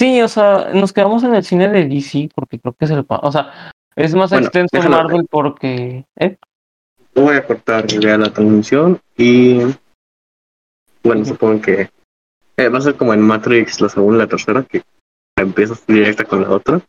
Sí, 0.00 0.22
o 0.22 0.28
sea, 0.28 0.70
nos 0.72 0.94
quedamos 0.94 1.22
en 1.24 1.34
el 1.34 1.44
cine 1.44 1.68
de 1.68 1.86
DC 1.86 2.30
porque 2.34 2.58
creo 2.58 2.72
que 2.72 2.86
es 2.86 2.90
el... 2.90 3.04
O 3.06 3.30
sea, 3.30 3.70
es 3.94 4.14
más 4.14 4.30
Bueno, 4.30 4.46
extenso 4.46 4.70
déjalo. 4.72 4.96
Marvel 4.96 5.26
porque... 5.30 6.06
¿eh? 6.16 6.38
Voy 7.14 7.36
a 7.36 7.46
cortar 7.46 7.86
ya 7.86 8.16
la 8.16 8.32
transmisión 8.32 8.98
y 9.18 9.58
bueno, 11.02 11.22
supongo 11.26 11.60
que 11.60 11.90
eh, 12.56 12.68
va 12.70 12.78
a 12.78 12.80
ser 12.80 12.96
como 12.96 13.12
en 13.12 13.20
Matrix 13.20 13.82
la 13.82 13.90
segunda 13.90 14.16
y 14.16 14.20
la 14.20 14.26
tercera, 14.26 14.62
que 14.62 14.82
empiezas 15.36 15.86
directa 15.86 16.24
con 16.24 16.44
la 16.44 16.48
otra. 16.48 16.80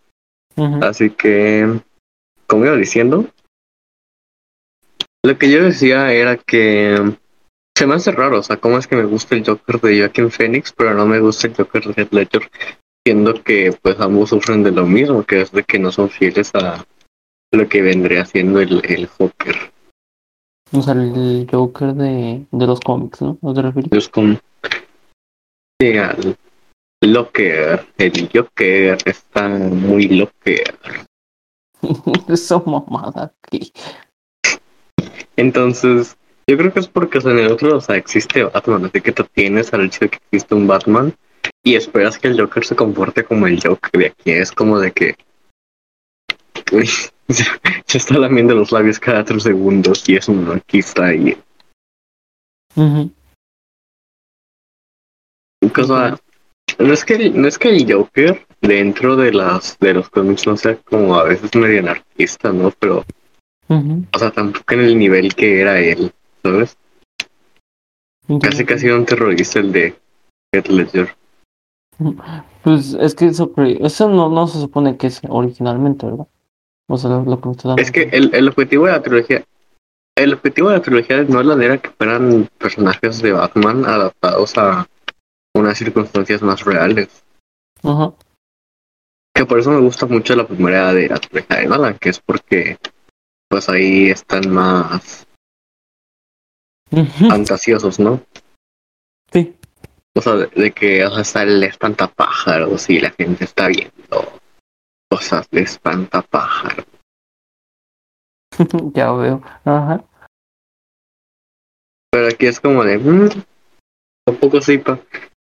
Así 0.82 1.10
que, 1.10 1.82
como 2.48 2.66
iba 2.66 2.78
diciendo, 2.78 3.26
lo 5.22 5.38
que 5.38 5.52
yo 5.52 5.62
decía 5.62 6.14
era 6.14 6.38
que 6.38 7.18
se 7.78 7.88
me 7.88 7.96
hace 7.96 8.14
raro, 8.14 8.40
o 8.40 8.44
sea, 8.44 8.56
cómo 8.56 8.78
es 8.78 8.88
que 8.88 8.96
me 8.96 9.04
gusta 9.04 9.36
el 9.36 9.46
Joker 9.46 9.82
de 9.82 10.00
Joaquin 10.00 10.32
Phoenix, 10.32 10.72
pero 10.72 10.94
no 10.94 11.06
me 11.06 11.20
gusta 11.20 11.48
el 11.48 11.56
Joker 11.56 11.84
de 11.84 12.04
Heath 12.04 12.14
Ledger, 12.14 12.50
siendo 13.06 13.34
que 13.44 13.76
pues 13.82 14.00
ambos 14.00 14.30
sufren 14.30 14.64
de 14.64 14.72
lo 14.72 14.86
mismo, 14.86 15.24
que 15.24 15.42
es 15.42 15.52
de 15.52 15.64
que 15.64 15.80
no 15.80 15.92
son 15.92 16.10
fieles 16.10 16.52
a 16.56 16.86
lo 17.52 17.68
que 17.68 17.82
vendría 17.82 18.26
siendo 18.26 18.60
el, 18.60 18.82
el 18.86 19.08
Joker. 19.08 19.56
O 20.72 20.82
sea, 20.82 20.94
el 20.94 21.48
Joker 21.52 21.94
de, 21.94 22.46
de 22.50 22.68
los 22.68 22.80
cómics, 22.80 23.22
¿no? 23.22 23.38
¿No 23.42 23.54
te 23.54 23.62
refieres? 23.62 23.92
Es 23.92 24.10
como 24.10 24.38
sí, 25.82 25.98
al 25.98 26.38
Locker, 27.04 27.88
el 27.98 28.30
Joker 28.32 28.98
está 29.06 29.50
muy 29.50 30.08
Locker. 30.08 30.78
Esa 32.30 32.60
mamada 32.60 33.34
aquí. 33.44 33.74
Entonces, 35.36 36.16
yo 36.48 36.58
creo 36.58 36.72
que 36.72 36.80
es 36.80 36.88
porque 36.88 37.18
o 37.18 37.22
sea, 37.22 37.32
en 37.32 37.40
el 37.40 37.52
otro, 37.52 37.78
o 37.78 37.82
sea, 37.82 37.98
existe 37.98 38.44
Batman, 38.44 38.86
así 38.86 39.02
que 39.02 39.12
te 39.12 39.24
tienes 39.24 39.74
al 39.74 39.86
hecho 39.86 40.02
de 40.02 40.10
que 40.10 40.18
existe 40.18 40.54
un 40.54 40.68
Batman 40.68 41.14
y 41.64 41.76
esperas 41.76 42.18
que 42.18 42.28
el 42.28 42.40
Joker 42.40 42.66
se 42.66 42.76
comporte 42.76 43.24
como 43.24 43.48
el 43.48 43.62
Joker 43.62 43.92
de 44.00 44.08
aquí. 44.08 44.32
Es 44.32 44.52
como 44.52 44.80
de 44.80 44.92
que 44.92 45.16
se, 47.30 47.98
está 47.98 48.18
lamiendo 48.18 48.56
los 48.56 48.72
labios 48.72 49.00
cada 49.00 49.24
tres 49.24 49.44
segundos 49.44 50.08
y 50.08 50.16
es 50.16 50.28
un 50.28 50.46
anarquista 50.46 51.14
y 51.14 51.38
Ujú. 52.76 53.12
cosa. 55.74 56.18
No 56.80 56.94
es 56.94 57.04
que 57.06 57.16
el- 57.16 57.40
no 57.40 57.48
es 57.48 57.60
que 57.60 57.70
el 57.70 57.92
Joker 57.92 58.46
dentro 58.62 59.16
de 59.16 59.34
las 59.34 59.78
de 59.80 59.94
los 59.94 60.10
cómics 60.10 60.48
no 60.48 60.58
sea 60.58 60.78
como 60.78 61.16
a 61.16 61.26
veces 61.26 61.54
medio 61.56 61.80
anarquista, 61.80 62.52
¿no? 62.52 62.72
Pero, 62.72 63.06
o 64.14 64.20
sea, 64.20 64.32
tampoco 64.32 64.74
en 64.74 64.80
el 64.82 64.98
nivel 64.98 65.36
que 65.36 65.62
era 65.62 65.80
él, 65.80 66.12
¿sabes? 66.42 66.78
Casi 68.42 68.66
casi 68.66 68.88
era 68.88 68.96
un 68.96 69.06
terrorista 69.06 69.60
el 69.60 69.72
de 69.72 69.96
Heath 70.54 70.68
Ledger. 70.68 71.16
Pues 72.64 72.94
es 72.94 73.16
que 73.16 73.28
eso, 73.28 74.10
no, 74.10 74.30
no 74.30 74.48
se 74.48 74.60
supone 74.60 74.98
que 74.98 75.08
es 75.08 75.22
originalmente, 75.28 76.06
¿verdad? 76.06 76.28
O 76.88 76.98
sea, 76.98 77.10
lo, 77.10 77.24
lo 77.24 77.42
que 77.42 77.50
dando. 77.64 77.82
Es 77.82 77.92
que 77.92 78.04
el, 78.04 78.34
el 78.34 78.50
objetivo 78.50 78.86
de 78.86 78.92
la 78.92 79.02
trilogía, 79.02 79.44
el 80.18 80.34
objetivo 80.34 80.70
de 80.70 80.78
la 80.78 80.82
trilogía 80.82 81.18
de 81.18 81.26
Nolan 81.26 81.62
era 81.62 81.78
que 81.78 81.90
fueran 81.90 82.50
personajes 82.58 83.22
de 83.22 83.32
Batman 83.32 83.86
adaptados 83.86 84.58
a 84.58 84.88
unas 85.56 85.78
circunstancias 85.78 86.42
más 86.42 86.64
reales. 86.64 87.24
Ajá. 87.84 88.14
Que 89.34 89.46
por 89.46 89.60
eso 89.60 89.72
me 89.72 89.82
gusta 89.82 90.06
mucho 90.06 90.36
la 90.36 90.48
primera 90.48 90.94
de 90.94 91.10
la 91.10 91.18
trilogía 91.18 91.58
de 91.58 91.68
Nolan, 91.68 91.98
que 91.98 92.10
es 92.10 92.20
porque 92.20 92.78
pues 93.50 93.68
ahí 93.70 94.10
están 94.10 94.50
más 94.50 95.26
Ujú. 96.92 97.30
fantasiosos, 97.30 98.00
¿no? 98.00 98.22
Sí. 99.32 99.56
O 100.16 100.22
sea, 100.22 100.36
de, 100.36 100.48
de 100.48 100.72
que 100.72 101.06
o 101.06 101.12
sea, 101.12 101.22
está 101.22 101.44
el 101.44 101.64
espantapájaros 101.64 102.90
y 102.90 103.00
la 103.00 103.12
gente 103.12 103.46
está 103.46 103.68
viendo 103.68 104.40
cosas 105.10 105.50
de 105.50 105.62
espantapájaros. 105.62 106.86
ya 108.94 109.12
veo. 109.12 109.42
Ajá. 109.66 110.04
Pero 112.12 112.28
aquí 112.28 112.46
es 112.46 112.60
como 112.60 112.84
de, 112.84 112.98
mmm, 112.98 113.30
un 114.28 114.36
poco 114.38 114.62
sipa. 114.62 115.00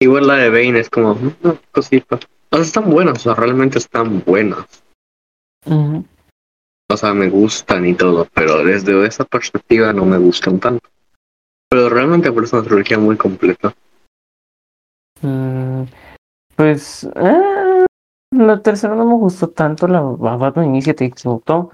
Igual 0.02 0.28
la 0.28 0.36
de 0.36 0.50
Bane 0.50 0.80
es 0.80 0.90
como, 0.90 1.16
mmm, 1.16 1.36
un 1.44 1.58
poco 1.58 1.82
sipa. 1.82 2.20
O 2.50 2.56
sea, 2.56 2.66
están 2.66 2.90
buenas, 2.90 3.18
o 3.18 3.20
sea, 3.20 3.34
realmente 3.36 3.78
están 3.78 4.24
buenas. 4.24 4.84
O 5.68 6.98
sea, 6.98 7.14
me 7.14 7.30
gustan 7.30 7.86
y 7.88 7.96
todo, 7.96 8.28
pero 8.34 8.64
desde 8.64 9.06
esa 9.06 9.26
perspectiva 9.26 9.92
no 9.92 10.06
me 10.06 10.18
gustan 10.18 10.60
tanto. 10.60 10.88
Pero 11.70 11.90
realmente 11.90 12.32
por 12.32 12.44
eso 12.44 12.58
es 12.58 12.62
una 12.62 12.70
trilogía 12.70 13.00
muy 13.00 13.18
completa. 13.18 13.76
Mm, 15.22 15.84
pues 16.56 17.04
eh, 17.16 17.86
la 18.32 18.62
tercera 18.62 18.96
no 18.96 19.06
me 19.06 19.16
gustó 19.16 19.50
tanto, 19.50 19.88
la 19.88 20.02
la 20.02 20.36
Batman 20.38 20.68
Initiative 20.68 21.14
se 21.16 21.30
gustó. 21.30 21.72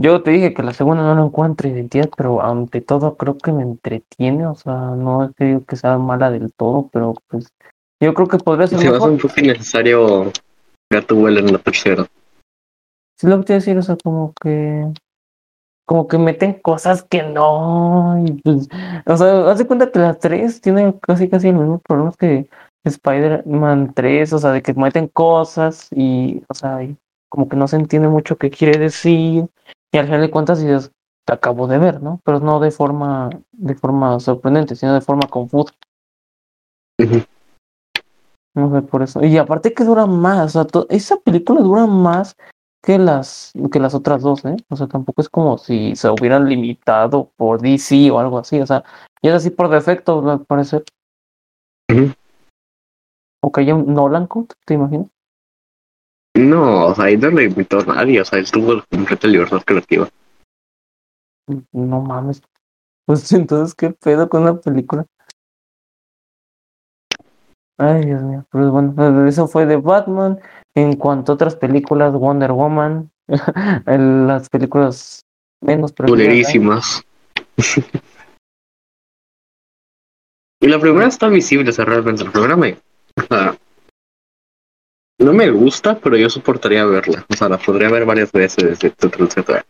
Yo 0.00 0.22
te 0.22 0.32
dije 0.32 0.54
que 0.54 0.62
la 0.62 0.72
segunda 0.74 1.02
no 1.04 1.14
le 1.14 1.22
encuentro 1.26 1.68
identidad, 1.68 2.10
pero 2.16 2.42
ante 2.42 2.80
todo 2.80 3.16
creo 3.16 3.38
que 3.38 3.52
me 3.52 3.62
entretiene, 3.62 4.46
o 4.46 4.54
sea, 4.56 4.74
no 4.74 5.24
es 5.24 5.30
que 5.36 5.44
digo 5.44 5.64
que 5.64 5.76
sea 5.76 5.98
mala 5.98 6.30
del 6.30 6.52
todo, 6.52 6.88
pero 6.92 7.14
pues 7.28 7.48
yo 8.02 8.12
creo 8.12 8.26
que 8.26 8.38
podría 8.38 8.66
ser 8.66 8.80
Se 8.80 8.84
me 8.84 8.90
hace 8.90 8.94
mejor. 8.94 9.10
un 9.10 9.18
poco 9.18 9.40
innecesario 9.40 10.32
Gatúbel 10.92 11.38
en 11.38 11.52
la 11.52 11.58
tercera. 11.58 12.06
Sí, 13.20 13.28
lo 13.28 13.38
que 13.38 13.44
te 13.44 13.52
iba 13.52 13.56
a 13.56 13.60
decir, 13.60 13.78
o 13.78 13.82
sea, 13.82 13.96
como 14.02 14.32
que 14.40 14.84
como 15.86 16.08
que 16.08 16.16
meten 16.18 16.54
cosas 16.54 17.04
que 17.04 17.22
no, 17.22 18.16
y 18.26 18.32
pues, 18.42 18.68
o 19.06 19.16
sea, 19.16 19.50
haz 19.50 19.58
de 19.58 19.66
cuenta 19.66 19.92
que 19.92 19.98
las 19.98 20.18
tres 20.18 20.60
tienen 20.62 20.92
casi 20.92 21.28
casi 21.28 21.48
el 21.48 21.56
mismo 21.56 21.78
problema 21.78 22.10
que 22.18 22.48
Spider-Man 22.84 23.92
3, 23.94 24.32
o 24.32 24.38
sea, 24.38 24.52
de 24.52 24.62
que 24.62 24.74
meten 24.74 25.08
cosas 25.08 25.88
y, 25.90 26.42
o 26.48 26.54
sea, 26.54 26.82
y 26.82 26.96
como 27.28 27.48
que 27.48 27.56
no 27.56 27.66
se 27.66 27.76
entiende 27.76 28.08
mucho 28.08 28.36
qué 28.36 28.50
quiere 28.50 28.78
decir, 28.78 29.46
y 29.92 29.98
al 29.98 30.06
final 30.06 30.20
de 30.20 30.30
cuentas 30.30 30.60
dices, 30.60 30.92
te 31.26 31.32
acabo 31.32 31.66
de 31.66 31.78
ver, 31.78 32.02
¿no? 32.02 32.20
Pero 32.24 32.40
no 32.40 32.60
de 32.60 32.70
forma, 32.70 33.30
de 33.52 33.74
forma 33.74 34.20
sorprendente, 34.20 34.76
sino 34.76 34.94
de 34.94 35.00
forma 35.00 35.26
confusa. 35.28 35.74
Ujú. 37.00 37.22
No 38.54 38.70
sé, 38.70 38.82
por 38.82 39.02
eso. 39.02 39.24
Y 39.24 39.36
aparte 39.38 39.74
que 39.74 39.84
dura 39.84 40.06
más, 40.06 40.54
o 40.54 40.64
sea, 40.64 40.84
esa 40.90 41.16
película 41.16 41.60
dura 41.60 41.86
más 41.86 42.36
que 42.82 42.98
las, 42.98 43.52
que 43.72 43.80
las 43.80 43.94
otras 43.94 44.22
dos, 44.22 44.44
¿eh? 44.44 44.56
O 44.68 44.76
sea, 44.76 44.86
tampoco 44.86 45.22
es 45.22 45.28
como 45.28 45.58
si 45.58 45.96
se 45.96 46.10
hubieran 46.10 46.48
limitado 46.48 47.30
por 47.36 47.60
DC 47.60 48.10
o 48.10 48.20
algo 48.20 48.38
así, 48.38 48.60
o 48.60 48.66
sea, 48.66 48.84
y 49.22 49.28
es 49.28 49.34
así 49.34 49.50
por 49.50 49.70
defecto, 49.70 50.30
al 50.30 50.44
parecer. 50.44 50.84
O 51.90 52.23
que 53.52 53.62
haya 53.62 53.74
un 53.74 53.92
Nolan 53.92 54.26
Cut, 54.26 54.54
¿te 54.64 54.74
imaginas? 54.74 55.08
No, 56.36 56.86
o 56.86 56.94
sea, 56.94 57.04
ahí 57.04 57.16
no 57.16 57.30
le 57.30 57.44
invitó 57.44 57.78
a 57.78 57.84
nadie, 57.84 58.20
o 58.20 58.24
sea, 58.24 58.38
él 58.38 58.50
tuvo 58.50 58.82
completa 58.90 59.28
libertad 59.28 59.62
creativa. 59.64 60.08
No 61.72 62.00
mames. 62.00 62.42
Pues 63.06 63.30
entonces, 63.32 63.74
¿qué 63.74 63.90
pedo 63.90 64.28
con 64.28 64.44
la 64.44 64.60
película? 64.60 65.06
Ay, 67.78 68.04
Dios 68.06 68.22
mío. 68.22 68.46
Pero 68.50 68.70
bueno, 68.70 69.26
eso 69.26 69.48
fue 69.48 69.66
de 69.66 69.76
Batman. 69.76 70.40
En 70.76 70.96
cuanto 70.96 71.32
a 71.32 71.34
otras 71.34 71.56
películas, 71.56 72.12
Wonder 72.12 72.52
Woman, 72.52 73.10
las 73.86 74.48
películas 74.48 75.24
menos 75.60 75.92
preferidas, 75.92 76.22
¿eh? 76.22 76.26
Culerísimas. 76.26 77.02
y 80.60 80.66
la 80.66 80.80
primera 80.80 81.06
está 81.06 81.28
visible, 81.28 81.70
o 81.70 81.72
sea, 81.72 81.84
realmente 81.84 82.24
la 82.24 82.32
primera 82.32 82.56
me... 82.56 82.76
O 83.16 83.22
sea, 83.28 83.56
no 85.18 85.32
me 85.32 85.50
gusta, 85.50 85.98
pero 85.98 86.16
yo 86.16 86.28
soportaría 86.28 86.84
verla. 86.84 87.24
O 87.28 87.34
sea, 87.34 87.48
la 87.48 87.58
podría 87.58 87.90
ver 87.90 88.04
varias 88.04 88.32
veces, 88.32 88.82
etcétera, 88.82 89.24
etcétera. 89.24 89.66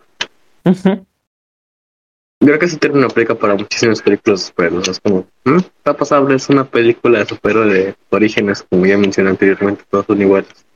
Creo 2.41 2.59
que 2.59 2.69
sí 2.69 2.77
tiene 2.79 2.97
una 2.99 3.07
aplica 3.07 3.35
para 3.35 3.55
muchísimas 3.55 4.03
películas 4.03 4.41
de 4.41 4.47
superhéroes. 4.47 4.89
Es 4.89 5.01
como, 5.01 5.27
¿mm? 5.45 5.57
está 5.57 5.95
pasable, 5.97 6.35
es 6.37 6.49
una 6.49 6.65
película 6.65 7.21
de 7.21 7.27
superhéroe 7.27 7.73
de 7.73 7.97
orígenes, 8.11 8.63
como 8.69 8.85
ya 8.87 8.99
mencioné 8.99 9.31
anteriormente, 9.31 9.85
todos 9.89 10.07
son 10.07 10.21
iguales. 10.21 10.67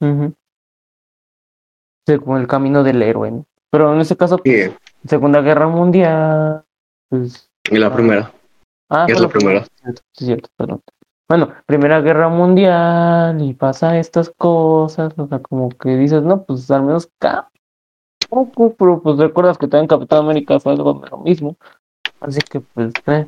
Ujú. 0.00 0.34
Sí, 2.06 2.18
como 2.18 2.38
el 2.38 2.46
camino 2.46 2.84
del 2.84 3.02
héroe, 3.02 3.30
¿no? 3.32 3.46
Pero 3.70 3.92
en 3.92 4.00
este 4.00 4.16
caso, 4.16 4.40
Y, 4.44 4.70
Segunda 5.08 5.40
Guerra 5.40 5.66
Mundial, 5.68 6.64
pues... 7.08 7.50
y 7.70 7.78
la 7.78 7.88
Ah. 7.88 7.94
primera. 7.94 8.32
Ah, 8.88 9.06
es 9.08 9.18
la 9.18 9.28
primera. 9.28 9.64
Cierto, 9.82 10.02
sí, 10.12 10.26
cierto, 10.26 10.48
perdón. 10.56 10.80
Bueno, 11.28 11.52
Primera 11.66 12.00
Guerra 12.00 12.28
Mundial 12.28 13.42
y 13.42 13.52
pasa 13.54 13.98
estas 13.98 14.30
cosas, 14.30 15.12
o 15.16 15.26
sea, 15.26 15.40
como 15.40 15.70
que 15.70 15.96
dices, 15.96 16.22
no, 16.22 16.44
pues 16.44 16.70
al 16.70 16.84
menos 16.84 17.10
poco, 18.28 18.74
pero 18.74 19.02
pues 19.02 19.18
recuerdas 19.18 19.58
que 19.58 19.66
también 19.66 19.88
Capitán 19.88 20.20
América 20.20 20.60
fue 20.60 20.72
algo 20.72 20.94
de 20.94 21.10
lo 21.10 21.18
mismo, 21.18 21.56
así 22.20 22.40
que 22.40 22.60
pues, 22.60 22.92
eh. 23.06 23.26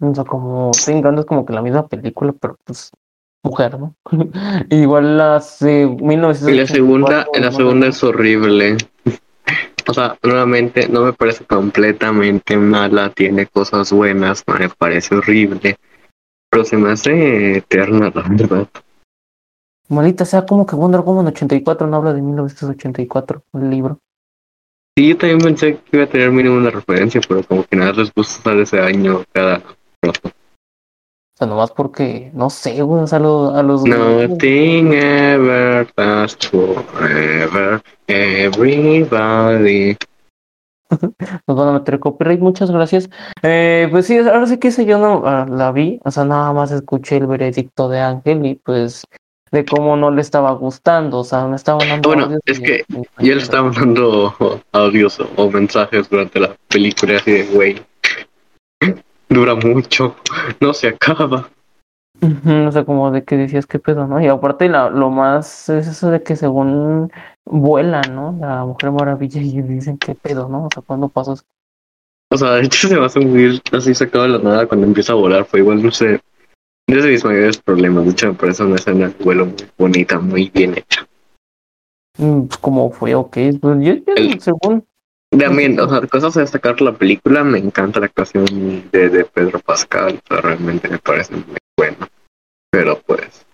O 0.00 0.14
sea, 0.14 0.24
como 0.24 0.70
Estoy 0.70 0.94
es 0.94 1.26
como 1.26 1.44
que 1.44 1.52
la 1.52 1.62
misma 1.62 1.86
película, 1.86 2.32
pero 2.40 2.56
pues 2.64 2.90
mujer, 3.44 3.78
¿no? 3.78 3.94
Igual 4.70 5.18
las 5.18 5.62
eh, 5.62 5.82
Y 5.82 6.02
1984, 6.02 6.52
la 6.54 6.66
segunda, 6.66 7.26
la 7.32 7.52
segunda 7.52 7.86
es 7.88 8.02
horrible. 8.02 8.76
O 9.90 9.94
sea, 9.94 10.18
nuevamente 10.22 10.86
no 10.86 11.00
me 11.00 11.14
parece 11.14 11.46
completamente 11.46 12.58
mala, 12.58 13.08
tiene 13.08 13.46
cosas 13.46 13.90
buenas, 13.90 14.44
no 14.46 14.58
me 14.58 14.68
parece 14.68 15.14
horrible, 15.14 15.78
pero 16.50 16.64
se 16.64 16.76
me 16.76 16.90
hace 16.92 17.58
eterna, 17.58 18.10
la 18.14 18.22
verdad. 18.28 18.68
Maldita 19.88 20.24
sea, 20.24 20.44
como 20.44 20.66
que 20.66 20.76
Wonder 20.76 21.00
Woman 21.00 21.28
84 21.28 21.86
no 21.86 21.96
habla 21.96 22.12
de 22.12 22.20
1984, 22.20 23.42
el 23.54 23.70
libro. 23.70 23.98
Sí, 24.96 25.08
yo 25.10 25.16
también 25.16 25.38
pensé 25.38 25.76
que 25.78 25.96
iba 25.96 26.04
a 26.04 26.08
tener 26.08 26.30
mínimo 26.30 26.56
una 26.56 26.70
referencia, 26.70 27.20
pero 27.26 27.42
como 27.44 27.64
que 27.64 27.76
nada 27.76 27.92
les 27.92 28.12
gusta 28.12 28.40
usar 28.50 28.58
ese 28.58 28.80
año 28.80 29.22
cada 29.32 29.62
rato. 30.02 30.28
O 30.28 31.38
sea, 31.38 31.46
nomás 31.46 31.70
porque, 31.70 32.30
no 32.34 32.50
sé, 32.50 32.82
güey, 32.82 33.04
o 33.04 33.06
sea, 33.06 33.20
lo- 33.20 33.54
a 33.54 33.62
los... 33.62 33.84
Nothing 33.84 34.92
ever 34.92 35.88
lasts 35.96 36.48
forever. 36.50 37.80
Everybody. 38.08 39.96
Nos 41.46 41.56
van 41.56 41.68
a 41.68 41.72
meter 41.72 41.98
copyright, 41.98 42.40
muchas 42.40 42.70
gracias. 42.70 43.10
Eh, 43.42 43.88
pues 43.90 44.06
sí, 44.06 44.18
ahora 44.18 44.46
sí 44.46 44.58
que 44.58 44.68
ese 44.68 44.84
yo 44.86 44.98
no 44.98 45.22
ah, 45.26 45.46
la 45.48 45.72
vi, 45.72 46.00
o 46.04 46.10
sea, 46.10 46.24
nada 46.24 46.52
más 46.52 46.70
escuché 46.70 47.16
el 47.18 47.26
veredicto 47.26 47.88
de 47.88 48.00
Ángel 48.00 48.44
y 48.46 48.54
pues 48.56 49.04
de 49.50 49.64
cómo 49.64 49.96
no 49.96 50.10
le 50.10 50.20
estaba 50.20 50.52
gustando, 50.52 51.20
o 51.20 51.24
sea, 51.24 51.46
me 51.46 51.56
estaban 51.56 51.88
dando 51.88 52.08
Bueno, 52.08 52.38
es 52.44 52.60
que 52.60 52.84
y- 52.88 53.26
Yo 53.26 53.34
le 53.34 53.40
estaba 53.40 53.70
mandando 53.70 54.34
audios 54.72 55.18
o, 55.20 55.28
o 55.36 55.50
mensajes 55.50 56.08
durante 56.10 56.38
la 56.40 56.54
película 56.68 57.16
así 57.16 57.32
de, 57.32 57.44
güey, 57.46 57.82
dura 59.28 59.54
mucho, 59.54 60.16
no 60.60 60.72
se 60.74 60.88
acaba. 60.88 61.48
Ujú, 62.20 62.66
O 62.66 62.72
sea, 62.72 62.84
como 62.84 63.10
de 63.12 63.24
que 63.24 63.36
decías 63.36 63.66
qué 63.66 63.78
pedo, 63.78 64.06
¿no? 64.06 64.20
Y 64.20 64.26
aparte 64.26 64.68
la, 64.68 64.90
lo 64.90 65.10
más 65.10 65.68
es 65.68 65.86
eso 65.86 66.10
de 66.10 66.22
que 66.22 66.34
según 66.36 67.12
vuela, 67.44 68.02
¿no? 68.02 68.36
La 68.40 68.64
Mujer 68.64 68.90
Maravilla 68.90 69.40
y 69.40 69.62
dicen 69.62 69.98
qué 69.98 70.14
pedo, 70.14 70.48
¿no? 70.48 70.66
O 70.66 70.70
sea, 70.70 70.82
cuando 70.82 71.08
pasas 71.08 71.46
O 72.32 72.36
sea, 72.36 72.52
de 72.54 72.62
hecho 72.62 72.88
se 72.88 72.98
me 72.98 73.06
hace 73.06 73.20
muy 73.20 73.62
así 73.72 73.94
sacado 73.94 74.24
de 74.24 74.30
la 74.30 74.38
nada 74.38 74.66
cuando 74.66 74.86
empieza 74.86 75.12
a 75.12 75.16
volar, 75.16 75.44
fue 75.44 75.60
igual, 75.60 75.82
no 75.82 75.90
sé, 75.92 76.20
es 76.88 77.04
de 77.04 77.10
mis 77.10 77.24
mayores 77.24 77.58
problemas, 77.58 78.04
de 78.04 78.10
hecho 78.10 78.28
me 78.28 78.34
parece 78.34 78.64
una 78.64 78.76
escena 78.76 79.08
de 79.08 79.24
vuelo 79.24 79.46
muy 79.46 79.56
bonita, 79.78 80.18
muy 80.18 80.50
bien 80.52 80.76
hecha. 80.76 81.06
mm, 82.18 82.46
pues, 82.48 82.58
como 82.58 82.90
fue, 82.90 83.14
ok, 83.14 83.36
pues 83.60 83.78
yo, 83.80 83.94
yo, 83.94 84.02
El- 84.16 84.40
según 84.40 84.87
También, 85.30 85.78
o 85.78 85.88
sea, 85.88 86.00
cosas 86.06 86.36
a 86.36 86.40
destacar 86.40 86.76
de 86.76 86.86
la 86.86 86.92
película, 86.92 87.44
me 87.44 87.58
encanta 87.58 88.00
la 88.00 88.06
actuación 88.06 88.88
de, 88.90 89.10
de 89.10 89.24
Pedro 89.24 89.58
Pascal, 89.60 90.20
o 90.24 90.26
sea, 90.26 90.40
realmente 90.40 90.88
me 90.88 90.98
parece 90.98 91.34
muy 91.34 91.58
bueno. 91.76 92.08
Pero 92.70 93.00
pues, 93.00 93.46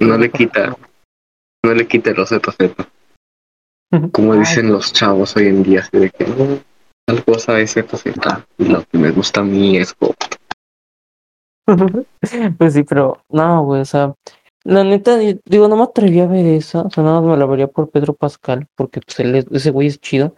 no 0.00 0.16
le 0.16 0.30
quita, 0.30 0.76
no 1.64 1.74
le 1.74 1.86
quita 1.86 2.10
el 2.10 2.16
Rosetta 2.16 2.52
Z, 2.52 2.88
como 4.12 4.34
dicen 4.36 4.72
los 4.72 4.92
chavos 4.92 5.36
hoy 5.36 5.48
en 5.48 5.62
día, 5.62 5.80
así 5.80 5.98
de 5.98 6.10
que 6.10 6.26
no, 6.26 6.60
tal 7.06 7.24
cosa 7.24 7.60
es 7.60 7.72
Z 7.72 7.96
Z, 7.96 8.46
y 8.58 8.64
lo 8.66 8.84
que 8.84 8.98
me 8.98 9.10
gusta 9.10 9.40
a 9.40 9.44
mí 9.44 9.76
es. 9.76 9.94
Pues 12.58 12.74
sí, 12.74 12.82
pero 12.82 13.22
no, 13.28 13.64
güey, 13.64 13.82
o 13.82 13.84
sea, 13.84 14.14
la 14.64 14.84
neta, 14.84 15.18
digo, 15.18 15.68
no 15.68 15.76
me 15.76 15.82
atreví 15.84 16.20
a 16.20 16.26
ver 16.26 16.46
esa, 16.46 16.82
o 16.82 16.90
sea, 16.90 17.02
nada 17.02 17.20
más 17.20 17.30
me 17.30 17.36
la 17.36 17.46
vería 17.46 17.66
por 17.68 17.90
Pedro 17.90 18.14
Pascal, 18.14 18.66
porque 18.76 19.00
pues 19.00 19.18
él 19.20 19.46
ese 19.50 19.70
güey 19.70 19.88
es 19.88 20.00
chido. 20.00 20.34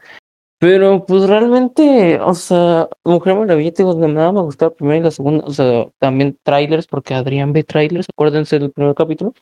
Pero 0.58 1.04
pues 1.04 1.28
realmente, 1.28 2.18
o 2.20 2.32
sea, 2.34 2.88
Mujer 3.04 3.34
Maravilla, 3.34 3.72
digo, 3.76 3.94
nada 4.08 4.32
me 4.32 4.40
gustó 4.40 4.66
la 4.66 4.70
primera 4.70 4.98
y 4.98 5.02
la 5.02 5.10
segunda, 5.10 5.44
o 5.44 5.50
sea, 5.50 5.86
también 5.98 6.38
trailers, 6.42 6.86
porque 6.86 7.12
Adrián 7.12 7.52
ve 7.52 7.64
trailers, 7.64 8.06
acuérdense 8.14 8.58
del 8.58 8.70
primer 8.70 8.94
capítulo. 8.94 9.34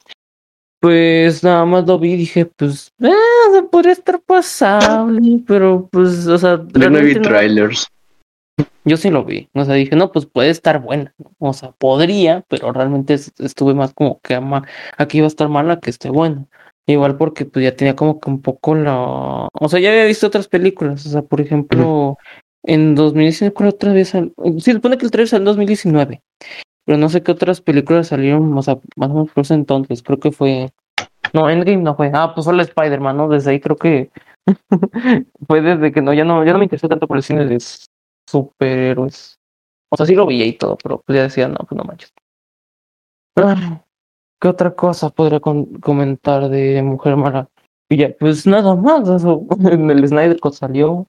Pues 0.81 1.45
nada 1.45 1.65
más 1.65 1.87
lo 1.87 1.97
vi 1.99 2.15
y 2.15 2.17
dije, 2.17 2.47
pues, 2.47 2.91
eh, 3.01 3.09
o 3.49 3.53
sea, 3.53 3.63
podría 3.71 3.93
estar 3.93 4.21
pasable, 4.21 5.41
pero 5.47 5.89
pues, 5.93 6.27
o 6.27 6.37
sea, 6.39 6.61
Yo 6.75 6.91
no 6.91 6.99
vi 7.01 7.15
no- 7.15 7.23
trailers, 7.23 7.87
yo 8.85 8.97
sí 8.97 9.11
lo 9.11 9.25
vi, 9.25 9.49
o 9.55 9.65
sea, 9.65 9.75
dije, 9.75 9.95
no, 9.97 10.11
pues 10.13 10.27
puede 10.27 10.51
estar 10.51 10.81
buena, 10.81 11.15
o 11.39 11.53
sea, 11.53 11.73
podría, 11.73 12.45
pero 12.49 12.73
realmente 12.73 13.15
es- 13.15 13.33
estuve 13.39 13.75
más 13.75 13.95
como 13.95 14.21
que 14.21 14.35
ama, 14.35 14.67
aquí 14.99 15.21
va 15.21 15.27
a 15.27 15.29
estar 15.29 15.49
mala 15.49 15.79
que 15.81 15.91
esté 15.91 16.11
buena. 16.11 16.47
Igual 16.87 17.17
porque 17.17 17.45
pues 17.45 17.65
ya 17.65 17.77
tenía 17.77 17.95
como 17.95 18.19
que 18.19 18.29
un 18.29 18.43
poco 18.43 18.75
la, 18.75 19.49
o 19.53 19.69
sea, 19.69 19.79
ya 19.79 19.91
había 19.91 20.05
visto 20.05 20.27
otras 20.27 20.49
películas, 20.49 21.07
o 21.07 21.11
sea, 21.11 21.23
por 21.23 21.41
ejemplo, 21.41 22.19
en 22.65 22.97
2019, 22.97 23.55
¿cuál 23.55 23.69
otra 23.69 23.93
vez? 23.93 24.09
sal- 24.11 24.33
Sí, 24.59 24.73
supone 24.73 24.99
que 24.99 25.05
el 25.05 25.13
trailer 25.13 25.29
salió 25.29 25.43
en 25.43 25.45
2019, 25.47 26.23
pero 26.85 26.99
no 26.99 27.09
sé 27.09 27.23
qué 27.23 27.31
otras 27.33 27.61
películas 27.61 28.09
salieron, 28.09 28.57
o 28.59 28.63
sea, 28.63 28.79
más 28.97 29.11
o 29.11 29.15
menos 29.15 29.31
por 29.33 29.43
ese 29.43 29.55
entonces, 29.55 30.03
creo 30.03 30.19
que 30.19 30.33
fue, 30.33 30.71
no, 31.33 31.49
Endgame 31.49 31.83
no 31.83 31.95
fue, 31.97 32.11
ah, 32.15 32.33
pues 32.35 32.45
fue 32.47 32.55
la 32.55 32.65
Spider-Man, 32.65 33.17
¿no? 33.17 33.29
Desde 33.29 33.53
ahí 33.53 33.61
creo 33.61 33.77
que 33.77 34.11
fue 35.47 35.61
desde 35.61 35.93
que 35.93 36.03
no, 36.03 36.13
ya 36.13 36.25
no, 36.25 36.45
ya 36.45 36.53
no 36.53 36.59
me 36.59 36.65
interesé 36.65 36.89
tanto 36.89 37.07
por 37.07 37.17
el 37.17 37.23
cine 37.23 37.45
de 37.47 37.57
superhéroes. 38.33 39.39
O 39.91 39.97
sea, 39.97 40.07
sí 40.07 40.15
lo 40.15 40.27
veía 40.27 40.47
y 40.47 40.55
todo, 40.55 40.77
pero 40.83 41.03
pues 41.07 41.17
ya 41.17 41.23
decía, 41.25 41.49
no, 41.49 41.57
pues 41.57 41.77
no 41.77 41.85
manches. 41.85 42.13
¿Qué 44.41 44.49
otra 44.49 44.75
cosa 44.75 45.11
podría 45.11 45.41
con- 45.41 45.79
comentar 45.81 46.49
de 46.49 46.83
Mujer 46.83 47.17
Maravilla? 47.17 48.17
Pues 48.19 48.47
nada 48.47 48.75
más, 48.75 49.09
eso. 49.09 49.47
En 49.71 49.91
el 49.91 50.07
Snyder 50.09 50.41
Cut 50.41 50.55
salió, 50.55 51.07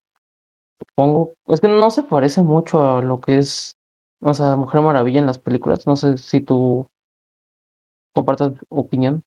supongo. 0.79 1.33
Es 1.47 1.59
que 1.61 1.67
no 1.67 1.89
se 1.89 2.03
parece 2.03 2.41
mucho 2.43 2.97
a 2.97 3.01
lo 3.01 3.19
que 3.19 3.39
es, 3.39 3.75
o 4.21 4.33
sea, 4.33 4.55
Mujer 4.55 4.81
Maravilla 4.81 5.19
en 5.19 5.25
las 5.25 5.39
películas. 5.39 5.87
No 5.87 5.95
sé 5.95 6.17
si 6.17 6.41
tú 6.41 6.87
compartas 8.13 8.53
opinión. 8.69 9.23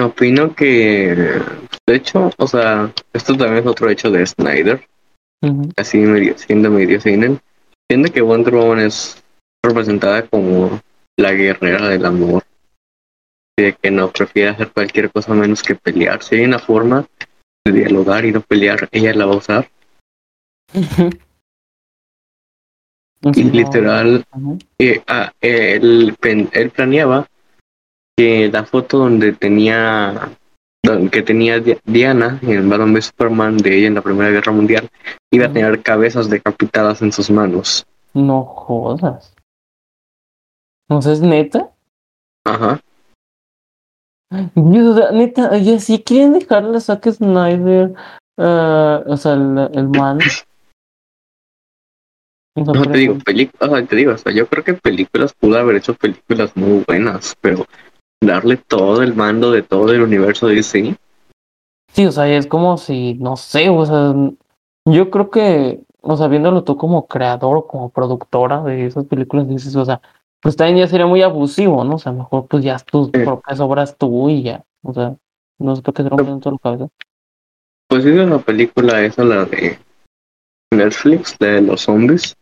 opino 0.00 0.54
que, 0.54 1.40
de 1.86 1.94
hecho, 1.94 2.30
o 2.38 2.46
sea, 2.46 2.92
esto 3.12 3.36
también 3.36 3.64
es 3.64 3.66
otro 3.66 3.90
hecho 3.90 4.10
de 4.10 4.24
Snyder, 4.24 4.86
Así 5.76 5.98
medio, 5.98 6.38
siendo 6.38 6.70
medio 6.70 7.00
cine, 7.00 7.38
siendo 7.90 8.12
que 8.12 8.20
Wonder 8.22 8.54
Woman 8.54 8.80
es 8.80 9.22
representada 9.64 10.26
como 10.26 10.80
la 11.18 11.32
guerrera 11.32 11.88
del 11.88 12.04
amor, 12.06 12.44
de 13.58 13.74
que 13.74 13.90
no 13.90 14.10
prefiere 14.10 14.50
hacer 14.50 14.70
cualquier 14.72 15.10
cosa 15.10 15.34
menos 15.34 15.62
que 15.62 15.74
pelear. 15.74 16.22
Si 16.22 16.36
hay 16.36 16.44
una 16.44 16.58
forma 16.58 17.06
de 17.64 17.72
dialogar 17.72 18.24
y 18.24 18.32
no 18.32 18.40
pelear, 18.40 18.88
ella 18.92 19.14
la 19.14 19.26
va 19.26 19.34
a 19.34 19.36
usar. 19.36 19.70
Y 23.34 23.44
literal, 23.44 24.24
ujú. 24.32 24.58
eh, 24.78 25.02
ah, 25.06 25.32
él, 25.40 26.16
pen- 26.18 26.50
él 26.52 26.70
planeaba 26.70 27.28
que 28.16 28.48
la 28.48 28.64
foto 28.64 28.98
donde 28.98 29.32
tenía 29.32 30.30
que 31.10 31.22
tenía 31.22 31.60
Di- 31.60 31.78
Diana 31.84 32.40
en 32.42 32.68
Batman 32.68 32.92
v 32.92 33.02
Superman 33.02 33.56
de 33.56 33.78
ella 33.78 33.86
en 33.86 33.94
la 33.94 34.02
Primera 34.02 34.30
Guerra 34.30 34.50
Mundial 34.50 34.88
iba 35.30 35.44
a 35.46 35.48
Ujú. 35.48 35.54
tener 35.54 35.82
cabezas 35.82 36.28
decapitadas 36.28 37.02
en 37.02 37.12
sus 37.12 37.30
manos. 37.30 37.86
No 38.14 38.42
jodas. 38.44 39.32
¿No 40.88 40.98
es 40.98 41.20
neta? 41.20 41.70
Ajá. 42.44 42.80
Yo, 44.56 45.12
neta, 45.12 45.50
oye, 45.50 45.78
si 45.78 46.02
quieren 46.02 46.32
dejarle 46.32 46.78
a 46.78 46.80
Zack 46.80 47.12
Snyder, 47.12 47.94
ah, 48.38 49.02
o 49.06 49.16
sea, 49.16 49.34
el, 49.34 49.70
el 49.74 49.88
man. 49.88 50.18
No 52.54 52.82
te 52.82 52.98
digo, 52.98 53.14
ejemplo, 53.14 53.24
películas, 53.24 53.70
o 53.70 53.76
sea, 53.76 53.86
te 53.86 53.96
digo, 53.96 54.12
o 54.12 54.18
sea, 54.18 54.30
yo 54.30 54.46
creo 54.46 54.62
que 54.62 54.74
películas 54.74 55.32
pudo 55.32 55.58
haber 55.58 55.76
hecho 55.76 55.94
películas 55.94 56.54
muy 56.54 56.84
buenas, 56.86 57.34
pero 57.40 57.64
darle 58.22 58.56
todo 58.56 59.02
el 59.02 59.14
mando 59.14 59.50
de 59.50 59.62
todo 59.62 59.92
el 59.92 60.02
universo 60.02 60.46
de 60.46 60.54
DC, 60.56 60.96
sí, 61.92 62.06
o 62.06 62.12
sea, 62.12 62.28
es 62.28 62.46
como 62.46 62.78
si, 62.78 63.14
no 63.14 63.36
sé, 63.36 63.68
o 63.68 63.84
sea, 63.84 64.14
yo 64.86 65.10
creo 65.10 65.30
que, 65.30 65.80
o 66.00 66.16
sea, 66.16 66.28
viéndolo 66.28 66.64
tú 66.64 66.76
como 66.76 67.06
creador 67.06 67.58
o 67.58 67.66
como 67.66 67.90
productora 67.90 68.62
de 68.62 68.86
esas 68.86 69.04
películas, 69.06 69.48
dices, 69.48 69.76
o 69.76 69.84
sea, 69.84 70.00
pues 70.40 70.56
también 70.56 70.78
ya 70.78 70.88
sería 70.88 71.06
muy 71.06 71.22
abusivo, 71.22 71.84
¿no? 71.84 71.96
O 71.96 71.98
sea, 71.98 72.12
mejor 72.12 72.46
pues 72.48 72.64
ya 72.64 72.78
tus 72.78 73.10
propias 73.10 73.60
obras 73.60 73.96
tú 73.96 74.28
y 74.28 74.42
ya, 74.42 74.64
o 74.82 74.92
sea, 74.92 75.14
no 75.58 75.76
sé 75.76 75.82
por 75.82 75.94
qué 75.94 76.02
se 76.02 76.08
rompen 76.08 76.40
toda 76.40 76.52
la 76.52 76.58
cabeza. 76.58 76.88
pues 77.88 78.04
hizo 78.04 78.26
la 78.26 78.38
película 78.38 79.02
esa, 79.02 79.22
la 79.22 79.44
de 79.44 79.78
Netflix, 80.72 81.36
la 81.38 81.48
de 81.48 81.60
los 81.62 81.82
zombies, 81.82 82.34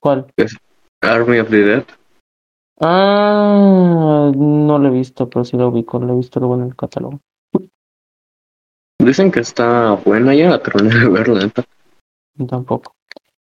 ¿Cuál? 0.00 0.26
Army 1.02 1.38
of 1.40 1.50
the 1.50 1.62
Dead. 1.64 1.84
Ah, 2.80 3.95
no 4.78 4.84
lo 4.84 4.88
he 4.94 4.98
visto, 4.98 5.28
pero 5.28 5.44
sí 5.44 5.56
lo 5.56 5.68
ubico, 5.68 5.98
lo 5.98 6.12
he 6.12 6.16
visto 6.16 6.38
luego 6.40 6.56
en 6.56 6.62
el 6.64 6.76
catálogo. 6.76 7.20
Dicen 8.98 9.30
que 9.30 9.40
está 9.40 9.92
buena 10.04 10.34
ya, 10.34 10.50
la 10.50 10.62
terminé 10.62 10.94
de 10.96 11.08
ver, 11.08 11.28
la 11.28 11.40
neta. 11.40 11.64
Tampoco. 12.48 12.92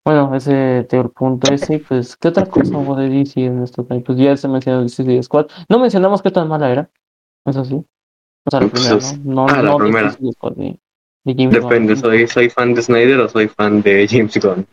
Bueno, 0.05 0.33
ese 0.35 0.85
te 0.87 0.97
el 0.99 1.09
punto 1.09 1.51
ese, 1.51 1.79
pues, 1.79 2.15
¿qué 2.15 2.29
otra 2.29 2.45
cosa 2.45 2.77
hubo 2.77 2.95
de 2.95 3.09
DC 3.09 3.45
en 3.45 3.63
esto? 3.63 3.85
Pues 3.85 4.17
ya 4.17 4.37
se 4.37 4.47
mencionó 4.47 4.83
DC 4.83 5.23
Squad. 5.23 5.47
No 5.67 5.79
mencionamos 5.79 6.21
qué 6.21 6.31
tan 6.31 6.47
mala 6.47 6.71
era, 6.71 6.89
eso 7.45 7.65
sí. 7.65 7.75
O 8.45 8.49
sea, 8.51 8.61
la 8.61 8.67
Pues 8.69 8.83
primera, 8.83 8.97
es- 8.97 9.19
¿no? 9.25 9.33
No, 9.33 9.47
ah, 9.49 9.61
la 9.61 9.71
no 9.71 9.77
primera. 9.77 10.11
Suicide 10.11 10.31
Squad 10.33 10.53
ni 10.55 10.79
de 11.25 11.33
James 11.35 11.53
Depende, 11.61 11.93
Gunn. 11.93 12.01
soy, 12.01 12.27
soy 12.27 12.49
fan 12.49 12.73
de 12.73 12.81
Snyder 12.81 13.19
o 13.19 13.27
soy 13.27 13.49
fan 13.49 13.81
de 13.81 14.07
James 14.09 14.37
Gunn. 14.41 14.65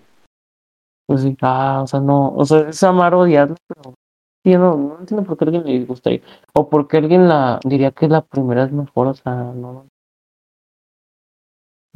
Pues 1.06 1.22
sí, 1.22 1.36
ah, 1.42 1.80
o 1.82 1.86
sea, 1.88 1.98
no, 2.00 2.32
o 2.34 2.44
sea, 2.44 2.68
es 2.68 2.80
amar 2.84 3.14
o 3.14 3.20
odiarla, 3.20 3.56
pero 3.66 3.94
sí, 4.44 4.52
no, 4.52 4.76
no 4.76 5.00
entiendo 5.00 5.24
por 5.26 5.36
qué 5.36 5.44
alguien 5.44 5.64
le 5.64 5.84
gustaría. 5.86 6.20
O 6.54 6.68
por 6.68 6.86
qué 6.88 6.98
alguien 6.98 7.28
la 7.28 7.60
diría 7.64 7.90
que 7.92 8.08
la 8.08 8.22
primera 8.24 8.64
es 8.64 8.72
mejor, 8.72 9.08
o 9.08 9.14
sea, 9.14 9.34
no. 9.34 9.86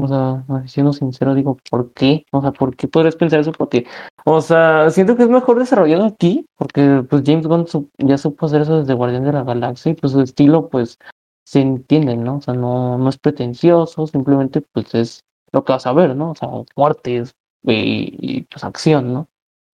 O 0.00 0.07
sea, 0.07 0.45
siendo 0.69 0.93
sincero, 0.93 1.35
digo, 1.35 1.57
¿por 1.71 1.93
qué? 1.93 2.25
O 2.31 2.40
sea, 2.40 2.52
¿por 2.52 2.76
qué 2.76 2.87
podrías 2.87 3.17
pensar 3.17 3.40
eso? 3.40 3.50
Porque, 3.52 3.85
o 4.25 4.40
sea, 4.40 4.90
siento 4.90 5.17
que 5.17 5.25
es 5.25 5.28
mejor 5.28 5.59
desarrollado 5.59 6.05
aquí, 6.05 6.47
porque 6.57 7.05
pues 7.11 7.23
James 7.26 7.49
Gunn 7.49 7.67
ya 7.99 8.17
supo 8.17 8.47
hacer 8.47 8.62
eso 8.62 8.78
desde 8.78 8.95
Guardián 8.95 9.25
de 9.25 9.33
la 9.33 9.43
Galaxia 9.43 9.90
y 9.90 9.95
pues 9.97 10.12
su 10.12 10.21
estilo, 10.21 10.69
pues, 10.69 10.99
se 11.45 11.61
entiende, 11.61 12.17
¿no? 12.17 12.37
O 12.37 12.40
sea, 12.40 12.55
no, 12.55 12.99
no 12.99 13.09
es 13.09 13.19
pretencioso, 13.19 14.07
simplemente 14.07 14.61
pues 14.61 14.95
es 14.95 15.25
lo 15.50 15.64
que 15.64 15.73
vas 15.73 15.87
a 15.87 15.93
ver, 15.95 16.14
¿no? 16.14 16.33
O 16.33 16.35
sea, 16.35 16.49
muertes 16.76 17.35
y, 17.62 18.43
pues 18.43 18.64
acción, 18.64 19.12
¿no? 19.12 19.28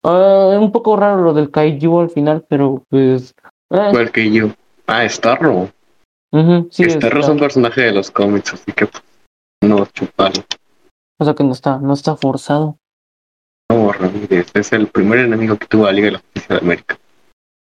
Uh, 0.06 0.60
un 0.60 0.72
poco 0.72 0.98
raro 0.98 1.22
lo 1.22 1.34
del 1.34 1.50
Kaiju 1.50 2.00
al 2.00 2.10
final, 2.10 2.46
pero 2.50 2.84
pues... 2.90 3.34
Eh. 3.70 3.88
¿Cuál 3.92 4.12
Kaiju? 4.12 4.54
Ah, 4.86 5.08
Starro. 5.08 5.70
Uh 6.32 6.68
sí, 6.70 6.90
Starro 6.90 7.22
es 7.22 7.30
un 7.30 7.40
personaje 7.40 7.82
de 7.82 7.94
los 7.94 8.12
cómics, 8.12 8.54
así 8.54 8.72
que 8.74 8.88
pues, 8.88 9.02
no 9.62 9.86
chuparlo. 9.86 10.44
O 11.20 11.26
sea 11.26 11.34
que 11.34 11.44
no 11.44 11.54
está, 11.54 11.78
no 11.78 11.94
está 11.94 12.18
forzado. 12.18 12.78
No, 13.72 13.94
Ramírez, 13.94 14.52
es 14.54 14.74
el 14.74 14.88
primer 14.88 15.20
enemigo 15.20 15.58
que 15.58 15.68
tuvo 15.68 15.86
la 15.86 15.94
Liga 15.94 16.08
de 16.08 16.12
la 16.12 16.20
Justicia 16.20 16.56
de 16.56 16.62
América. 16.62 16.98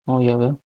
Oh, 0.07 0.23
ya 0.23 0.37
veo. 0.37 0.59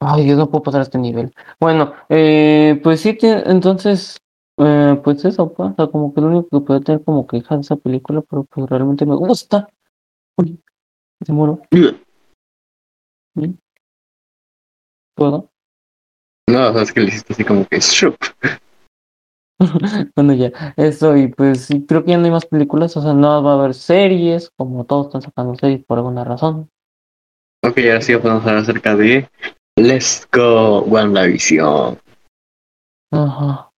Ay, 0.00 0.26
yo 0.26 0.36
no 0.36 0.50
puedo 0.50 0.64
pasar 0.64 0.80
a 0.80 0.82
este 0.82 0.98
nivel. 0.98 1.32
Bueno, 1.60 1.94
eh, 2.08 2.80
pues 2.82 3.00
sí, 3.00 3.16
entonces, 3.22 4.18
eh, 4.58 5.00
pues 5.02 5.24
eso 5.24 5.52
pasa, 5.52 5.86
como 5.86 6.12
que 6.12 6.20
lo 6.20 6.26
único 6.26 6.48
que 6.50 6.66
puede 6.66 6.80
tener 6.80 7.04
como 7.04 7.26
queja 7.26 7.54
de 7.54 7.60
esa 7.60 7.76
película, 7.76 8.22
pero 8.28 8.44
pues 8.44 8.68
realmente 8.68 9.06
me 9.06 9.14
gusta. 9.14 9.68
Uy, 10.36 10.60
se 11.24 11.32
muero. 11.32 11.62
¿Puedo? 15.16 15.50
No, 16.48 16.78
es 16.78 16.92
que 16.92 17.00
le 17.00 17.08
hiciste 17.08 17.32
así 17.32 17.44
como 17.44 17.66
que 17.66 17.78
shook. 17.80 18.16
bueno, 20.16 20.34
ya, 20.34 20.74
eso, 20.76 21.16
y 21.16 21.28
pues 21.28 21.68
creo 21.86 22.04
que 22.04 22.10
ya 22.10 22.18
no 22.18 22.24
hay 22.24 22.30
más 22.30 22.46
películas, 22.46 22.96
o 22.96 23.02
sea, 23.02 23.14
no 23.14 23.42
va 23.42 23.52
a 23.52 23.54
haber 23.54 23.74
series, 23.74 24.50
como 24.56 24.84
todos 24.84 25.06
están 25.06 25.22
sacando 25.22 25.54
series 25.54 25.84
por 25.84 25.98
alguna 25.98 26.24
razón. 26.24 26.68
Ok, 27.62 27.78
ahora 27.78 28.00
sí 28.02 28.14
vamos 28.14 28.44
a 28.44 28.48
hablar 28.48 28.56
acerca 28.56 28.96
de 28.96 29.28
Let's 29.76 30.28
Go 30.32 30.82
WandaVision. 30.82 31.98
Ajá. 33.12 33.70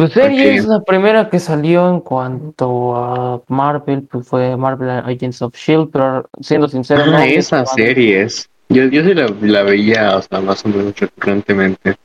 Pues 0.00 0.14
series, 0.14 0.64
la 0.64 0.80
primera 0.80 1.28
que 1.28 1.38
salió 1.38 1.90
en 1.90 2.00
cuanto 2.00 2.96
a 2.96 3.42
Marvel, 3.48 4.08
pues 4.10 4.26
fue 4.26 4.56
Marvel 4.56 4.88
Agents 4.88 5.42
of 5.42 5.54
Shield, 5.54 5.90
pero 5.90 6.26
siendo 6.40 6.68
sincero, 6.68 7.02
ah, 7.04 7.10
no. 7.10 7.18
Esas 7.18 7.70
series. 7.74 8.48
Yo, 8.70 8.84
yo 8.84 9.04
sí 9.04 9.12
la, 9.12 9.26
la 9.42 9.62
veía, 9.62 10.16
o 10.16 10.22
sea, 10.22 10.40
más 10.40 10.64
o 10.64 10.70
menos 10.70 10.98
recurrentemente. 10.98 11.96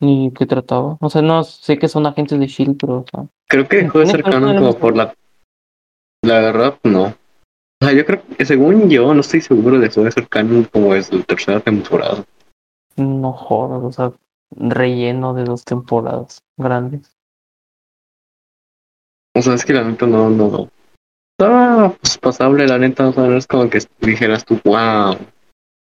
¿Y 0.00 0.32
qué 0.32 0.44
trataba? 0.44 0.96
O 1.00 1.08
sea, 1.08 1.22
no 1.22 1.44
sé 1.44 1.78
que 1.78 1.86
son 1.86 2.04
agentes 2.06 2.36
de 2.36 2.48
Shield, 2.48 2.78
pero. 2.80 3.04
creo 3.46 3.68
que 3.68 3.76
dejó 3.76 4.00
de 4.00 4.06
ser 4.06 4.24
canon 4.24 4.56
como 4.56 4.74
por 4.76 4.96
la. 4.96 5.14
La 6.22 6.40
verdad, 6.40 6.80
no. 6.82 7.04
O 7.04 7.86
sea, 7.86 7.92
yo 7.92 8.04
creo 8.04 8.22
que 8.36 8.44
según 8.44 8.90
yo, 8.90 9.14
no 9.14 9.20
estoy 9.20 9.40
seguro 9.40 9.78
de 9.78 9.86
eso 9.86 10.02
de 10.02 10.10
ser 10.10 10.26
canon 10.26 10.64
como 10.64 10.96
es 10.96 11.12
la 11.12 11.22
tercera 11.22 11.60
temporada. 11.60 12.24
No 12.96 13.32
jodas, 13.32 13.84
o 13.84 13.92
sea, 13.92 14.12
relleno 14.56 15.34
de 15.34 15.44
dos 15.44 15.64
temporadas 15.64 16.42
grandes. 16.56 17.16
O 19.36 19.42
sea, 19.42 19.54
es 19.54 19.64
que 19.64 19.72
la 19.72 19.84
neta 19.84 20.06
no, 20.06 20.30
no, 20.30 20.48
no. 20.48 20.70
Estaba 21.36 21.90
pues, 21.90 22.18
pasable, 22.18 22.68
la 22.68 22.78
neta, 22.78 23.08
o 23.08 23.12
sea, 23.12 23.24
no 23.24 23.36
es 23.36 23.46
como 23.46 23.68
que 23.68 23.80
dijeras 24.00 24.44
tú, 24.44 24.60
wow. 24.64 25.16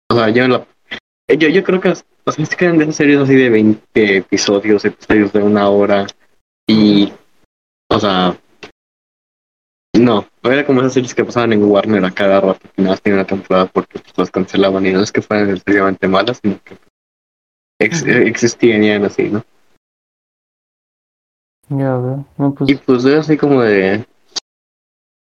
O 0.09 0.15
sea, 0.15 0.29
yo 0.29 0.47
la. 0.47 0.65
Yo, 1.29 1.49
yo 1.49 1.63
creo 1.63 1.79
que 1.81 1.89
o 1.89 2.31
sea, 2.31 2.45
se 2.45 2.55
quedan 2.55 2.77
de 2.77 2.85
esas 2.85 2.95
series 2.95 3.19
así 3.19 3.35
de 3.35 3.49
20 3.49 4.17
episodios, 4.17 4.83
episodios 4.85 5.31
de 5.33 5.43
una 5.43 5.69
hora. 5.69 6.07
Y. 6.67 7.13
O 7.89 7.99
sea. 7.99 8.37
No, 9.95 10.27
era 10.43 10.65
como 10.65 10.81
esas 10.81 10.93
series 10.93 11.13
que 11.13 11.25
pasaban 11.25 11.53
en 11.53 11.63
Warner 11.63 12.05
a 12.05 12.11
cada 12.11 12.41
rato, 12.41 12.59
que 12.75 12.81
nada 12.81 12.95
más 12.95 13.01
una 13.05 13.25
temporada 13.25 13.65
porque 13.67 13.99
pues, 13.99 14.17
las 14.17 14.31
cancelaban 14.31 14.85
y 14.85 14.91
no 14.91 15.01
es 15.01 15.11
que 15.11 15.21
fueran 15.21 15.47
necesariamente 15.47 16.07
malas, 16.07 16.39
sino 16.41 16.59
que 16.63 16.77
existían 17.79 19.05
así, 19.05 19.29
¿no? 19.29 19.43
Ya 21.69 21.97
veo. 21.97 22.25
pues... 22.55 22.69
Y 22.69 22.75
pues 22.75 23.05
era 23.05 23.19
así 23.19 23.37
como 23.37 23.61
de. 23.61 24.05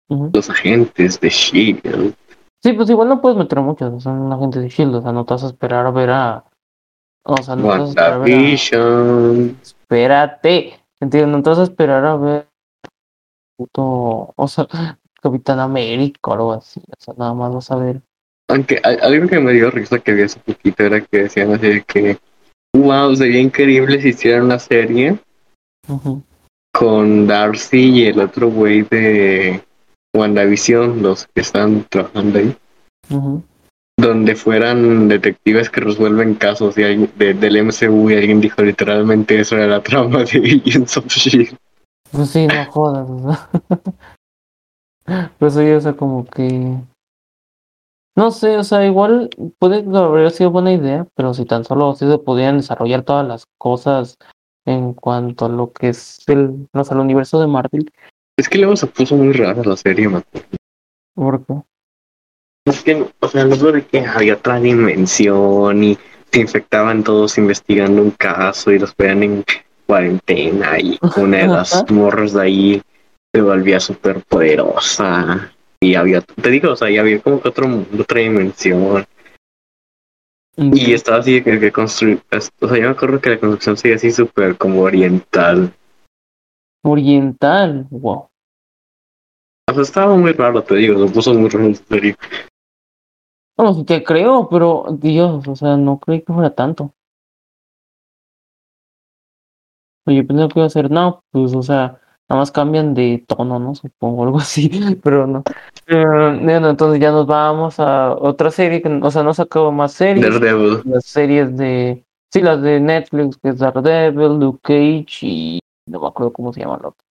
Los 0.09 0.49
agentes 0.49 1.19
de 1.19 1.29
Shield. 1.29 2.15
Sí, 2.61 2.73
pues 2.73 2.89
igual 2.89 3.09
no 3.09 3.21
puedes 3.21 3.37
meter 3.37 3.59
muchos, 3.61 4.03
son 4.03 4.31
agentes 4.31 4.61
de 4.61 4.69
Shield, 4.69 4.95
o 4.95 5.01
sea, 5.01 5.11
no 5.11 5.25
te 5.25 5.33
vas 5.33 5.43
a 5.43 5.47
esperar 5.47 5.85
a 5.85 5.91
ver 5.91 6.09
a 6.09 6.45
o 7.27 7.41
sea, 7.41 7.55
no 7.55 7.67
vas 7.67 7.97
a 7.97 8.23
esperar 8.23 8.27
Espérate. 9.61 10.79
Entiendo, 10.99 11.37
no 11.37 11.43
te 11.43 11.49
vas 11.49 11.59
a 11.59 11.63
esperar 11.63 12.05
a 12.05 12.15
ver 12.15 12.47
puto, 13.57 14.33
o 14.35 14.47
sea, 14.47 14.67
Capitán 15.21 15.59
América 15.59 16.19
o 16.23 16.33
algo 16.33 16.53
así. 16.53 16.79
O 16.79 17.01
sea, 17.01 17.15
nada 17.17 17.33
más 17.33 17.53
vas 17.53 17.71
a 17.71 17.77
ver. 17.77 18.01
Aunque 18.47 18.79
algo 18.83 19.27
que 19.27 19.39
me 19.39 19.53
dio 19.53 19.71
risa 19.71 19.97
que 19.97 20.13
vi 20.13 20.21
hace 20.21 20.39
poquito 20.39 20.83
era 20.83 21.01
que 21.01 21.23
decían 21.23 21.51
así 21.51 21.81
que 21.81 22.19
wow, 22.79 23.15
sería 23.15 23.41
increíble 23.41 24.01
si 24.01 24.09
hicieran 24.09 24.43
una 24.43 24.59
serie 24.59 25.19
con 26.73 27.27
Darcy 27.27 27.89
y 27.89 28.05
el 28.07 28.19
otro 28.19 28.49
güey 28.49 28.83
de 28.83 29.63
WandaVision, 30.15 31.01
los 31.01 31.27
que 31.27 31.41
están 31.41 31.85
trabajando 31.89 32.39
ahí 32.39 32.55
donde 33.97 34.35
fueran 34.35 35.07
detectives 35.07 35.69
que 35.69 35.81
resuelven 35.81 36.35
casos 36.35 36.75
de, 36.75 37.07
del 37.17 37.63
MCU 37.63 38.09
y 38.09 38.15
alguien 38.15 38.41
dijo 38.41 38.61
literalmente 38.61 39.39
eso 39.39 39.55
era 39.55 39.67
la 39.67 39.83
trama 39.83 40.23
de 40.23 40.61
Agents 40.65 40.97
of 40.97 41.07
Shield. 41.07 41.57
Pues 42.11 42.29
sí, 42.29 42.47
no 42.47 42.65
jodas, 42.65 43.07
Pues 45.37 45.55
oye, 45.55 45.75
o 45.75 45.81
sea, 45.81 45.93
como 45.93 46.25
que. 46.25 46.77
No 48.15 48.31
sé, 48.31 48.57
o 48.57 48.63
sea, 48.63 48.85
igual 48.85 49.29
puede 49.59 49.83
haber 49.97 50.31
sido 50.31 50.49
buena 50.49 50.71
idea, 50.71 51.05
pero 51.15 51.33
si 51.33 51.43
tan 51.45 51.65
solo 51.65 51.91
así 51.91 52.07
se 52.09 52.17
podían 52.17 52.57
desarrollar 52.57 53.03
todas 53.03 53.27
las 53.27 53.45
cosas 53.57 54.17
en 54.65 54.93
cuanto 54.93 55.45
a 55.45 55.49
lo 55.49 55.73
que 55.73 55.89
es 55.89 56.23
el, 56.27 56.67
no 56.73 56.83
sé, 56.83 56.93
el 56.93 57.01
universo 57.01 57.41
de 57.41 57.47
Marvel. 57.47 57.91
Es 58.37 58.47
que 58.47 58.57
luego 58.57 58.77
se 58.77 58.87
puso 58.87 59.17
muy 59.17 59.33
rara 59.33 59.61
la 59.63 59.75
serie, 59.75 60.07
man. 60.07 60.23
¿Por 61.13 61.45
qué? 61.45 61.53
Es 62.65 62.81
que, 62.83 63.05
o 63.19 63.27
sea, 63.27 63.43
lo 63.43 63.71
de 63.71 63.85
que 63.85 63.99
había 63.99 64.35
otra 64.35 64.59
dimensión 64.59 65.83
y 65.83 65.97
se 66.31 66.39
infectaban 66.39 67.03
todos 67.03 67.37
investigando 67.37 68.01
un 68.01 68.11
caso 68.11 68.71
y 68.71 68.79
los 68.79 68.95
veían 68.95 69.23
en 69.23 69.45
cuarentena 69.85 70.79
y 70.79 70.97
una 71.17 71.37
de 71.37 71.47
las 71.47 71.91
morras 71.91 72.33
de 72.33 72.41
ahí 72.41 72.81
se 73.33 73.41
volvía 73.41 73.79
súper 73.79 74.23
poderosa 74.23 75.51
y 75.85 75.95
había, 75.95 76.21
te 76.21 76.49
digo, 76.49 76.71
o 76.71 76.75
sea, 76.75 76.89
y 76.89 76.97
había 76.97 77.21
como 77.21 77.39
que 77.39 77.49
otro 77.49 77.67
otra 77.99 78.19
dimensión. 78.19 79.05
Y 80.57 80.93
estaba 80.93 81.17
así 81.17 81.43
que, 81.43 81.59
que 81.59 81.71
construir, 81.71 82.21
o 82.31 82.67
sea, 82.67 82.77
yo 82.77 82.83
me 82.83 82.89
acuerdo 82.89 83.19
que 83.19 83.29
la 83.29 83.39
construcción 83.39 83.77
sigue 83.77 83.95
así 83.95 84.11
súper 84.11 84.57
como 84.57 84.81
oriental. 84.81 85.73
Oriental, 86.83 87.87
wow. 87.91 88.29
O 89.69 89.73
sea, 89.73 89.81
estaba 89.81 90.15
muy 90.15 90.31
raro, 90.31 90.63
te 90.63 90.75
digo, 90.75 91.05
se 91.05 91.13
puso 91.13 91.33
muy 91.33 91.49
raro 91.49 91.65
en 91.65 91.75
serio. 91.75 92.15
Vamos, 93.57 93.85
te 93.85 94.03
creo, 94.03 94.47
pero 94.49 94.85
Dios, 94.91 95.47
o 95.47 95.55
sea, 95.55 95.77
no 95.77 95.99
creí 95.99 96.21
que 96.21 96.33
fuera 96.33 96.53
tanto. 96.53 96.93
Oye, 100.07 100.23
pensé 100.23 100.47
que 100.47 100.59
iba 100.59 100.65
a 100.65 100.69
ser, 100.69 100.89
no, 100.89 101.23
pues, 101.31 101.53
o 101.53 101.63
sea, 101.63 101.99
nada 102.29 102.41
más 102.41 102.51
cambian 102.51 102.93
de 102.93 103.23
tono, 103.27 103.59
¿no? 103.59 103.75
Supongo, 103.75 104.23
algo 104.23 104.39
así, 104.39 104.69
pero 105.03 105.27
no. 105.27 105.43
bueno, 105.87 106.69
entonces 106.69 106.99
ya 106.99 107.11
nos 107.11 107.27
vamos 107.27 107.79
a 107.79 108.13
otra 108.13 108.51
serie, 108.51 108.81
que, 108.81 108.89
o 108.89 109.11
sea, 109.11 109.23
no 109.23 109.33
sacó 109.33 109.71
más 109.71 109.93
series. 109.93 110.25
Daredevil. 110.25 110.81
Las 110.85 111.05
series 111.05 111.55
de, 111.57 112.03
sí, 112.31 112.41
las 112.41 112.61
de 112.61 112.79
Netflix, 112.79 113.37
que 113.37 113.49
es 113.49 113.59
Daredevil, 113.59 114.39
Luke 114.39 114.59
Cage 114.63 115.25
y 115.25 115.59
no 115.87 115.99
me 116.01 116.07
acuerdo 116.07 116.33
cómo 116.33 116.51
se 116.51 116.61
llama 116.61 116.79
la 116.81 116.89
otra. 116.89 117.05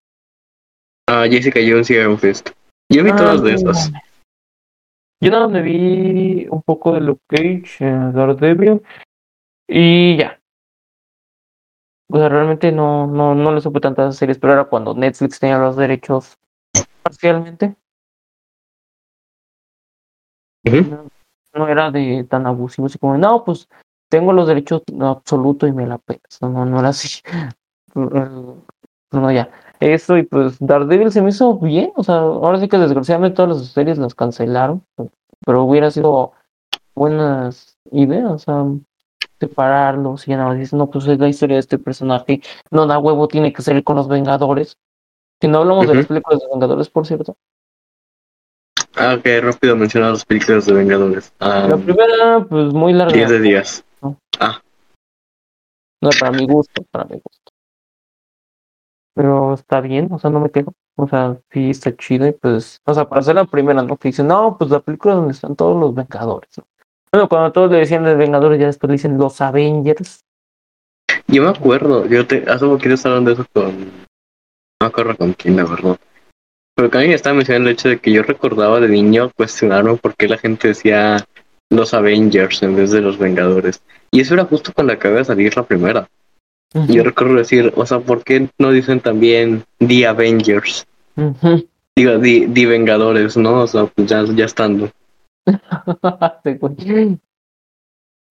Ah, 1.08 1.26
Jessica 1.30 1.60
Jones 1.60 1.90
y 1.90 1.96
Iron 1.96 2.18
Fist. 2.18 2.50
Yo 2.90 3.04
vi 3.04 3.12
ah, 3.12 3.16
todas 3.16 3.44
de 3.44 3.54
esas. 3.54 3.92
Yo 5.22 5.32
nada 5.32 5.48
me 5.48 5.62
vi 5.62 6.48
un 6.50 6.62
poco 6.64 6.94
de 6.94 7.02
Luke 7.02 7.22
Cage, 7.28 7.78
eh, 7.80 8.12
Daredevil, 8.14 8.82
y 9.68 10.18
ya. 10.18 10.40
O 12.10 12.18
sea, 12.18 12.30
realmente 12.30 12.72
no, 12.72 13.08
no, 13.08 13.34
no 13.34 13.54
le 13.54 13.62
supe 13.62 13.80
tantas 13.80 14.16
series, 14.16 14.38
pero 14.38 14.54
era 14.54 14.66
cuando 14.66 14.94
Netflix 14.94 15.40
tenía 15.40 15.58
los 15.58 15.76
derechos 15.76 16.38
parcialmente. 17.02 17.76
no, 21.54 21.68
era 21.68 21.92
de 21.92 22.26
tan 22.30 22.46
abusivo, 22.48 22.88
así 22.88 22.98
como, 22.98 23.18
no, 23.18 23.44
pues 23.44 23.68
tengo 24.10 24.34
los 24.34 24.48
derechos 24.48 24.84
absolutos 25.00 25.70
y 25.70 25.72
me 25.72 25.88
la 25.88 25.98
pegas. 25.98 26.40
No, 26.42 26.66
no 26.66 26.80
era 26.80 26.90
así. 26.90 27.22
No, 29.14 29.32
ya. 29.32 29.50
Eso 29.80 30.18
y 30.18 30.24
pues 30.24 30.58
Daredevil 30.60 31.12
se 31.12 31.22
me 31.22 31.30
hizo 31.30 31.60
bien, 31.60 31.92
o 31.96 32.04
sea, 32.04 32.16
ahora 32.16 32.60
sí 32.60 32.68
que 32.68 32.78
desgraciadamente 32.78 33.36
todas 33.36 33.58
las 33.58 33.68
series 33.68 33.98
las 33.98 34.16
cancelaron, 34.16 34.84
pero 35.46 35.64
hubiera 35.64 35.92
sido 35.92 36.32
buenas 36.96 37.78
ideas, 37.92 38.32
o 38.32 38.40
sea, 38.40 38.66
separarlos 39.40 40.28
y 40.28 40.32
ya 40.32 40.38
nada 40.38 40.54
dices, 40.54 40.74
no, 40.74 40.90
pues 40.90 41.08
es 41.08 41.20
la 41.20 41.28
historia 41.28 41.56
de 41.56 41.62
este 41.62 41.78
personaje, 41.78 42.42
no 42.72 42.88
da 42.88 43.00
huevo, 43.00 43.28
tiene 43.28 43.52
que 43.52 43.62
ser 43.62 43.84
con 43.84 43.98
los 43.98 44.08
Vengadores. 44.08 44.78
Si 45.42 45.48
no 45.48 45.60
hablamos 45.60 45.88
de 45.88 45.96
las 45.96 46.06
películas 46.06 46.40
de 46.40 46.48
Vengadores, 46.52 46.90
por 46.90 47.06
cierto. 47.06 47.36
Ah, 48.96 49.16
ok, 49.18 49.26
rápido 49.42 49.76
mencionar 49.76 50.12
las 50.12 50.24
películas 50.24 50.66
de 50.66 50.74
Vengadores. 50.74 51.34
Ah, 51.40 51.68
La 51.70 51.78
primera, 51.78 52.46
pues 52.48 52.74
muy 52.74 52.94
larga. 52.94 53.14
10 53.14 53.30
de 53.30 53.40
10. 53.40 53.86
No, 54.02 54.18
para 56.20 56.32
mi 56.32 56.46
gusto, 56.46 56.84
para 56.92 57.06
mi 57.06 57.16
gusto. 57.16 57.52
Pero 59.16 59.54
está 59.54 59.82
bien, 59.82 60.10
o 60.12 60.20
sea, 60.20 60.30
no 60.30 60.40
me 60.40 60.50
quejo. 60.50 60.74
O 60.96 61.08
sea, 61.08 61.38
sí 61.52 61.72
está 61.72 61.96
chido 61.96 62.28
y 62.28 62.34
pues, 62.34 62.80
o 62.86 62.94
sea, 62.94 63.10
para 63.10 63.22
hacer 63.22 63.36
la 63.36 63.46
primera, 63.46 63.82
¿no? 63.82 63.98
Que 63.98 64.10
dicen, 64.10 64.28
no, 64.28 64.58
pues 64.58 64.70
la 64.70 64.80
película 64.80 65.16
donde 65.16 65.34
están 65.34 65.56
todos 65.56 65.80
los 65.80 65.94
Vengadores, 65.94 66.58
¿no? 66.58 66.66
Bueno, 67.14 67.30
cuando 67.30 67.52
todos 67.52 67.72
le 67.72 67.78
decían 67.78 68.04
los 68.04 68.18
Vengadores, 68.18 68.60
ya 68.60 68.66
después 68.66 68.90
le 68.90 68.94
dicen 68.94 69.20
los 69.20 69.40
Avengers. 69.40 70.26
Yo 71.28 71.44
me 71.44 71.50
acuerdo, 71.50 72.08
yo 72.08 72.26
te, 72.26 72.44
hace 72.50 72.66
poquito 72.66 72.96
estaba 72.96 73.18
hablando 73.18 73.36
de 73.36 73.42
eso 73.42 73.50
con. 73.54 73.80
No 73.82 73.86
me 74.82 74.88
acuerdo 74.88 75.16
con 75.16 75.34
quién, 75.34 75.56
la 75.56 75.66
verdad. 75.66 75.98
Pero 76.76 76.90
que 76.90 76.98
alguien 76.98 77.14
estaba 77.14 77.36
mencionando 77.36 77.70
el 77.70 77.76
hecho 77.76 77.90
de 77.90 78.00
que 78.00 78.12
yo 78.12 78.24
recordaba 78.24 78.80
de 78.80 78.88
niño 78.88 79.30
cuestionarme 79.36 79.96
por 79.98 80.16
qué 80.16 80.28
la 80.28 80.40
gente 80.40 80.70
decía 80.70 81.24
los 81.70 81.94
Avengers 81.94 82.64
en 82.64 82.76
vez 82.76 82.90
de 82.90 83.02
los 83.02 83.20
Vengadores. 83.20 83.84
Y 84.10 84.22
eso 84.22 84.34
era 84.34 84.46
justo 84.46 84.74
cuando 84.74 84.94
acaba 84.94 85.18
de 85.18 85.26
salir 85.26 85.56
la 85.56 85.64
primera. 85.64 86.10
Y 86.74 86.96
yo 86.96 87.04
recuerdo 87.04 87.36
decir, 87.36 87.72
o 87.76 87.86
sea, 87.86 88.00
¿por 88.00 88.24
qué 88.24 88.50
no 88.58 88.72
dicen 88.72 89.00
también 89.00 89.64
The 89.78 90.08
Avengers? 90.08 90.88
Digo, 91.96 92.20
The, 92.20 92.50
The 92.52 92.66
Vengadores, 92.66 93.38
¿no? 93.38 93.62
O 93.62 93.68
sea, 93.68 93.86
pues 93.86 94.10
ya, 94.10 94.26
ya 94.26 94.46
estando. 94.46 94.90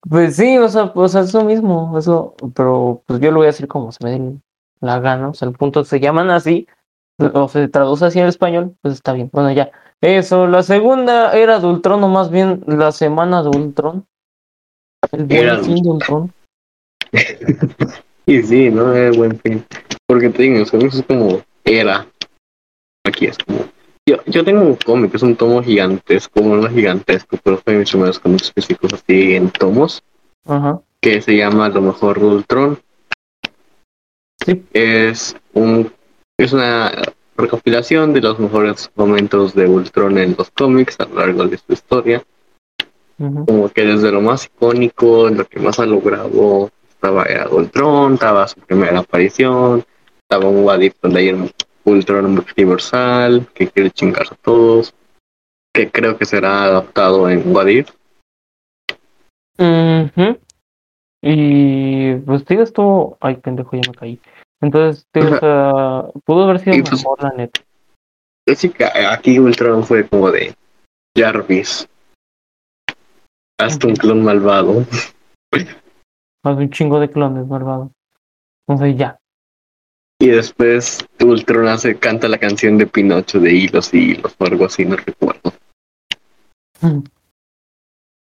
Pues 0.09 0.35
sí, 0.35 0.57
o 0.57 0.67
sea, 0.67 0.93
pues 0.93 1.15
eso 1.15 1.43
mismo, 1.45 1.97
eso, 1.97 2.35
pero 2.55 3.03
pues 3.05 3.19
yo 3.21 3.31
lo 3.31 3.37
voy 3.37 3.45
a 3.45 3.51
decir 3.51 3.67
como 3.67 3.91
se 3.91 4.03
me 4.03 4.11
dé 4.11 4.33
la 4.81 4.99
gana, 4.99 5.29
o 5.29 5.33
sea, 5.33 5.47
el 5.47 5.53
punto 5.55 5.83
se 5.85 5.99
llaman 6.01 6.29
así, 6.29 6.67
o 7.33 7.47
se 7.47 7.69
traduce 7.69 8.05
así 8.05 8.19
en 8.19 8.27
español, 8.27 8.75
pues 8.81 8.95
está 8.95 9.13
bien. 9.13 9.29
Bueno, 9.31 9.51
ya. 9.53 9.71
Eso, 10.01 10.47
la 10.47 10.63
segunda 10.63 11.31
era 11.31 11.59
de 11.61 11.67
Ultron, 11.67 12.03
o 12.03 12.09
más 12.09 12.29
bien 12.29 12.61
la 12.67 12.91
semana 12.91 13.41
de 13.43 13.49
Ultron. 13.49 14.05
El 15.13 15.23
buen 15.25 15.39
Era- 15.39 15.59
fin 15.59 15.81
de 15.81 15.89
Ultron. 15.89 16.33
Y 18.25 18.41
sí, 18.41 18.69
¿no? 18.69 18.93
Es 18.95 19.17
buen 19.17 19.37
fin. 19.41 19.65
Porque 20.07 20.29
te 20.29 20.43
digo, 20.43 20.63
o 20.63 20.65
sea, 20.65 20.79
eso 20.79 20.99
es 20.99 21.05
como 21.05 21.41
era. 21.65 22.07
Aquí 23.05 23.25
es 23.25 23.37
como. 23.37 23.62
Yo, 24.05 24.17
yo 24.25 24.43
tengo 24.43 24.61
un 24.61 24.75
cómic, 24.75 25.15
es 25.15 25.23
un 25.23 25.35
tomo 25.35 25.63
gigantesco, 25.63 26.41
bueno, 26.41 26.63
no 26.63 26.69
gigantesco, 26.69 27.37
pero 27.41 27.57
fue 27.57 27.75
mis 27.75 27.89
primeros 27.89 28.19
cómics 28.19 28.51
físicos 28.51 28.93
así 28.93 29.35
en 29.35 29.49
tomos, 29.49 30.03
Ajá. 30.45 30.81
que 30.99 31.21
se 31.21 31.37
llama 31.37 31.69
Lo 31.69 31.81
mejor 31.81 32.19
de 32.19 32.25
Ultron. 32.25 32.79
Sí. 34.45 34.61
Es 34.73 35.37
un 35.53 35.89
es 36.37 36.51
una 36.51 36.91
recopilación 37.37 38.11
de 38.13 38.21
los 38.21 38.39
mejores 38.39 38.91
momentos 38.95 39.53
de 39.53 39.67
Ultron 39.67 40.17
en 40.17 40.35
los 40.37 40.51
cómics 40.51 40.99
a 40.99 41.05
lo 41.05 41.15
largo 41.15 41.45
de 41.47 41.57
su 41.57 41.71
historia. 41.71 42.23
como 43.17 43.69
que 43.69 43.83
desde 43.85 44.11
lo 44.11 44.19
más 44.19 44.45
icónico, 44.47 45.29
lo 45.29 45.45
que 45.45 45.59
más 45.59 45.79
ha 45.79 45.85
logrado, 45.85 46.71
estaba 46.89 47.23
era 47.23 47.47
Ultron, 47.47 48.15
estaba 48.15 48.47
su 48.49 48.59
primera 48.59 48.99
aparición, 48.99 49.85
estaba 50.19 50.49
un 50.49 50.65
What 50.65 50.81
If 50.81 50.95
donde 51.01 51.19
hay 51.21 51.29
Ultron 51.85 52.33
multiversal, 52.33 53.47
que 53.53 53.67
quiere 53.67 53.91
chingarse 53.91 54.33
a 54.33 54.37
todos, 54.37 54.93
que 55.73 55.91
creo 55.91 56.17
que 56.17 56.25
será 56.25 56.63
adaptado 56.63 57.29
en. 57.29 57.39
Ujú. 59.57 60.39
Y 61.21 62.15
pues 62.15 62.45
tío, 62.45 62.61
esto. 62.61 63.17
Ay, 63.21 63.37
pendejo, 63.37 63.75
ya 63.75 63.89
me 63.89 63.95
caí. 63.95 64.19
Entonces, 64.61 65.07
tío, 65.11 65.25
o 65.25 65.39
sea, 65.39 66.05
pudo 66.25 66.43
haber 66.43 66.59
sido 66.59 66.77
pues, 66.83 66.93
mejor, 66.93 67.23
la 67.23 67.31
neta. 67.31 67.61
Así 68.47 68.69
que 68.69 68.85
aquí 68.85 69.39
Ultron 69.39 69.83
fue 69.83 70.07
como 70.07 70.31
de 70.31 70.55
Jarvis, 71.17 71.87
hasta 73.59 73.87
un 73.87 73.95
clon 73.95 74.23
malvado. 74.23 74.85
Más 76.43 76.57
de 76.57 76.63
un 76.63 76.69
chingo 76.69 76.99
de 76.99 77.09
clones, 77.09 77.47
malvado. 77.47 77.91
Entonces, 78.67 78.97
ya. 78.97 79.17
Y 80.23 80.29
después 80.29 81.05
Ultron 81.19 81.67
hace, 81.67 81.99
canta 81.99 82.29
la 82.29 82.37
canción 82.37 82.77
de 82.77 82.87
Pinocho 82.87 83.41
de 83.41 83.51
hilos 83.51 83.93
y 83.93 84.11
hilos 84.11 84.33
o 84.39 84.45
algo 84.45 84.63
así, 84.63 84.85
no 84.85 84.95
recuerdo. 84.95 85.51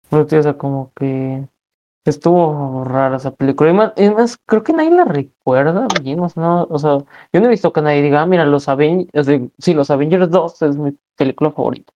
Pero, 0.08 0.26
tío, 0.26 0.40
o 0.40 0.42
sea, 0.42 0.56
como 0.56 0.92
que 0.96 1.46
estuvo 2.06 2.84
rara 2.84 3.18
esa 3.18 3.34
película. 3.34 3.68
Y 3.68 3.74
más, 3.74 3.92
y 3.98 4.08
más, 4.08 4.38
creo 4.46 4.62
que 4.62 4.72
nadie 4.72 4.92
la 4.92 5.04
recuerda 5.04 5.88
bien. 6.02 6.20
O 6.20 6.28
no, 6.36 6.66
o 6.70 6.78
sea, 6.78 7.04
yo 7.34 7.40
no 7.40 7.48
he 7.48 7.50
visto 7.50 7.70
que 7.70 7.82
nadie 7.82 8.00
diga, 8.00 8.22
ah, 8.22 8.26
mira, 8.26 8.46
los 8.46 8.66
Avengers, 8.70 9.28
sí, 9.58 9.74
los 9.74 9.90
Avengers 9.90 10.30
2 10.30 10.62
es 10.62 10.76
mi 10.78 10.96
película 11.18 11.50
favorita. 11.50 11.92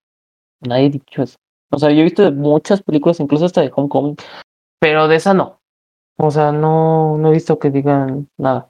Nadie 0.60 0.88
ha 0.88 0.90
dicho 0.90 1.22
eso. 1.22 1.38
O 1.70 1.78
sea, 1.78 1.90
yo 1.90 2.00
he 2.00 2.04
visto 2.04 2.30
muchas 2.30 2.82
películas, 2.82 3.20
incluso 3.20 3.46
hasta 3.46 3.62
de 3.62 3.72
Homecoming, 3.74 4.16
pero 4.78 5.08
de 5.08 5.16
esa 5.16 5.32
no. 5.32 5.62
O 6.18 6.30
sea, 6.30 6.52
no, 6.52 7.16
no 7.16 7.30
he 7.30 7.32
visto 7.32 7.58
que 7.58 7.70
digan 7.70 8.28
nada. 8.36 8.68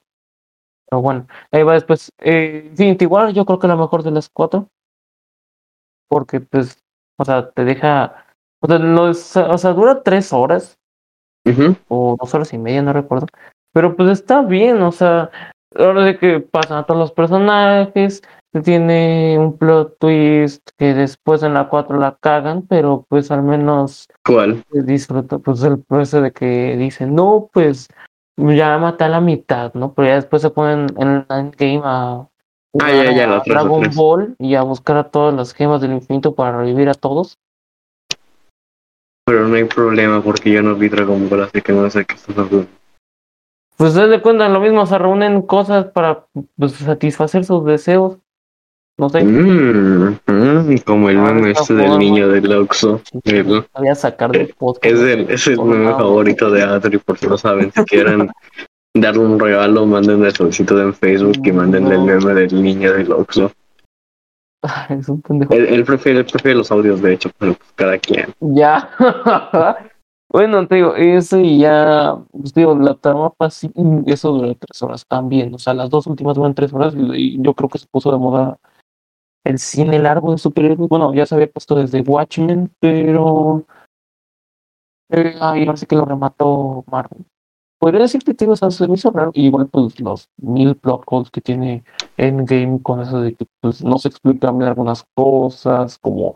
Pero 0.88 1.02
bueno, 1.02 1.26
ahí 1.50 1.62
va 1.62 1.74
después. 1.74 2.10
Eh, 2.18 2.66
Infinity 2.70 3.06
War, 3.06 3.32
yo 3.32 3.44
creo 3.44 3.58
que 3.58 3.68
la 3.68 3.76
mejor 3.76 4.02
de 4.02 4.10
las 4.10 4.28
cuatro. 4.28 4.68
Porque, 6.08 6.40
pues, 6.40 6.78
o 7.18 7.24
sea, 7.24 7.50
te 7.50 7.64
deja. 7.64 8.26
O 8.62 8.66
sea, 8.66 8.78
no 8.78 9.10
es- 9.10 9.36
o 9.36 9.58
sea, 9.58 9.72
dura 9.72 10.02
tres 10.02 10.32
horas 10.32 10.76
o 11.88 12.16
dos 12.18 12.34
horas 12.34 12.52
y 12.52 12.58
media, 12.58 12.82
no 12.82 12.92
recuerdo. 12.92 13.26
Pero 13.72 13.96
pues 13.96 14.08
está 14.10 14.42
bien, 14.42 14.80
o 14.82 14.92
sea, 14.92 15.30
ahora 15.76 16.04
de 16.04 16.16
que 16.18 16.40
pasan 16.40 16.78
a 16.78 16.86
todos 16.86 16.98
los 17.00 17.12
personajes, 17.12 18.22
tiene 18.62 19.36
un 19.38 19.58
plot 19.58 19.98
twist 19.98 20.62
que 20.78 20.94
después 20.94 21.42
en 21.42 21.54
la 21.54 21.68
4 21.68 21.98
la 21.98 22.16
cagan, 22.20 22.62
pero 22.62 23.04
pues 23.08 23.30
al 23.30 23.42
menos 23.42 24.06
¿Cuál? 24.24 24.62
disfruto, 24.70 25.40
pues 25.40 25.62
el 25.64 25.82
proceso 25.82 26.22
de 26.22 26.32
que 26.32 26.76
dicen, 26.76 27.14
no, 27.14 27.50
pues 27.52 27.88
ya 28.36 28.78
maté 28.78 29.04
a 29.04 29.08
la 29.08 29.20
mitad, 29.20 29.72
¿no? 29.74 29.92
Pero 29.94 30.08
ya 30.08 30.14
después 30.16 30.42
se 30.42 30.50
ponen 30.50 30.86
en 30.98 31.26
el 31.28 31.50
game 31.52 31.82
a 31.84 32.28
Ah, 32.80 32.90
ya, 32.90 33.12
ya, 33.12 33.36
a 33.36 33.42
Dragon. 33.46 33.88
Ball 33.94 34.34
y 34.38 34.56
a 34.56 34.62
buscar 34.62 34.96
a 34.96 35.04
todas 35.04 35.32
las 35.34 35.54
gemas 35.54 35.80
del 35.80 35.92
infinito 35.92 36.34
para 36.34 36.58
revivir 36.58 36.88
a 36.88 36.94
todos. 36.94 37.38
Pero 39.26 39.46
no 39.46 39.54
hay 39.54 39.64
problema 39.64 40.22
porque 40.22 40.50
yo 40.50 40.62
no 40.62 40.74
vi 40.74 40.88
Dragon 40.88 41.28
Ball, 41.28 41.44
así 41.44 41.62
que 41.62 41.72
no 41.72 41.88
sé 41.88 42.04
qué 42.04 42.14
estás 42.14 42.36
hablando. 42.36 42.66
Pues 43.76 43.92
se 43.92 44.06
de 44.06 44.20
cuenta 44.20 44.48
lo 44.48 44.60
mismo, 44.60 44.86
se 44.86 44.98
reúnen 44.98 45.42
cosas 45.42 45.86
para 45.86 46.26
pues, 46.56 46.72
satisfacer 46.72 47.44
sus 47.44 47.64
deseos. 47.64 48.18
No 48.96 49.08
sé, 49.08 49.24
Mm, 49.24 50.18
mm, 50.26 50.76
como 50.86 51.10
el 51.10 51.18
Ah, 51.18 51.32
meme 51.32 51.50
este 51.50 51.74
del 51.74 51.98
niño 51.98 52.28
del 52.28 52.52
Oxxo. 52.52 53.00
El- 53.24 53.64
voy 53.76 53.88
a 53.88 53.94
sacar 53.96 54.30
del 54.30 54.54
podcast. 54.56 54.84
Es 54.86 55.00
el, 55.00 55.30
es 55.30 55.46
el 55.48 55.60
meme 55.60 55.88
Ah, 55.90 55.96
favorito 55.98 56.48
de 56.50 56.62
Adri, 56.62 56.98
por 56.98 57.18
si 57.18 57.26
no 57.26 57.36
saben. 57.36 57.72
Si 57.72 57.84
quieren 57.84 58.30
darle 58.96 59.20
un 59.20 59.40
regalo, 59.40 59.84
manden 59.84 60.24
el 60.24 60.32
solicitud 60.32 60.80
en 60.80 60.94
Facebook 60.94 61.40
y 61.44 61.50
manden 61.50 61.88
el 61.90 62.02
meme 62.02 62.34
del 62.34 62.62
niño 62.62 62.92
del 62.92 63.10
Oxxo. 63.10 63.50
Es 64.88 65.08
un 65.08 65.20
pendejo. 65.20 65.52
Él, 65.52 65.66
él 65.66 65.84
prefiere, 65.84 66.20
él 66.20 66.26
prefiere 66.26 66.56
los 66.56 66.70
audios, 66.70 67.02
de 67.02 67.14
hecho, 67.14 67.30
pero 67.36 67.54
pues 67.54 67.72
cada 67.74 67.98
quien. 67.98 68.32
Ya. 68.40 68.90
bueno, 70.32 70.66
te 70.68 70.76
digo, 70.76 70.94
eso 70.94 71.40
y 71.40 71.58
ya, 71.58 72.14
pues 72.30 72.54
digo, 72.54 72.74
la 72.78 72.94
trama 72.94 73.32
fácil, 73.36 73.72
eso 74.06 74.30
dura 74.32 74.54
tres 74.58 74.80
horas 74.82 75.04
también. 75.06 75.52
O 75.54 75.58
sea, 75.58 75.74
las 75.74 75.90
dos 75.90 76.06
últimas 76.06 76.36
duran 76.36 76.54
tres 76.54 76.72
horas 76.72 76.94
y 76.96 77.42
yo 77.42 77.54
creo 77.54 77.68
que 77.68 77.78
se 77.78 77.86
puso 77.90 78.12
de 78.12 78.18
moda 78.18 78.56
el 79.44 79.58
cine 79.58 79.98
largo 79.98 80.32
de 80.32 80.38
superhéroes. 80.38 80.88
Bueno, 80.88 81.14
ya 81.14 81.26
se 81.26 81.34
había 81.34 81.50
puesto 81.50 81.74
desde 81.76 82.00
Watchmen, 82.00 82.70
pero 82.80 83.64
eh, 85.10 85.36
ahí 85.40 85.66
sí 85.76 85.86
que 85.86 85.96
lo 85.96 86.04
remató 86.04 86.84
Marvel. 86.90 87.24
Podría 87.78 88.02
decir 88.02 88.22
que 88.24 88.32
digo, 88.32 88.52
o 88.52 88.56
sea, 88.56 88.70
se 88.70 88.86
raro. 89.10 89.30
Y 89.34 89.46
igual, 89.46 89.68
pues, 89.68 90.00
los 90.00 90.30
mil 90.38 90.74
plot 90.74 91.02
holes 91.06 91.30
que 91.30 91.42
tiene 91.42 91.84
Endgame 92.16 92.80
con 92.82 93.00
eso 93.00 93.20
de 93.20 93.34
que 93.34 93.46
pues 93.60 93.84
no 93.84 93.98
se 93.98 94.08
explican 94.08 94.62
algunas 94.62 95.04
cosas, 95.14 95.98
como 95.98 96.34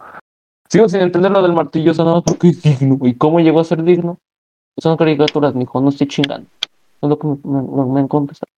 sigo 0.68 0.88
sin 0.88 1.00
entender 1.00 1.30
lo 1.30 1.40
del 1.40 1.54
martillo 1.54 1.94
sonado 1.94 2.22
porque 2.22 2.48
es 2.48 2.62
digno. 2.62 2.98
¿Y 3.02 3.14
cómo 3.14 3.40
llegó 3.40 3.60
a 3.60 3.64
ser 3.64 3.82
digno? 3.82 4.18
Son 4.76 4.96
caricaturas, 4.96 5.54
mijo, 5.54 5.80
no 5.80 5.88
estoy 5.88 6.08
chingando. 6.08 6.48
Es 7.00 7.08
lo 7.08 7.18
que 7.18 7.26
me, 7.26 7.62
me, 7.62 7.84
me 7.86 8.00
han 8.00 8.08
contestado. 8.08 8.52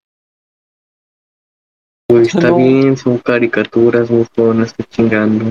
Pues 2.11 2.35
está 2.35 2.49
No. 2.51 2.57
bien, 2.57 2.97
son 2.97 3.19
caricaturas, 3.19 4.11
mijo, 4.11 4.53
no 4.53 4.65
estoy 4.65 4.85
chingando. 4.87 5.45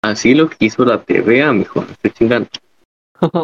Así 0.00 0.32
lo 0.32 0.48
quiso 0.48 0.84
la 0.84 1.02
TVA, 1.02 1.52
mijo, 1.52 1.80
no 1.80 1.88
estoy 1.90 2.12
chingando. 2.12 2.48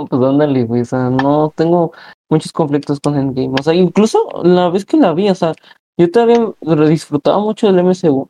pues 0.08 0.22
ándale, 0.22 0.62
güey, 0.62 0.82
o 0.82 0.84
sea, 0.84 1.10
no 1.10 1.52
tengo 1.56 1.92
muchos 2.30 2.52
conflictos 2.52 3.00
con 3.00 3.16
Endgame. 3.16 3.56
O 3.58 3.62
sea, 3.62 3.74
incluso 3.74 4.20
la 4.44 4.68
vez 4.68 4.84
que 4.84 4.96
la 4.96 5.12
vi, 5.14 5.28
o 5.30 5.34
sea, 5.34 5.52
yo 5.98 6.08
todavía 6.12 6.46
disfrutaba 6.88 7.40
mucho 7.40 7.66
del 7.66 7.84
MCU. 7.84 8.28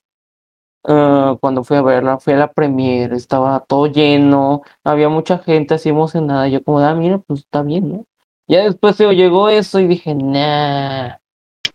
Ah, 0.87 1.37
cuando 1.39 1.63
fui 1.63 1.77
a 1.77 1.83
verla, 1.83 2.19
fui 2.19 2.33
a 2.33 2.39
la 2.39 2.51
premiere, 2.51 3.17
estaba 3.17 3.61
todo 3.61 3.89
lleno, 3.89 4.63
había 4.85 5.11
mucha 5.11 5.37
gente 5.39 5.75
así 5.75 5.91
emocionada. 5.91 6.49
Yo 6.49 6.65
como, 6.65 6.79
ah, 6.79 6.95
mira, 6.95 7.19
pues 7.19 7.41
está 7.41 7.63
bien, 7.63 7.93
¿no? 7.93 8.05
Ya 8.49 8.65
después 8.65 8.97
tío, 8.97 9.13
llegó 9.13 9.51
eso 9.51 9.81
y 9.81 9.87
dije, 9.87 10.15
nah, 10.15 11.17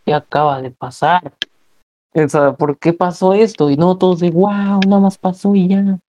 ¿qué 0.04 0.16
acaba 0.16 0.62
de 0.64 0.72
pasar? 0.72 1.34
O 2.14 2.28
sea, 2.28 2.54
¿por 2.54 2.78
qué 2.78 2.94
pasó 2.94 3.34
esto? 3.34 3.70
Y 3.70 3.78
no, 3.78 3.98
todos 3.98 4.20
de, 4.20 4.32
wow, 4.32 4.80
nada 4.88 5.00
más 5.02 5.18
pasó 5.18 5.56
y 5.56 5.68
ya. 5.68 6.00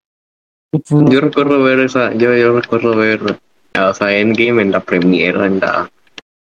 Pues, 0.70 0.84
Yo 0.88 1.20
recuerdo 1.20 1.62
ver 1.62 1.80
esa, 1.80 2.14
yo, 2.14 2.34
yo 2.34 2.58
recuerdo 2.58 2.96
ver, 2.96 3.20
o 3.78 3.94
sea, 3.94 4.16
Endgame 4.16 4.62
en 4.62 4.70
la 4.70 4.80
premiere, 4.80 5.44
en 5.46 5.60
la 5.60 5.90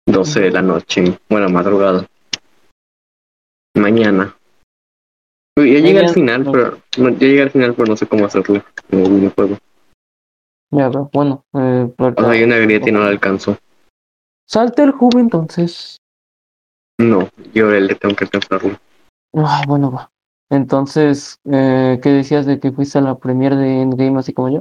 12 0.06 0.40
de 0.40 0.50
la 0.50 0.62
noche, 0.62 1.18
bueno, 1.28 1.48
madrugada. 1.48 2.06
Mañana. 3.74 4.34
Uy, 5.58 5.74
Ya 5.74 5.80
llegué 5.80 6.00
al 6.00 6.08
final, 6.10 6.44
no. 6.44 6.52
pero 6.52 6.78
no, 6.98 7.10
ya 7.10 7.18
llegué 7.18 7.42
al 7.42 7.50
final, 7.50 7.74
pero 7.74 7.86
no 7.88 7.96
sé 7.96 8.06
cómo 8.06 8.24
hacerlo 8.26 8.62
en 8.90 9.00
el 9.00 9.12
videojuego. 9.12 9.58
ya 10.70 10.88
veo, 10.88 11.10
bueno, 11.12 11.44
eh, 11.54 11.92
O 11.98 12.12
sea, 12.14 12.30
hay 12.30 12.42
una 12.42 12.56
grieta 12.58 12.88
y 12.88 12.92
no 12.92 13.00
la 13.00 13.08
alcanzo. 13.08 13.58
Salte 14.48 14.82
el 14.82 14.92
jugo 14.92 15.18
entonces. 15.18 15.96
No, 16.98 17.28
yo 17.52 17.68
le 17.70 17.94
tengo 17.94 18.14
que 18.14 18.24
alcanzarlo. 18.24 18.78
Ay, 19.36 19.64
bueno, 19.66 19.90
va. 19.92 20.10
Entonces, 20.50 21.38
eh, 21.50 21.98
¿qué 22.02 22.08
decías 22.10 22.46
de 22.46 22.58
que 22.58 22.72
fuiste 22.72 22.98
a 22.98 23.02
la 23.02 23.18
premiere 23.18 23.56
de 23.56 23.82
Endgame 23.82 24.18
así 24.18 24.32
como 24.32 24.48
yo? 24.48 24.60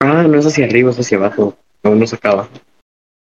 Ah, 0.00 0.22
no 0.24 0.38
es 0.38 0.46
hacia 0.46 0.66
arriba, 0.66 0.90
es 0.90 0.98
hacia 1.00 1.18
abajo. 1.18 1.56
Aún 1.82 1.98
no 1.98 2.06
se 2.06 2.16
acaba. 2.16 2.48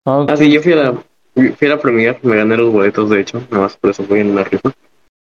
Ah, 0.06 0.26
Ah, 0.28 0.38
sí, 0.38 0.52
yo 0.52 0.62
fui 0.62 0.74
a 0.74 0.76
la, 0.76 1.04
fui 1.34 1.68
a 1.68 1.70
la 1.72 1.80
premier, 1.80 2.20
me 2.24 2.36
gané 2.36 2.58
los 2.58 2.72
boletos, 2.72 3.10
de 3.10 3.22
hecho, 3.22 3.40
nada 3.50 3.64
más 3.64 3.78
por 3.78 3.92
eso 3.92 4.04
fui 4.04 4.20
en 4.20 4.36
la 4.36 4.44
rifa. 4.44 4.72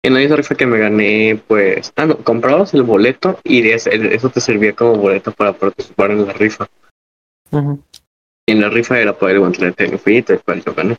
En 0.03 0.13
la 0.13 0.19
misma 0.19 0.35
rifa 0.37 0.55
que 0.55 0.65
me 0.67 0.77
gané, 0.79 1.41
pues, 1.47 1.91
ah, 1.95 2.05
no, 2.05 2.17
comprabas 2.17 2.73
el 2.73 2.83
boleto 2.83 3.39
y 3.43 3.61
de 3.61 3.73
ese- 3.73 4.15
eso 4.15 4.29
te 4.29 4.39
servía 4.41 4.73
como 4.75 4.95
boleto 4.95 5.31
para 5.31 5.53
participar 5.53 6.11
en 6.11 6.25
la 6.25 6.33
rifa. 6.33 6.67
Y 8.47 8.51
en 8.51 8.61
la 8.61 8.69
rifa 8.69 8.99
era 8.99 9.17
para 9.17 9.33
el 9.33 9.39
guantelete 9.39 9.83
del 9.83 9.93
infinito, 9.93 10.33
el 10.33 10.41
cual 10.41 10.63
yo 10.63 10.73
gané. 10.73 10.97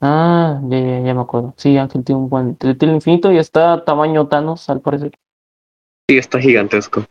Ah, 0.00 0.60
ya, 0.68 0.78
ya, 0.78 1.00
ya 1.00 1.14
me 1.14 1.20
acuerdo. 1.20 1.54
Sí, 1.56 1.76
Ángel 1.76 2.04
tiene 2.04 2.20
un 2.20 2.28
guante 2.28 2.74
del 2.74 2.90
infinito 2.90 3.32
y 3.32 3.38
está 3.38 3.84
tamaño 3.84 4.28
Thanos, 4.28 4.68
al 4.70 4.80
parecer. 4.80 5.12
Sí, 6.08 6.18
está 6.18 6.38
gigantesco. 6.40 7.04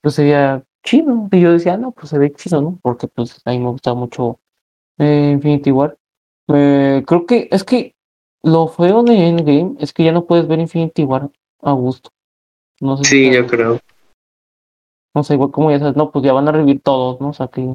Pues 0.00 0.14
sería 0.14 0.62
chido. 0.84 1.28
Y 1.32 1.40
yo 1.40 1.52
decía, 1.52 1.76
no, 1.76 1.92
pues 1.92 2.10
se 2.10 2.18
ve 2.18 2.32
chido, 2.32 2.60
¿no? 2.62 2.78
Porque 2.82 3.08
pues 3.08 3.40
a 3.44 3.50
mí 3.50 3.58
me 3.58 3.70
gusta 3.70 3.94
mucho 3.94 4.38
eh, 4.98 5.30
Infinity 5.34 5.72
War. 5.72 5.96
Eh, 6.48 7.02
creo 7.06 7.26
que 7.26 7.48
es 7.50 7.64
que 7.64 7.94
lo 8.42 8.68
feo 8.68 9.02
de 9.02 9.26
Endgame 9.26 9.74
es 9.80 9.92
que 9.92 10.04
ya 10.04 10.12
no 10.12 10.26
puedes 10.26 10.46
ver 10.46 10.60
Infinity 10.60 11.02
War 11.04 11.30
a 11.62 11.72
gusto. 11.72 12.10
No 12.80 12.96
sé 12.96 13.04
si 13.04 13.10
Sí, 13.10 13.30
te- 13.30 13.36
yo 13.36 13.46
creo. 13.46 13.80
No 15.14 15.24
sé, 15.24 15.34
igual 15.34 15.50
como 15.50 15.70
ya 15.70 15.78
sabes, 15.78 15.96
no, 15.96 16.10
pues 16.12 16.24
ya 16.24 16.32
van 16.32 16.46
a 16.46 16.52
revivir 16.52 16.82
todos, 16.82 17.20
¿no? 17.20 17.30
O 17.30 17.32
sea, 17.32 17.48
que, 17.48 17.74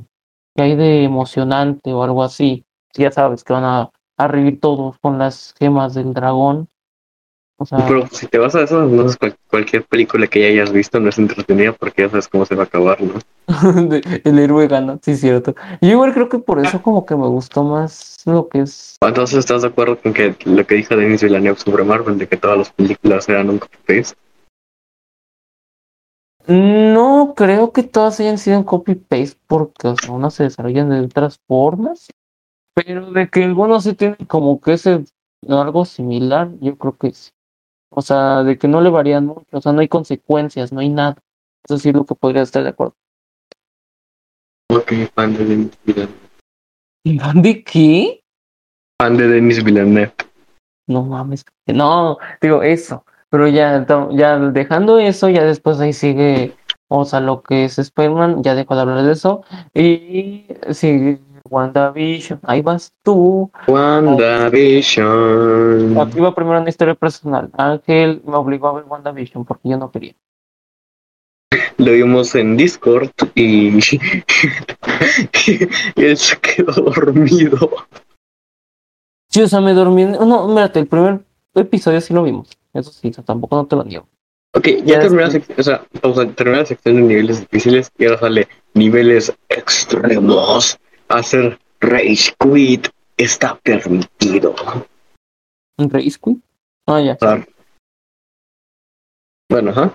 que 0.56 0.62
hay 0.62 0.76
de 0.76 1.04
emocionante 1.04 1.92
o 1.92 2.04
algo 2.04 2.24
así. 2.24 2.66
Ya 2.96 3.12
sabes 3.12 3.44
que 3.44 3.54
van 3.54 3.64
a, 3.64 3.90
a 4.18 4.28
revivir 4.28 4.60
todos 4.60 4.98
con 5.00 5.18
las 5.18 5.54
gemas 5.58 5.94
del 5.94 6.14
dragón. 6.14 6.68
O 7.58 7.66
sea, 7.66 7.86
Pero 7.88 8.08
si 8.08 8.26
te 8.28 8.40
vas 8.40 8.56
a 8.56 8.64
eso, 8.64 8.88
cual- 9.20 9.36
cualquier 9.48 9.86
película 9.86 10.26
que 10.28 10.42
ya 10.42 10.48
hayas 10.48 10.72
visto 10.72 11.00
no 11.00 11.10
es 11.10 11.20
entretenida 11.20 11.74
porque 11.74 12.02
ya 12.02 12.10
sabes 12.10 12.28
cómo 12.28 12.44
se 12.46 12.56
va 12.56 12.64
a 12.64 12.66
acabar, 12.66 12.98
¿no? 13.02 13.14
el 14.24 14.40
héroe 14.40 14.68
gana, 14.68 14.98
sí, 15.02 15.16
cierto. 15.16 15.54
Yo 15.80 15.90
igual 15.90 16.14
creo 16.14 16.28
que 16.28 16.40
por 16.40 16.60
eso 16.66 16.82
como 16.82 17.06
que 17.06 17.16
me 17.16 17.28
gustó 17.28 17.64
más 17.64 18.24
lo 18.26 18.48
que 18.48 18.62
es. 18.62 18.98
Entonces, 19.02 19.40
¿estás 19.40 19.62
de 19.62 19.68
acuerdo 19.68 20.00
con 20.00 20.14
que 20.14 20.36
lo 20.46 20.66
que 20.66 20.76
dijo 20.76 20.96
Denis 20.96 21.22
Villeneuve 21.22 21.60
sobre 21.60 21.84
Marvel, 21.84 22.18
de 22.18 22.28
que 22.28 22.38
todas 22.38 22.58
las 22.58 22.72
películas 22.72 23.30
eran 23.30 23.50
un 23.50 23.60
copy-paste? 23.60 24.16
No 26.48 27.34
creo 27.36 27.72
que 27.72 27.84
todas 27.84 28.20
hayan 28.20 28.38
sido 28.38 28.58
en 28.58 28.64
copy-paste 28.64 29.38
porque 29.48 29.90
o 29.90 29.96
sea, 29.96 30.12
unas 30.12 30.34
se 30.34 30.44
desarrollan 30.44 30.90
de 30.90 31.02
otras 31.02 31.40
formas, 31.48 32.08
pero 32.74 33.12
de 33.12 33.30
que 33.30 33.44
algunos 33.44 33.84
sí 33.84 33.94
tienen 33.94 34.26
como 34.28 34.60
que 34.62 34.74
ese 34.74 35.04
algo 35.50 35.86
similar, 35.86 36.52
yo 36.60 36.78
creo 36.78 36.98
que 36.98 37.12
sí. 37.12 37.32
O 37.90 38.02
sea, 38.02 38.44
de 38.44 38.58
que 38.58 38.68
no 38.68 38.82
le 38.82 38.90
varían 38.90 39.26
mucho, 39.26 39.46
o 39.52 39.62
sea, 39.62 39.74
no 39.74 39.82
hay 39.82 39.88
consecuencias, 39.88 40.72
no 40.72 40.80
hay 40.80 40.90
nada. 40.90 41.18
Eso 41.66 41.78
sí 41.78 41.90
es 41.90 41.96
lo 41.96 42.06
que 42.06 42.16
podría 42.16 42.44
estar 42.44 42.64
de 42.64 42.70
acuerdo. 42.70 42.96
Ok, 44.72 44.94
fan 45.14 45.34
de 45.36 45.46
Denis 45.46 45.78
Villeneuve. 45.84 47.42
¿De 47.42 47.64
qué? 47.64 48.24
Fan 49.02 49.18
de 49.18 49.28
Denis 49.28 49.64
Villeneuve. 49.64 50.14
No 50.88 51.04
mames. 51.04 51.46
No, 51.68 52.18
digo 52.42 52.64
eso. 52.64 53.06
Pero 53.30 53.48
ya, 53.48 53.86
ya 54.12 54.40
dejando 54.40 55.00
eso, 55.00 55.30
ya 55.30 55.44
después 55.44 55.80
ahí 55.80 55.94
sigue, 55.94 56.56
o 56.88 57.06
sea, 57.06 57.20
lo 57.20 57.42
que 57.44 57.66
es 57.66 57.80
Spider-Man, 57.80 58.44
ya 58.44 58.56
dejo 58.56 58.76
de 58.76 58.82
hablar 58.82 59.04
de 59.04 59.12
eso. 59.12 59.44
Y 59.74 60.46
sigue 60.72 61.20
WandaVision. 61.52 62.40
Ahí 62.44 62.62
vas 62.62 62.94
tú. 63.04 63.52
WandaVision. 63.68 65.98
Aquí 66.00 66.20
va 66.20 66.34
primero 66.34 66.60
una 66.62 66.70
historia 66.70 66.96
personal. 66.96 67.50
Ángel 67.58 68.22
me 68.26 68.36
obligó 68.38 68.70
a 68.70 68.74
ver 68.74 68.86
WandaVision 68.88 69.44
porque 69.46 69.70
yo 69.70 69.78
no 69.78 69.92
quería. 69.92 70.16
Lo 71.78 71.92
vimos 71.92 72.34
en 72.36 72.56
Discord 72.58 73.10
y, 73.36 73.70
y 73.78 74.00
él 75.98 76.18
se 76.18 76.38
quedó 76.40 76.72
dormido. 76.72 77.70
Sí, 79.30 79.42
o 79.42 79.48
sea, 79.48 79.60
me 79.62 79.74
dormí. 79.74 80.04
en- 80.04 80.12
No, 80.14 80.48
mírate, 80.48 80.80
el 80.80 80.88
primer 80.88 81.20
episodio 81.54 82.00
sí 82.02 82.14
lo 82.14 82.24
vimos. 82.24 82.50
Eso 82.74 82.92
sí, 82.92 83.10
o 83.10 83.14
sea, 83.14 83.24
tampoco 83.26 83.56
no 83.58 83.66
te 83.66 83.76
lo 83.76 83.84
niego. 83.84 84.08
Ok, 84.54 84.68
ya 84.86 85.02
Ya 85.02 85.08
o 85.58 85.64
sea, 85.64 85.82
pausa, 86.02 86.26
terminé 86.32 86.60
la 86.60 86.66
sección 86.66 86.96
de 86.96 87.02
niveles 87.04 87.40
difíciles 87.42 87.92
y 87.98 88.06
ahora 88.06 88.20
sale 88.20 88.48
niveles 88.74 89.34
extremos. 89.50 90.78
Hacer 91.12 91.60
Rage 91.82 92.34
Quit 92.40 92.88
está 93.18 93.56
permitido. 93.56 94.56
¿Un 95.78 95.90
Race 95.90 96.18
Queen? 96.22 96.42
Ah, 96.88 97.02
ya. 97.02 97.18
Ah. 97.22 97.44
Bueno, 99.50 99.72
ajá. 99.72 99.94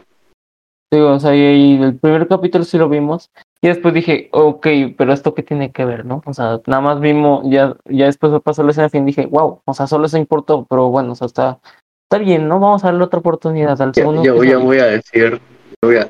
Digo, 0.91 1.13
o 1.13 1.19
sea, 1.19 1.35
y, 1.35 1.83
el 1.83 1.99
primer 1.99 2.29
capítulo 2.29 2.65
sí 2.65 2.77
lo 2.79 2.89
vimos. 2.89 3.31
Y 3.63 3.69
después 3.69 3.95
dije, 3.95 4.29
ok, 4.33 4.67
pero 4.97 5.13
esto 5.13 5.35
qué 5.35 5.43
tiene 5.43 5.73
que 5.73 5.85
ver, 5.85 6.05
¿no? 6.05 6.23
O 6.27 6.35
sea, 6.35 6.61
nada 6.67 6.83
más 6.83 7.01
vimos, 7.01 7.45
ya, 7.47 7.77
ya 7.87 8.05
después 8.05 8.33
pasó 8.43 8.63
la 8.63 8.71
escena 8.71 8.91
fin, 8.91 9.07
dije, 9.07 9.27
wow, 9.27 9.63
o 9.65 9.75
sea, 9.75 9.87
solo 9.87 10.07
eso 10.07 10.19
importó, 10.19 10.67
pero 10.69 10.91
bueno, 10.91 11.13
o 11.13 11.15
sea, 11.15 11.27
está, 11.27 11.59
está 12.05 12.23
bien, 12.23 12.47
¿no? 12.47 12.61
Vamos 12.61 12.85
a 12.85 12.89
darle 12.89 13.05
otra 13.05 13.19
oportunidad 13.21 13.81
al 13.81 13.95
segundo. 13.95 14.23
ya 14.23 14.31
episodio. 14.33 14.61
voy 14.61 14.79
a 14.79 14.87
decir, 14.87 15.41
yo 15.83 15.89
voy 15.89 15.97
a, 15.97 16.09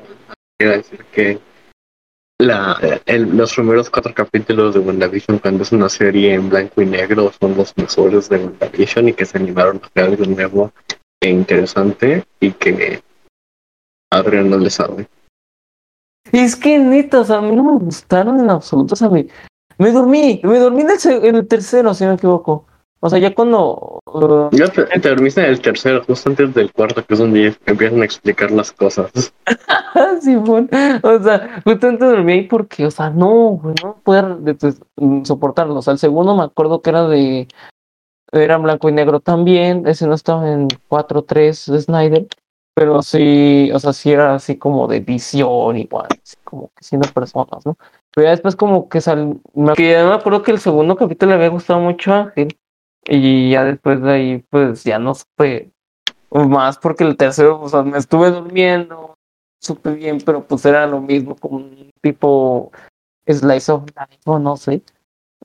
voy 0.59 0.69
a 0.69 0.77
decir 0.77 1.05
que 1.13 1.39
la, 2.39 2.79
los 3.07 3.53
primeros 3.53 3.89
cuatro 3.89 4.13
capítulos 4.13 4.75
de 4.75 4.79
WandaVision, 4.79 5.39
cuando 5.39 5.63
es 5.63 5.71
una 5.71 5.89
serie 5.89 6.33
en 6.33 6.49
blanco 6.49 6.81
y 6.81 6.85
negro, 6.85 7.31
son 7.39 7.57
los 7.57 7.75
mejores 7.77 8.29
de 8.29 8.37
WandaVision 8.37 9.09
y 9.09 9.13
que 9.13 9.25
se 9.25 9.37
animaron 9.37 9.81
a 9.81 9.87
hacer 9.87 10.03
algo 10.03 10.25
nuevo 10.25 10.71
e 11.19 11.29
interesante 11.29 12.25
y 12.39 12.51
que 12.51 13.01
Adrián 14.11 14.49
no 14.49 14.57
le 14.57 14.69
sabe. 14.69 15.07
Es 16.31 16.55
que 16.55 16.77
neta, 16.77 17.21
o 17.21 17.33
a 17.33 17.41
mí 17.41 17.55
no 17.55 17.63
me 17.63 17.79
gustaron 17.79 18.39
en 18.39 18.49
absoluto, 18.49 18.93
o 18.93 18.97
sea, 18.97 19.09
me, 19.09 19.91
dormí, 19.91 20.41
me 20.43 20.59
dormí 20.59 20.83
en 20.83 21.35
el 21.35 21.47
tercero, 21.47 21.93
si 21.93 22.03
no 22.03 22.11
me 22.11 22.15
equivoco. 22.17 22.66
O 22.99 23.09
sea, 23.09 23.19
ya 23.19 23.33
cuando... 23.35 23.99
uh, 24.05 24.49
Ya 24.51 24.67
te, 24.67 24.83
te 24.85 25.09
dormiste 25.09 25.41
en 25.41 25.47
el 25.51 25.61
tercero, 25.61 26.03
justo 26.05 26.29
antes 26.29 26.53
del 26.53 26.71
cuarto, 26.73 27.05
que 27.05 27.13
es 27.13 27.19
donde 27.19 27.55
empiezan 27.65 28.01
a 28.01 28.05
explicar 28.05 28.49
las 28.51 28.71
cosas. 28.71 29.11
Simón, 30.21 30.69
o 31.03 31.19
sea, 31.19 31.61
justamente 31.63 32.05
dormí 32.05 32.31
ahí 32.33 32.41
porque, 32.43 32.85
o 32.85 32.91
sea, 32.91 33.09
no, 33.09 33.61
no 33.83 34.01
poder 34.03 34.37
de- 34.37 34.55
pues, 34.55 34.81
mm, 34.95 35.23
soportarlo. 35.23 35.75
O 35.75 35.81
sea, 35.81 35.93
el 35.93 35.99
segundo 35.99 36.35
me 36.35 36.43
acuerdo 36.43 36.81
que 36.81 36.89
era 36.89 37.07
de, 37.07 37.47
era 38.31 38.57
blanco 38.57 38.89
y 38.89 38.93
negro 38.93 39.19
también, 39.19 39.87
ese 39.87 40.07
no 40.07 40.13
estaba 40.15 40.49
en 40.51 40.67
4.3 40.89 41.71
de 41.71 41.81
Snyder, 41.81 42.27
pero 42.75 43.01
sí, 43.01 43.71
o 43.73 43.79
sea, 43.79 43.93
sí 43.93 44.11
era 44.11 44.35
así 44.35 44.57
como 44.57 44.87
de 44.87 44.99
visión 44.99 45.77
igual, 45.77 46.07
así 46.23 46.35
como 46.43 46.69
que 46.75 46.83
siendo 46.83 47.07
personas, 47.11 47.65
¿no? 47.65 47.77
Pero 48.13 48.25
ya 48.25 48.31
después 48.31 48.55
como 48.55 48.89
que 48.89 49.01
sal, 49.01 49.39
me, 49.53 49.73
que 49.73 49.91
ya 49.91 50.07
me 50.07 50.13
acuerdo 50.15 50.41
que 50.43 50.51
el 50.51 50.59
segundo 50.59 50.95
capítulo 50.95 51.29
le 51.31 51.35
había 51.35 51.49
gustado 51.49 51.79
mucho 51.79 52.13
a 52.13 52.19
Ángel, 52.23 52.57
y 53.07 53.51
ya 53.51 53.63
después 53.63 54.01
de 54.01 54.11
ahí, 54.11 54.45
pues 54.49 54.83
ya 54.83 54.99
no 54.99 55.15
supe 55.15 55.71
más 56.31 56.77
porque 56.77 57.03
el 57.03 57.17
tercero, 57.17 57.61
o 57.61 57.69
sea, 57.69 57.83
me 57.83 57.97
estuve 57.97 58.31
durmiendo, 58.31 59.15
supe 59.61 59.91
bien, 59.91 60.19
pero 60.25 60.43
pues 60.45 60.65
era 60.65 60.85
lo 60.85 61.01
mismo 61.01 61.35
como 61.35 61.57
un 61.57 61.91
tipo 62.01 62.71
slice 63.25 63.71
of 63.71 63.83
life 63.95 64.21
o 64.25 64.39
no 64.39 64.57
sé. 64.57 64.81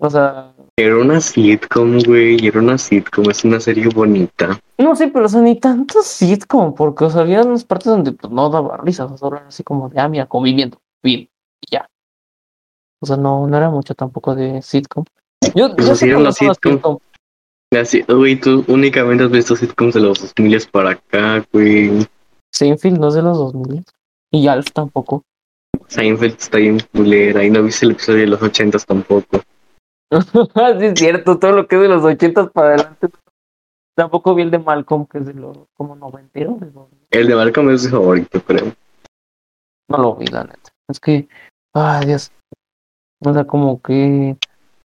O 0.01 0.09
sea, 0.09 0.55
Era 0.77 0.96
una 0.96 1.20
sitcom, 1.20 1.98
güey, 2.03 2.46
era 2.46 2.61
una 2.61 2.79
sitcom, 2.79 3.31
es 3.31 3.44
una 3.44 3.61
serie 3.61 3.88
bonita. 3.94 4.59
no 4.79 4.96
sé, 4.96 5.09
pero 5.09 5.27
o 5.27 5.29
sea, 5.29 5.40
ni 5.42 5.61
tanto 5.61 6.03
sitcom, 6.03 6.75
porque 6.75 7.05
o 7.05 7.11
sea, 7.11 7.20
había 7.20 7.42
unas 7.42 7.64
partes 7.64 7.87
donde 7.87 8.12
pues 8.12 8.33
no 8.33 8.48
daba 8.48 8.79
risa, 8.79 9.05
o 9.05 9.16
sea, 9.16 9.29
así 9.46 9.62
como 9.62 9.88
de, 9.90 10.01
ah, 10.01 10.09
mira, 10.09 10.27
conviviendo, 10.27 10.81
bien, 11.03 11.29
y 11.61 11.70
ya. 11.70 11.87
O 13.01 13.07
sea, 13.07 13.16
no, 13.16 13.46
no 13.46 13.57
era 13.57 13.68
mucho 13.68 13.94
tampoco 13.94 14.35
de 14.35 14.62
sitcom. 14.62 15.05
Yo, 15.55 15.75
Pues 15.75 15.87
yo 15.87 15.92
así 15.92 16.07
sé 16.07 16.11
era 16.11 16.20
la 16.20 16.33
sitcom. 16.33 16.98
Así, 17.81 18.03
güey, 18.03 18.39
tú 18.39 18.65
únicamente 18.69 19.25
has 19.25 19.31
visto 19.31 19.57
sitcoms 19.57 19.95
de 19.95 20.01
los 20.01 20.21
2000 20.21 20.69
para 20.71 20.91
acá, 20.91 21.45
güey. 21.53 22.07
Seinfeld 22.53 22.99
no 22.99 23.09
es 23.09 23.15
de 23.15 23.23
los 23.23 23.39
2000 23.39 23.85
y 24.31 24.47
Alf 24.47 24.73
tampoco. 24.73 25.23
Seinfeld 25.89 26.37
está 26.39 26.59
bien 26.59 26.81
culera 26.93 27.43
y 27.45 27.51
no 27.51 27.63
viste 27.63 27.87
el 27.87 27.93
episodio 27.93 28.21
de 28.21 28.27
los 28.27 28.43
ochentas 28.43 28.85
tampoco. 28.85 29.43
sí, 30.11 30.85
es 30.85 30.99
cierto, 30.99 31.39
todo 31.39 31.53
lo 31.53 31.67
que 31.67 31.77
es 31.77 31.83
de 31.83 31.89
los 31.89 32.05
ochentas 32.05 32.51
para 32.51 32.75
adelante. 32.75 33.09
Tampoco 33.95 34.35
vi 34.35 34.43
el 34.43 34.51
de 34.51 34.59
Malcolm, 34.59 35.07
que 35.07 35.19
es 35.19 35.27
de 35.27 35.35
los 35.35 35.57
como 35.75 35.97
noventero. 35.97 36.59
El 37.11 37.27
de 37.27 37.35
Malcolm 37.35 37.71
es 37.71 37.85
mi 37.85 37.91
favorito, 37.91 38.43
creo. 38.43 38.73
No 39.89 39.99
lo 39.99 40.17
vi, 40.17 40.27
la 40.27 40.45
neta. 40.45 40.71
Es 40.89 41.01
que, 41.01 41.29
ay, 41.75 42.07
Dios. 42.07 42.33
O 43.21 43.33
sea, 43.33 43.45
como 43.45 43.81
que. 43.81 44.37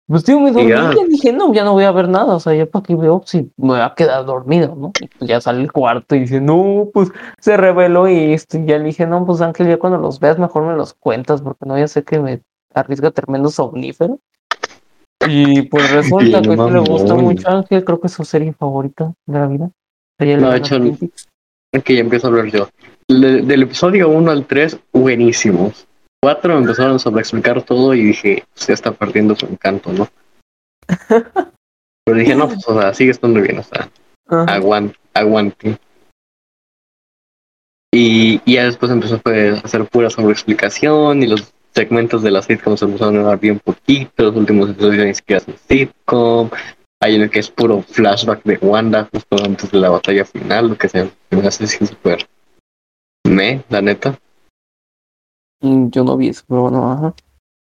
Pues 0.07 0.23
tío, 0.23 0.39
me 0.39 0.51
dormí 0.53 0.69
ya. 0.69 0.93
y 1.05 1.09
dije, 1.09 1.33
no, 1.33 1.53
ya 1.53 1.65
no 1.65 1.73
voy 1.73 1.83
a 1.83 1.91
ver 1.91 2.07
nada. 2.07 2.35
O 2.35 2.39
sea, 2.39 2.53
ya 2.53 2.65
para 2.65 2.83
qué 2.83 2.95
veo 2.95 3.21
si 3.25 3.51
me 3.57 3.67
voy 3.67 3.79
a 3.81 3.93
quedar 3.93 4.25
dormido, 4.25 4.73
¿no? 4.73 4.93
Y 5.01 5.07
pues 5.07 5.29
ya 5.29 5.41
sale 5.41 5.61
el 5.61 5.71
cuarto 5.71 6.15
y 6.15 6.19
dice, 6.21 6.39
no, 6.39 6.87
pues 6.93 7.11
se 7.39 7.57
reveló 7.57 8.07
y 8.07 8.31
esto. 8.33 8.57
Y 8.57 8.65
ya 8.65 8.77
le 8.77 8.85
dije, 8.85 9.05
no, 9.05 9.25
pues 9.25 9.41
Ángel, 9.41 9.67
ya 9.67 9.77
cuando 9.77 9.97
los 9.99 10.19
veas, 10.21 10.39
mejor 10.39 10.63
me 10.63 10.75
los 10.75 10.93
cuentas, 10.93 11.41
porque 11.41 11.65
no, 11.65 11.77
ya 11.77 11.89
sé 11.89 12.03
que 12.03 12.19
me 12.19 12.41
arriesga 12.73 13.11
tremendo 13.11 13.49
somnífero. 13.49 14.19
Y 15.27 15.63
pues 15.63 15.91
resulta 15.91 16.41
que 16.41 16.55
le 16.55 16.79
gusta 16.79 17.13
mucho 17.15 17.49
Ángel, 17.49 17.83
creo 17.83 17.99
que 17.99 18.07
es 18.07 18.13
su 18.13 18.23
serie 18.23 18.53
favorita 18.53 19.13
de 19.25 19.39
la 19.39 19.47
vida. 19.47 19.69
Sería 20.17 20.37
No, 20.37 20.49
Peaks. 20.99 21.27
Ok, 21.75 21.89
ya 21.89 21.99
empiezo 21.99 22.27
a 22.27 22.29
hablar 22.29 22.45
yo. 22.45 22.69
Le- 23.09 23.41
del 23.41 23.63
episodio 23.63 24.07
1 24.09 24.31
al 24.31 24.45
3, 24.45 24.79
buenísimos. 24.93 25.85
4 26.21 26.53
me 26.53 26.59
empezaron 26.59 26.95
a 26.95 26.99
sobreexplicar 26.99 27.61
todo 27.63 27.93
y 27.93 28.03
dije, 28.03 28.43
se 28.53 28.73
está 28.73 28.91
perdiendo 28.91 29.35
su 29.35 29.45
encanto, 29.45 29.91
¿no? 29.93 30.07
Pero 32.05 32.17
dije, 32.17 32.35
no, 32.35 32.47
pues, 32.47 32.67
o 32.67 32.79
sea, 32.79 32.93
sigue 32.93 33.11
estando 33.11 33.41
bien, 33.41 33.59
o 33.59 33.63
sea, 33.63 33.89
Ajá. 34.27 34.53
aguante, 34.53 34.97
aguante. 35.13 35.77
Y, 37.93 38.41
y 38.45 38.53
ya 38.55 38.65
después 38.65 38.91
empezó 38.91 39.19
pues, 39.19 39.57
a 39.57 39.65
hacer 39.65 39.85
pura 39.85 40.09
sobreexplicación 40.09 41.23
y 41.23 41.27
los 41.27 41.53
segmentos 41.73 42.23
de 42.23 42.31
la 42.31 42.41
sitcom 42.41 42.75
se 42.75 42.85
empezaron 42.85 43.17
a 43.17 43.23
dar 43.23 43.39
bien 43.39 43.59
poquito, 43.59 44.23
los 44.23 44.35
últimos 44.35 44.69
episodios 44.69 45.05
ni 45.05 45.13
siquiera 45.13 45.41
son 45.41 45.55
sitcom. 45.69 46.49
Hay 46.99 47.15
uno 47.15 47.29
que 47.29 47.39
es 47.39 47.51
puro 47.51 47.83
flashback 47.83 48.43
de 48.43 48.57
Wanda 48.57 49.07
justo 49.13 49.37
antes 49.43 49.69
de 49.69 49.77
la 49.77 49.89
batalla 49.89 50.25
final, 50.25 50.69
lo 50.69 50.77
que 50.77 50.89
se 50.89 51.11
me 51.29 51.47
hace 51.47 51.65
así 51.65 51.85
súper 51.85 52.27
me, 53.27 53.63
la 53.69 53.81
neta. 53.81 54.19
Mm, 55.61 55.89
Yo 55.89 56.03
no 56.03 56.17
vi 56.17 56.29
eso, 56.29 56.43
pero 56.47 56.63
bueno, 56.63 56.91
ajá. 56.91 57.13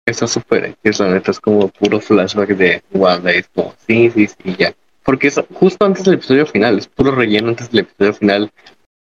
Está 0.06 0.26
súper 0.28 0.66
X, 0.84 1.00
la 1.00 1.10
neta, 1.10 1.32
es 1.32 1.40
como 1.40 1.68
puro 1.68 2.00
flashback 2.00 2.50
de 2.50 2.82
Wanda, 2.92 3.32
es 3.32 3.50
como, 3.50 3.74
sí, 3.86 4.10
sí, 4.12 4.28
sí, 4.28 4.56
ya. 4.58 4.74
Porque 5.04 5.28
es 5.28 5.42
justo 5.54 5.86
antes 5.86 6.06
del 6.06 6.16
episodio 6.16 6.46
final, 6.46 6.78
es 6.78 6.88
puro 6.88 7.12
relleno 7.12 7.50
antes 7.50 7.70
del 7.72 7.82
episodio 7.82 8.14
final, 8.14 8.52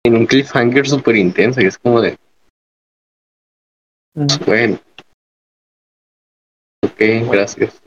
en 0.03 0.15
un 0.15 0.25
cliffhanger 0.25 0.87
súper 0.87 1.15
intenso, 1.15 1.61
y 1.61 1.65
es 1.65 1.77
como 1.77 2.01
de, 2.01 2.17
bueno. 4.45 4.79
Ok, 6.83 7.01
gracias. 7.31 7.81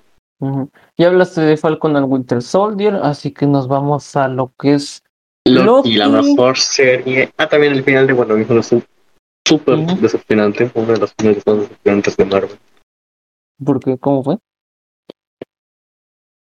Ya 0.96 1.08
hablaste 1.08 1.40
de 1.40 1.56
Falcon 1.56 1.96
and 1.96 2.12
Winter 2.12 2.42
Soldier, 2.42 2.94
así 3.02 3.32
que 3.32 3.46
nos 3.46 3.66
vamos 3.66 4.14
a 4.14 4.28
lo 4.28 4.52
que 4.58 4.74
es 4.74 5.02
Loki, 5.44 5.96
la 5.96 6.06
Loki. 6.06 6.30
mejor 6.30 6.56
serie. 6.58 7.32
Ah, 7.36 7.48
también 7.48 7.72
el 7.72 7.82
final 7.82 8.06
de 8.06 8.12
WandaVision 8.12 8.58
es 8.58 8.72
súper 9.48 9.74
Ujú. 9.78 9.96
decepcionante, 10.00 10.70
uno 10.74 10.92
de 10.92 10.98
los 10.98 11.14
finales 11.14 11.42
más 11.46 11.56
decepcionantes 11.58 12.16
de 12.16 12.24
Marvel. 12.24 12.58
porque 13.64 13.98
cómo 13.98 14.22
fue. 14.22 14.38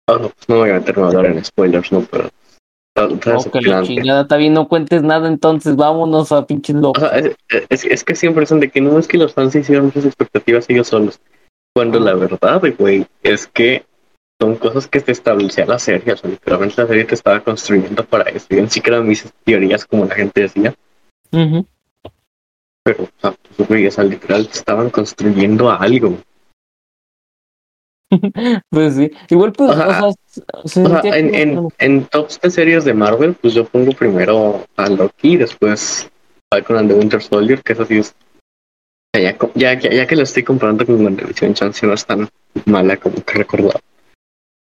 Ah, 0.09 0.19
no, 0.21 0.29
pues 0.31 0.49
no 0.49 0.57
voy 0.57 0.71
a 0.71 0.75
meterme 0.75 1.03
a 1.05 1.07
hablar 1.09 1.27
en 1.27 1.45
spoilers, 1.45 1.93
no, 1.93 2.01
pero 2.03 2.29
está, 2.95 3.15
está 3.15 3.37
Oh, 3.37 3.51
que 3.51 3.61
la 3.63 3.83
chingada, 3.83 4.23
está 4.23 4.37
bien, 4.37 4.53
no 4.53 4.69
cuentes 4.69 5.03
nada, 5.03 5.29
entonces 5.29 5.77
vámonos 5.77 6.33
a 6.33 6.45
pinches 6.47 6.77
O 6.77 6.81
locos. 6.81 7.03
sea, 7.03 7.19
es, 7.19 7.37
es- 7.69 7.85
es 7.85 8.05
que 8.05 8.15
siempre 8.15 8.45
son 8.47 8.61
de 8.61 8.71
que 8.71 8.81
no 8.81 8.99
es 8.99 9.07
que 9.07 9.19
los 9.19 9.33
fans 9.33 9.55
hicieron 9.55 9.87
muchas 9.87 10.05
expectativas 10.05 10.69
ellos 10.69 10.89
solos. 10.89 11.21
Cuando 11.75 12.01
la 12.01 12.15
verdad, 12.15 12.61
güey, 12.79 13.07
es 13.23 13.47
que 13.47 13.87
son 14.41 14.57
cosas 14.57 14.89
que 14.89 15.01
te 15.01 15.13
establecía 15.13 15.65
la 15.65 15.79
serie. 15.79 16.13
O 16.13 16.17
sea, 16.17 16.29
literalmente 16.29 16.83
la 16.83 16.89
serie 16.89 17.05
te 17.05 17.15
estaba 17.15 17.41
construyendo 17.41 18.05
para 18.05 18.29
eso. 18.29 18.47
Yo 18.51 18.61
ni 18.61 18.69
siquiera 18.69 19.01
mis 19.01 19.33
teorías 19.45 19.87
como 19.87 20.05
la 20.05 20.15
gente 20.15 20.43
decía. 20.43 20.75
Ujú. 21.31 21.65
Pero, 22.85 23.05
o 23.05 23.09
sea, 23.21 23.35
güey, 23.69 23.87
o 23.87 23.91
sea, 23.91 24.05
literal, 24.05 24.47
te 24.49 24.59
estaban 24.59 24.91
construyendo 24.91 25.71
a 25.71 25.77
algo. 25.77 26.19
Pues 28.71 28.97
sí, 28.97 29.11
igual 29.31 29.53
pues, 29.53 29.71
O 29.71 29.75
sea, 29.75 29.89
o 29.89 30.13
sea, 30.13 30.13
se 30.67 30.83
O 30.83 30.89
sea, 30.89 31.01
sentía 31.03 31.17
en, 31.19 31.31
que- 31.31 31.43
en, 31.43 31.69
en 31.79 32.05
tops 32.07 32.41
de 32.41 32.51
series 32.51 32.85
de 32.85 32.93
Marvel, 32.95 33.35
pues 33.35 33.55
yo 33.55 33.65
pongo 33.65 33.93
primero 33.93 34.67
a 34.77 34.89
Loki, 34.89 35.37
después 35.39 36.11
Falcon 36.53 36.77
and 36.77 36.91
the 36.91 36.95
Winter 36.99 37.23
Soldier, 37.23 37.63
que 37.63 37.73
eso 37.73 37.87
sí 37.87 37.99
es. 37.99 38.15
Ya, 39.15 39.37
ya, 39.55 39.79
ya, 39.79 39.91
ya 39.91 40.07
que 40.07 40.17
lo 40.17 40.23
estoy 40.23 40.43
comparando 40.43 40.85
con 40.87 41.03
WandaVision, 41.05 41.55
chance 41.55 41.87
no 41.87 41.95
es 41.95 42.05
tan 42.05 42.29
mala 42.67 42.97
como 42.99 43.17
que 43.25 43.35
recordaba. 43.39 43.81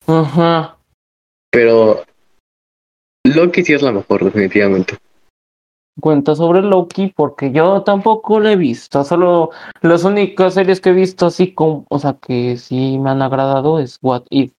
Ajá. 0.08 0.78
Pero 1.52 2.04
Loki 3.26 3.64
sí 3.64 3.74
es 3.74 3.82
la 3.82 3.92
mejor, 3.92 4.26
definitivamente. 4.26 4.98
Cuenta 6.00 6.36
sobre 6.36 6.62
Loki 6.62 7.14
porque 7.16 7.52
yo 7.52 7.84
tampoco 7.84 8.40
lo 8.40 8.50
he 8.50 8.56
visto, 8.56 9.04
solo 9.04 9.52
las 9.82 10.04
únicas 10.04 10.56
series 10.56 10.82
que 10.82 10.90
he 10.90 10.94
visto 10.94 11.28
así 11.28 11.54
como, 11.54 11.86
o 11.88 12.00
sea, 12.00 12.14
que 12.14 12.58
sí 12.58 12.98
me 12.98 13.12
han 13.12 13.22
agradado 13.22 13.80
es 13.80 14.00
What 14.02 14.24
If. 14.30 14.54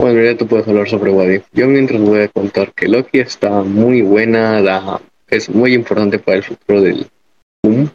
Bueno, 0.00 0.22
ya 0.22 0.36
tú 0.36 0.46
puedes 0.46 0.66
hablar 0.68 0.88
sobre 0.88 1.12
What 1.12 1.28
If. 1.28 1.48
Yo 1.52 1.66
mientras 1.66 2.00
voy 2.00 2.20
a 2.20 2.28
contar 2.28 2.72
que 2.72 2.88
Loki 2.88 3.20
está 3.20 3.62
muy 3.62 4.02
buena, 4.02 4.60
la, 4.60 5.00
es 5.28 5.48
muy 5.50 5.74
importante 5.74 6.18
para 6.18 6.38
el 6.38 6.44
futuro 6.44 6.80
del 6.80 7.06
boom. 7.64 7.90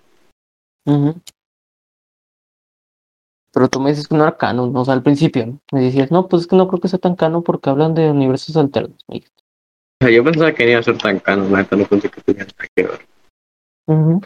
Pero 3.54 3.70
tú 3.70 3.80
me 3.80 3.92
dices 3.92 4.08
que 4.08 4.16
no 4.16 4.24
era 4.24 4.38
canon, 4.38 4.76
o 4.76 4.86
sea, 4.86 4.96
al 4.96 5.04
principio, 5.04 5.46
¿no? 5.46 5.60
Me 5.72 5.82
decías, 5.82 6.10
no, 6.10 6.28
pues 6.28 6.44
es 6.44 6.48
que 6.48 6.56
no 6.56 6.68
creo 6.68 6.80
que 6.82 6.88
sea 6.88 7.00
tan 7.00 7.16
canon 7.16 7.44
porque 7.44 7.70
hablan 7.70 7.94
de 7.94 8.10
universos 8.10 8.58
alternos. 8.58 8.98
me 9.08 9.16
dijiste. 9.16 9.43
Yo 10.10 10.24
pensaba 10.24 10.52
que 10.54 10.64
no 10.66 10.72
iba 10.72 10.80
a 10.80 10.84
ser 10.84 10.98
tan 10.98 11.20
canon, 11.20 11.52
la 11.52 11.60
neta 11.60 11.76
no 11.76 11.86
pensé 11.86 12.10
que 12.10 12.22
tenía 12.22 12.44
nada 12.44 12.68
que 12.76 12.84
ver. 12.84 13.00
Ujú. 13.88 14.22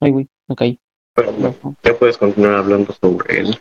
Ay, 0.00 0.10
güey, 0.12 0.28
me 0.48 0.54
caí. 0.56 0.78
Pero 1.14 1.32
bueno, 1.32 1.54
Ujú. 1.62 1.74
ya 1.82 1.94
puedes 1.98 2.16
continuar 2.18 2.54
hablando 2.54 2.92
sobre 3.00 3.40
él. 3.40 3.58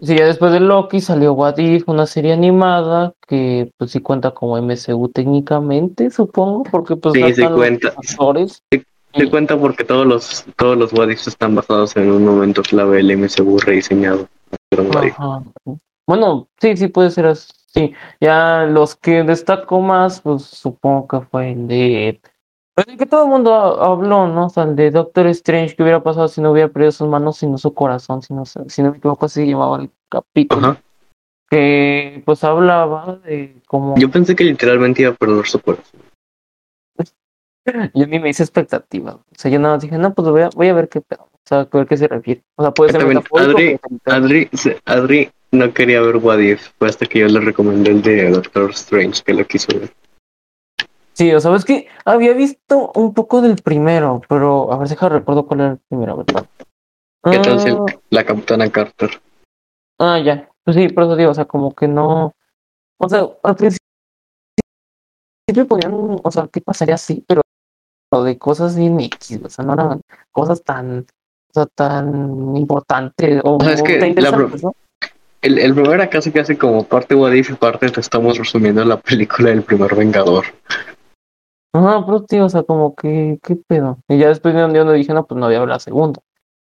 Sí, 0.00 0.16
ya 0.16 0.26
después 0.26 0.52
de 0.52 0.60
Loki 0.60 1.00
salió 1.00 1.32
What 1.32 1.58
If, 1.58 1.88
una 1.88 2.06
serie 2.06 2.32
animada 2.32 3.12
que 3.28 3.70
pues 3.76 3.92
sí 3.92 4.00
cuenta 4.00 4.32
como 4.32 4.56
MCU 4.58 5.08
técnicamente, 5.10 6.10
supongo, 6.10 6.64
porque 6.64 6.96
pues 6.96 7.14
Sí, 7.14 7.34
sí 7.34 7.42
cuenta. 7.48 7.88
actores. 7.96 8.62
Te 8.70 9.28
cuenta 9.30 9.58
porque 9.58 9.84
todos 9.84 10.06
los 10.06 10.44
todos 10.56 10.76
los 10.76 10.92
what 10.92 11.10
ifs 11.10 11.28
están 11.28 11.54
basados 11.54 11.94
en 11.96 12.10
un 12.10 12.24
momento 12.24 12.62
clave 12.62 12.96
del 12.96 13.10
MCU 13.10 13.58
rediseñado. 13.58 14.26
Pero. 14.70 14.84
Bueno, 16.06 16.48
sí, 16.60 16.76
sí 16.76 16.88
puede 16.88 17.10
ser 17.10 17.26
así. 17.26 17.52
Ya 18.20 18.64
los 18.68 18.96
que 18.96 19.22
destacó 19.22 19.80
más, 19.80 20.20
pues 20.20 20.42
supongo 20.42 21.08
que 21.08 21.20
fue 21.26 21.52
el 21.52 21.68
de. 21.68 22.20
pues, 22.74 22.86
el 22.88 22.96
que 22.96 23.06
todo 23.06 23.24
el 23.24 23.30
mundo 23.30 23.54
ha- 23.54 23.86
habló, 23.92 24.26
¿no? 24.28 24.46
O 24.46 24.50
sea, 24.50 24.64
el 24.64 24.76
de 24.76 24.90
Doctor 24.90 25.26
Strange, 25.28 25.74
¿qué 25.74 25.82
hubiera 25.82 26.02
pasado 26.02 26.28
si 26.28 26.40
no 26.40 26.52
hubiera 26.52 26.68
perdido 26.68 26.92
sus 26.92 27.08
manos, 27.08 27.38
sino 27.38 27.56
su 27.58 27.72
corazón? 27.72 28.22
Si 28.22 28.34
no, 28.34 28.44
si 28.44 28.82
no 28.82 28.90
me 28.92 28.98
equivoco, 28.98 29.26
así 29.26 29.46
llamaba 29.46 29.80
el 29.80 29.90
capítulo. 30.10 30.66
Ajá. 30.68 30.82
Que 31.50 32.22
pues 32.24 32.42
hablaba 32.44 33.16
de 33.24 33.60
cómo. 33.66 33.94
Yo 33.98 34.10
pensé 34.10 34.34
que 34.34 34.44
literalmente 34.44 35.02
iba 35.02 35.10
a 35.12 35.14
perder 35.14 35.46
su 35.46 35.60
corazón. 35.60 36.00
Yo 37.94 38.06
ni 38.06 38.18
me 38.18 38.30
hice 38.30 38.42
expectativa. 38.42 39.14
O 39.14 39.24
sea, 39.36 39.50
yo 39.50 39.60
nada 39.60 39.74
más 39.74 39.82
dije, 39.82 39.96
no, 39.96 40.12
pues 40.14 40.28
voy 40.28 40.42
a, 40.42 40.48
voy 40.50 40.68
a 40.68 40.74
ver 40.74 40.88
qué 40.88 41.00
pedo. 41.00 41.24
O 41.30 41.40
sea, 41.44 41.60
a 41.60 41.68
ver 41.72 41.86
qué 41.86 41.96
se 41.96 42.08
refiere. 42.08 42.42
O 42.56 42.62
sea, 42.62 42.72
puede 42.72 42.90
ser 42.92 43.06
metafórico, 43.06 43.58
Adri-. 43.58 43.80
Adri, 44.06 44.50
Adri 44.84 45.30
no 45.52 45.72
quería 45.72 46.00
ver 46.00 46.16
What 46.16 46.38
If, 46.38 46.70
fue 46.78 46.88
hasta 46.88 47.06
que 47.06 47.20
yo 47.20 47.28
le 47.28 47.40
recomendé 47.40 47.90
el 47.90 48.02
de 48.02 48.30
Doctor 48.30 48.70
Strange 48.70 49.22
que 49.22 49.34
lo 49.34 49.46
quiso 49.46 49.78
ver. 49.78 49.92
Sí, 51.12 51.32
o 51.32 51.40
sea, 51.40 51.54
es 51.54 51.64
que 51.64 51.88
había 52.04 52.32
visto 52.32 52.90
un 52.94 53.12
poco 53.12 53.42
del 53.42 53.56
primero, 53.56 54.22
pero 54.28 54.72
a 54.72 54.78
ver, 54.78 54.88
deja 54.88 55.08
recuerdo 55.10 55.46
cuál 55.46 55.60
era 55.60 55.70
el 55.72 55.78
primero, 55.78 56.16
¿verdad? 56.16 56.46
¿Qué 57.30 57.38
tal 57.38 57.60
si 57.60 57.68
Ah, 57.70 57.84
la 58.10 58.24
Capitana 58.24 58.70
Carter? 58.70 59.20
ah, 59.98 60.18
ya. 60.18 60.48
Pues 60.64 60.76
sí, 60.76 60.88
por 60.88 61.04
eso 61.04 61.16
digo, 61.16 61.30
o 61.30 61.34
sea, 61.34 61.44
como 61.44 61.74
que 61.74 61.86
no. 61.86 62.34
O 62.98 63.08
sea, 63.08 63.28
al 63.42 63.56
principio 63.56 63.78
ponían, 65.68 66.20
o 66.22 66.30
sea, 66.30 66.48
¿qué 66.50 66.60
pasaría 66.60 66.94
así? 66.94 67.24
Pero 67.28 67.42
de 68.24 68.38
cosas 68.38 68.76
bien 68.76 69.00
X, 69.00 69.40
o 69.44 69.48
sea, 69.48 69.64
no 69.64 69.74
eran 69.74 70.00
cosas 70.30 70.62
tan, 70.62 71.00
o 71.00 71.52
sea, 71.52 71.66
tan 71.66 72.56
importantes 72.56 73.40
o, 73.44 73.56
O 73.56 73.60
sea, 73.60 73.72
es 73.72 73.82
que 73.82 73.98
tan 73.98 74.14
la 74.16 74.30
¿no? 74.30 74.74
El, 75.42 75.58
el 75.58 75.74
primero 75.74 75.94
era 75.94 76.08
casi 76.08 76.30
casi 76.30 76.56
como 76.56 76.84
parte 76.84 77.14
What 77.14 77.32
If 77.32 77.50
y 77.50 77.54
parte 77.54 77.88
te 77.90 78.00
estamos 78.00 78.38
resumiendo 78.38 78.84
la 78.84 78.96
película 78.96 79.50
del 79.50 79.62
primer 79.62 79.94
Vengador. 79.94 80.44
Ajá, 81.74 82.04
pero 82.06 82.22
tío, 82.22 82.44
o 82.44 82.48
sea, 82.48 82.62
como 82.62 82.94
que, 82.94 83.38
¿qué 83.42 83.56
pedo? 83.56 83.98
Y 84.08 84.18
ya 84.18 84.28
después 84.28 84.54
de 84.54 84.64
un 84.64 84.72
día 84.72 84.84
donde 84.84 84.98
dije, 84.98 85.12
no, 85.12 85.26
pues 85.26 85.40
no 85.40 85.46
voy 85.46 85.54
a 85.56 85.60
ver 85.60 85.68
la 85.68 85.78
segunda. 85.78 86.20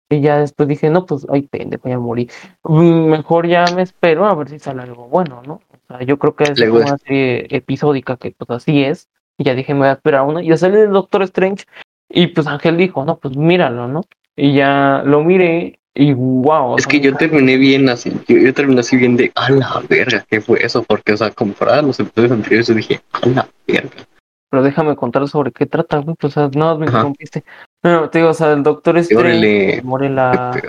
Y 0.09 0.21
ya 0.21 0.39
después 0.39 0.67
dije, 0.67 0.89
no, 0.89 1.05
pues, 1.05 1.25
ay, 1.29 1.43
pendejo, 1.43 1.83
voy 1.83 1.91
a 1.91 1.99
morir. 1.99 2.31
Mm, 2.63 3.09
Mejor 3.09 3.47
ya 3.47 3.65
me 3.75 3.83
espero 3.83 4.25
a 4.25 4.35
ver 4.35 4.49
si 4.49 4.59
sale 4.59 4.81
algo 4.81 5.07
bueno, 5.07 5.41
¿no? 5.45 5.53
O 5.53 5.87
sea, 5.87 6.01
yo 6.03 6.17
creo 6.17 6.35
que 6.35 6.45
es 6.45 6.59
Le 6.59 6.71
una 6.71 6.97
serie 6.97 7.47
episódica 7.49 8.17
que, 8.17 8.31
pues, 8.31 8.49
así 8.49 8.83
es. 8.83 9.09
Y 9.37 9.43
ya 9.43 9.53
dije, 9.53 9.73
me 9.73 9.81
voy 9.81 9.89
a 9.89 9.93
esperar 9.93 10.23
una. 10.23 10.41
Y 10.41 10.47
ya 10.47 10.57
sale 10.57 10.83
el 10.83 10.91
Doctor 10.91 11.23
Strange. 11.23 11.65
Y 12.09 12.27
pues 12.27 12.47
Ángel 12.47 12.77
dijo, 12.77 13.05
no, 13.05 13.17
pues 13.17 13.35
míralo, 13.37 13.87
¿no? 13.87 14.01
Y 14.35 14.53
ya 14.53 15.03
lo 15.05 15.23
miré 15.23 15.79
y 15.99 16.13
wow. 16.13 16.77
Es 16.77 16.85
que 16.85 16.99
yo 16.99 17.15
terminé 17.15 17.57
bien 17.57 17.89
así, 17.89 18.13
yo, 18.27 18.53
terminé 18.53 18.81
así 18.81 18.97
bien 18.97 19.17
de, 19.17 19.31
a 19.33 19.49
la 19.49 19.81
verga, 19.89 20.23
¿qué 20.29 20.39
fue 20.41 20.63
eso? 20.63 20.83
Porque, 20.83 21.13
o 21.13 21.17
sea, 21.17 21.31
comparado 21.31 21.79
a 21.79 21.81
los 21.81 21.99
episodios 21.99 22.33
anteriores, 22.33 22.67
yo 22.67 22.75
dije, 22.75 23.01
a 23.13 23.27
la 23.27 23.49
verga. 23.67 24.05
Pero 24.51 24.63
déjame 24.63 24.95
contar 24.95 25.27
sobre 25.27 25.51
qué 25.51 25.65
trata, 25.65 25.97
güey, 25.97 26.15
pues, 26.15 26.37
o 26.37 26.39
sea, 26.39 26.49
no 26.53 26.77
me 26.77 26.85
interrumpiste. 26.85 27.43
No, 27.81 28.11
te 28.11 28.19
digo, 28.19 28.29
o 28.29 28.33
sea, 28.35 28.53
el 28.53 28.61
doctor 28.61 28.97
Strange 28.99 29.81
muere 29.83 30.09
la... 30.09 30.61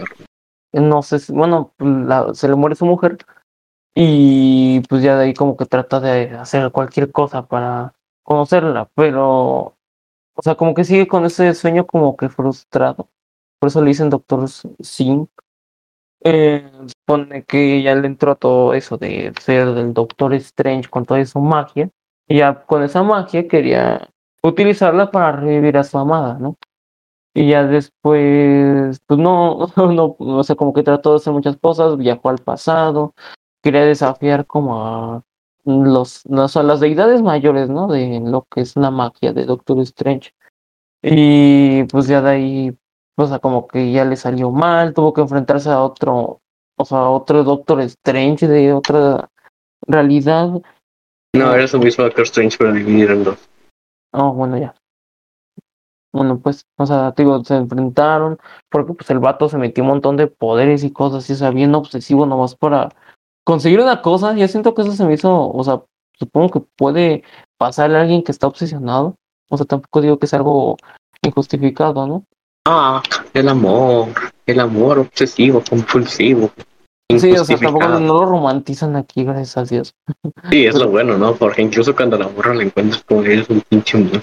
No 0.73 1.03
sé, 1.03 1.19
bueno, 1.33 1.75
se 2.33 2.49
le 2.49 2.55
muere 2.55 2.75
su 2.75 2.87
mujer 2.87 3.19
y 3.95 4.81
pues 4.89 5.03
ya 5.03 5.17
de 5.17 5.25
ahí 5.25 5.35
como 5.35 5.57
que 5.57 5.67
trata 5.67 6.01
de 6.01 6.31
hacer 6.39 6.71
cualquier 6.71 7.11
cosa 7.11 7.47
para 7.47 7.93
conocerla, 8.23 8.89
pero, 8.95 9.75
o 10.35 10.43
sea, 10.43 10.55
como 10.55 10.73
que 10.73 10.85
sigue 10.85 11.07
con 11.07 11.27
ese 11.27 11.53
sueño 11.55 11.87
como 11.87 12.17
que 12.17 12.29
frustrado 12.29 13.09
por 13.59 13.69
eso 13.69 13.81
le 13.83 13.89
dicen 13.89 14.11
Doctor 14.11 14.49
Sim. 14.49 15.27
Eh, 16.25 16.69
supone 16.87 17.45
que 17.45 17.83
ya 17.83 17.95
le 17.95 18.07
entró 18.07 18.33
a 18.33 18.35
todo 18.35 18.75
eso 18.75 18.99
de 18.99 19.33
ser 19.41 19.73
del 19.75 19.95
Doctor 19.95 20.35
Strange 20.35 20.89
con 20.89 21.05
toda 21.05 21.21
esa 21.21 21.39
magia. 21.41 21.91
Y 22.27 22.39
ya 22.39 22.65
con 22.67 22.83
esa 22.83 23.03
magia 23.03 23.49
quería 23.49 24.09
utilizarla 24.43 25.11
para 25.11 25.33
revivir 25.33 25.77
a 25.79 25.85
su 25.85 25.99
amada, 25.99 26.39
¿no? 26.39 26.57
Y 27.35 27.49
ya 27.51 27.65
después, 27.65 28.99
pues 29.07 29.21
no, 29.21 29.69
no, 29.77 30.17
o 30.19 30.45
sea, 30.45 30.57
como 30.57 30.73
que 30.73 30.83
trató 30.83 31.11
de 31.11 31.17
hacer 31.17 31.33
muchas 31.33 31.57
cosas, 31.57 31.97
viajó 31.97 32.31
al 32.31 32.39
pasado, 32.39 33.15
quería 33.63 33.85
desafiar 33.85 34.47
como 34.47 34.83
a 34.85 35.23
los, 35.65 36.27
no, 36.27 36.49
son 36.49 36.67
las 36.67 36.81
deidades 36.81 37.23
mayores, 37.23 37.69
¿no? 37.69 37.89
De 37.89 38.21
lo 38.21 38.47
que 38.51 38.63
es 38.63 38.77
la 38.77 38.91
magia 38.91 39.33
de 39.33 39.45
Doctor 39.45 39.79
Strange. 39.81 40.33
Y 41.03 41.85
pues 41.85 42.09
ya 42.09 42.23
de 42.23 42.31
ahí 42.31 42.79
o 43.19 43.27
sea, 43.27 43.41
como 43.41 43.67
que 43.67 43.91
ya 43.91 44.05
le 44.05 44.17
salió 44.17 44.51
mal, 44.51 44.95
tuvo 44.95 45.13
que 45.13 45.21
enfrentarse 45.21 45.69
a 45.71 45.83
otro, 45.83 46.41
o 46.77 46.85
sea, 46.85 46.99
a 46.99 47.11
otro 47.11 47.43
Doctor 47.43 47.81
Strange 47.81 48.47
de 48.47 48.73
otra 48.73 49.29
realidad. 49.87 50.51
No, 51.35 51.53
era 51.53 51.67
su 51.67 51.79
mismo 51.81 52.05
Doctor 52.05 52.25
Strange, 52.25 52.57
pero 52.57 52.73
dividido 52.73 53.13
en 53.13 53.25
dos. 53.25 53.49
Oh, 54.13 54.33
bueno, 54.33 54.57
ya. 54.57 54.75
Bueno, 56.13 56.39
pues, 56.39 56.63
o 56.79 56.87
sea, 56.87 57.13
digo, 57.17 57.43
se 57.45 57.57
enfrentaron, 57.57 58.39
porque 58.71 58.95
pues 58.95 59.11
el 59.11 59.19
vato 59.19 59.49
se 59.49 59.59
metió 59.59 59.83
un 59.83 59.91
montón 59.91 60.17
de 60.17 60.29
poderes 60.29 60.85
y 60.85 60.93
cosas, 60.93 61.29
y 61.29 61.33
o 61.33 61.37
sea, 61.37 61.51
bien 61.51 61.75
obsesivo 61.75 62.25
nomás 62.25 62.55
para 62.55 62.89
conseguir 63.45 63.81
una 63.81 64.01
cosa. 64.01 64.35
Yo 64.35 64.47
siento 64.47 64.75
que 64.75 64.83
eso 64.83 64.93
se 64.93 65.05
me 65.05 65.15
hizo, 65.15 65.51
o 65.51 65.65
sea, 65.65 65.83
supongo 66.15 66.51
que 66.51 66.61
puede 66.77 67.25
pasarle 67.59 67.99
a 67.99 68.03
alguien 68.03 68.23
que 68.23 68.33
está 68.33 68.47
obsesionado. 68.47 69.17
O 69.51 69.57
sea, 69.57 69.67
tampoco 69.67 70.03
digo 70.03 70.19
que 70.19 70.27
es 70.27 70.35
algo 70.35 70.77
injustificado, 71.23 72.07
¿no? 72.07 72.25
Ah, 72.71 73.03
el 73.33 73.49
amor, 73.49 74.09
el 74.45 74.61
amor 74.61 74.99
obsesivo, 74.99 75.63
compulsivo. 75.67 76.51
Sí, 77.17 77.33
o 77.33 77.43
sea, 77.43 77.57
tampoco 77.57 77.89
no 77.89 78.01
lo 78.01 78.27
romantizan 78.27 78.95
aquí, 78.95 79.25
gracias 79.25 79.57
a 79.57 79.65
Dios. 79.65 79.95
Sí, 80.51 80.67
es 80.67 80.75
lo 80.75 80.91
bueno, 80.91 81.17
¿no? 81.17 81.35
Porque 81.35 81.63
incluso 81.63 81.97
cuando 81.97 82.19
la 82.19 82.29
morra 82.29 82.55
la 82.55 82.65
encuentras 82.65 83.03
con 83.05 83.25
él 83.25 83.41
es 83.41 83.49
un 83.49 83.63
pinche 83.63 83.97
monstruo. 83.97 84.23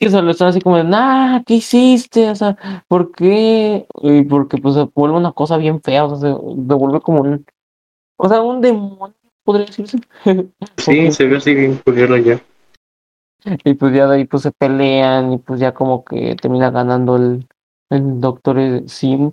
Sí, 0.00 0.06
o 0.06 0.10
sea, 0.10 0.22
lo 0.22 0.30
están 0.30 0.48
así 0.48 0.62
como 0.62 0.78
de, 0.78 0.84
nah, 0.84 1.42
¿qué 1.44 1.56
hiciste? 1.56 2.30
O 2.30 2.34
sea, 2.34 2.56
¿por 2.88 3.12
qué? 3.12 3.86
Y 4.00 4.22
porque 4.22 4.56
pues 4.56 4.74
se 4.74 4.88
vuelve 4.94 5.18
una 5.18 5.32
cosa 5.32 5.58
bien 5.58 5.82
fea, 5.82 6.06
o 6.06 6.16
sea, 6.16 6.32
se 6.32 6.38
devuelve 6.56 7.02
como 7.02 7.20
un, 7.20 7.44
o 8.16 8.26
sea, 8.26 8.40
un 8.40 8.62
demonio, 8.62 9.14
podría 9.44 9.66
decirse. 9.66 9.98
Sí, 10.78 11.12
se 11.12 11.26
ve 11.26 11.36
así 11.36 11.52
bien 11.52 11.76
curioso 11.84 12.16
ya. 12.16 12.40
Y 13.44 13.74
pues 13.74 13.94
ya 13.94 14.06
de 14.06 14.16
ahí 14.16 14.24
pues 14.24 14.42
se 14.44 14.52
pelean 14.52 15.32
y 15.32 15.38
pues 15.38 15.60
ya 15.60 15.72
como 15.72 16.04
que 16.04 16.36
termina 16.36 16.70
ganando 16.70 17.16
el, 17.16 17.46
el 17.90 18.20
doctor 18.20 18.82
Sim 18.86 19.32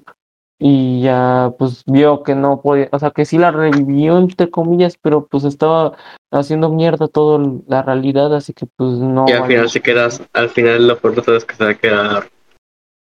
y 0.62 1.02
ya 1.02 1.54
pues 1.58 1.84
vio 1.86 2.22
que 2.22 2.36
no 2.36 2.62
podía, 2.62 2.90
o 2.92 3.00
sea 3.00 3.12
que 3.12 3.24
sí 3.24 3.38
la 3.38 3.52
revivió 3.52 4.18
entre 4.18 4.50
comillas, 4.50 4.98
pero 5.02 5.26
pues 5.26 5.46
estaba 5.46 5.96
haciendo 6.32 6.70
mierda 6.70 7.08
toda 7.08 7.40
la 7.68 7.82
realidad, 7.82 8.36
así 8.36 8.54
que 8.54 8.66
pues 8.66 8.92
no. 8.98 9.26
Y 9.28 9.32
al 9.32 9.48
final 9.48 9.70
se 9.70 9.82
quedas, 9.82 10.22
al 10.34 10.50
final 10.50 10.88
lo 10.88 11.00
peor 11.00 11.24
es 11.36 11.46
que 11.46 11.56
se 11.56 11.64
va 11.64 11.70
a 11.72 11.76
quedar 11.76 12.30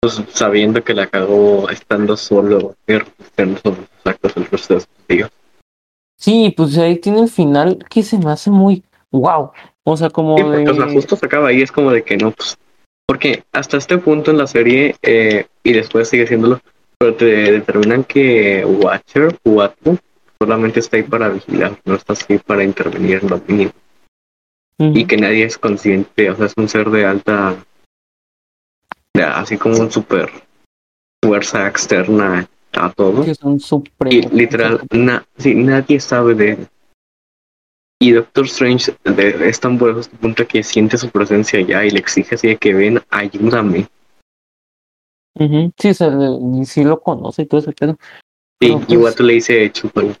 pues 0.01 0.21
sabiendo 0.29 0.83
que 0.83 0.93
la 0.93 1.07
cagó 1.07 1.69
estando 1.69 2.17
solo, 2.17 2.75
actos 4.03 4.37
el 4.37 4.45
resto 4.45 4.73
de 4.75 4.81
sus. 4.81 4.89
Sí, 6.19 6.53
pues 6.55 6.77
ahí 6.77 6.97
tiene 6.97 7.21
el 7.21 7.29
final 7.29 7.79
que 7.89 8.03
se 8.03 8.17
me 8.17 8.31
hace 8.31 8.49
muy 8.49 8.83
wow. 9.19 9.51
O 9.83 9.97
sea, 9.97 10.09
como 10.09 10.35
O 10.35 10.73
sea, 10.73 10.89
justo 10.89 11.15
se 11.15 11.25
acaba 11.25 11.49
ahí, 11.49 11.61
es 11.61 11.71
como 11.71 11.91
de 11.91 12.03
que 12.03 12.17
no, 12.17 12.31
pues... 12.31 12.57
Porque 13.07 13.43
hasta 13.53 13.77
este 13.77 13.97
punto 13.97 14.31
en 14.31 14.37
la 14.37 14.47
serie, 14.47 14.95
eh, 15.01 15.47
y 15.63 15.71
después 15.71 16.09
sigue 16.09 16.27
siéndolo, 16.27 16.59
pero 16.97 17.15
te 17.15 17.25
determinan 17.25 18.03
que 18.03 18.65
Watcher, 18.65 19.37
Watu, 19.45 19.97
solamente 20.39 20.81
está 20.81 20.97
ahí 20.97 21.03
para 21.03 21.29
vigilar, 21.29 21.79
no 21.85 21.95
está 21.95 22.13
así 22.13 22.37
para 22.37 22.65
intervenir 22.65 23.19
en 23.21 23.29
lo 23.29 23.41
mínimo. 23.47 23.71
Y 24.79 25.05
que 25.05 25.17
nadie 25.17 25.45
es 25.45 25.57
consciente, 25.57 26.29
o 26.29 26.35
sea, 26.35 26.45
es 26.47 26.53
un 26.55 26.67
ser 26.69 26.89
de 26.91 27.05
alta, 27.05 27.55
así 29.15 29.57
como 29.57 29.79
un 29.79 29.89
super 29.89 30.29
fuerza 31.23 31.67
externa 31.67 32.47
a 32.73 32.91
todo. 32.91 33.23
es 33.23 33.41
un 33.41 33.59
y 34.09 34.21
literal, 34.29 34.81
na, 34.91 35.25
sí, 35.37 35.55
nadie 35.55 35.99
sabe 35.99 36.35
de 36.35 36.51
él. 36.51 36.67
Y 37.99 38.11
Doctor 38.11 38.45
Strange 38.45 38.95
es 39.05 39.59
tan 39.59 39.77
bueno 39.77 39.99
este 39.99 40.15
punto 40.17 40.47
que 40.47 40.61
siente 40.61 40.97
su 40.97 41.09
presencia 41.09 41.61
ya 41.61 41.83
y 41.83 41.89
le 41.89 41.99
exige 41.99 42.35
así 42.35 42.49
de 42.49 42.57
que 42.57 42.73
ven, 42.73 43.01
ayúdame. 43.09 43.87
Sí, 45.77 45.89
o 45.89 46.65
sí 46.65 46.83
lo 46.83 47.01
conoce 47.01 47.43
y 47.43 47.45
todo 47.45 47.59
ese 47.59 47.71
pedo. 47.71 47.97
Sí, 48.61 48.75
y 48.87 48.97
pues, 48.97 49.19
le 49.19 49.33
dice 49.33 49.71
chúpala. 49.71 50.15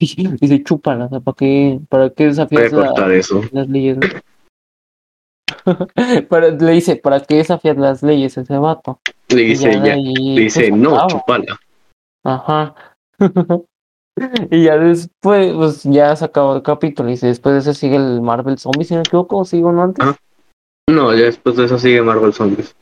Dice 0.00 0.62
chúpala, 0.62 1.06
o 1.06 1.08
sea, 1.08 1.20
¿para 1.20 1.36
qué, 1.36 1.80
para 1.88 2.10
qué 2.10 2.26
desafías 2.26 2.72
las 2.72 3.68
leyes? 3.68 3.98
le 6.60 6.72
dice, 6.72 6.96
¿para 6.96 7.20
qué 7.20 7.36
desafías 7.36 7.76
las 7.76 8.02
leyes 8.02 8.38
ese 8.38 8.58
vato? 8.58 9.00
Le 9.28 9.42
dice, 9.42 9.72
ya, 9.72 9.96
le 9.96 10.40
dice, 10.40 10.68
pues, 10.68 10.80
no, 10.80 11.06
chúpala. 11.08 11.58
Ajá. 12.24 12.74
y 14.50 14.64
ya 14.64 14.76
después, 14.76 15.54
pues 15.54 15.82
ya 15.84 16.14
se 16.16 16.24
acabó 16.24 16.56
el 16.56 16.62
capítulo. 16.62 17.10
Y 17.10 17.16
después 17.16 17.54
de 17.54 17.60
eso 17.60 17.74
sigue 17.74 17.96
el 17.96 18.20
Marvel 18.20 18.58
Zombies, 18.58 18.88
si 18.88 18.94
no 18.94 18.98
me 19.00 19.02
equivoco, 19.02 19.38
o 19.38 19.44
sigo 19.44 19.72
no 19.72 19.82
antes. 19.82 20.04
No, 20.90 21.14
ya 21.14 21.24
después 21.24 21.56
de 21.56 21.64
eso 21.64 21.78
sigue 21.78 22.00
Marvel 22.02 22.32
Zombies. 22.32 22.74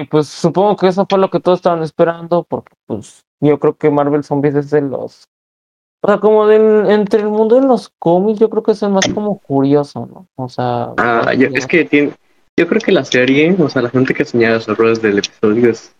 y 0.00 0.04
pues 0.06 0.28
supongo 0.28 0.76
que 0.76 0.88
eso 0.88 1.06
fue 1.08 1.18
lo 1.18 1.30
que 1.30 1.40
todos 1.40 1.58
estaban 1.58 1.82
esperando, 1.82 2.44
porque 2.44 2.74
pues 2.86 3.22
yo 3.40 3.58
creo 3.58 3.76
que 3.76 3.90
Marvel 3.90 4.24
Zombies 4.24 4.54
es 4.54 4.70
de 4.70 4.82
los. 4.82 5.28
O 6.02 6.08
sea, 6.08 6.18
como 6.18 6.46
del, 6.46 6.88
entre 6.90 7.22
el 7.22 7.28
mundo 7.28 7.60
de 7.60 7.66
los 7.66 7.92
cómics, 7.98 8.38
yo 8.38 8.48
creo 8.50 8.62
que 8.62 8.72
es 8.72 8.82
el 8.82 8.90
más 8.90 9.06
como 9.12 9.38
curioso, 9.38 10.06
¿no? 10.06 10.28
O 10.36 10.48
sea. 10.48 10.92
Ah, 10.96 11.32
es 11.32 11.66
que 11.66 11.84
tiene. 11.84 12.12
Yo 12.56 12.66
creo 12.66 12.80
que 12.80 12.90
la 12.90 13.04
serie, 13.04 13.54
o 13.58 13.68
sea, 13.68 13.82
la 13.82 13.90
gente 13.90 14.14
que 14.14 14.24
señala 14.24 14.56
los 14.56 14.68
errores 14.68 15.00
del 15.00 15.18
episodio 15.18 15.70
es 15.70 15.94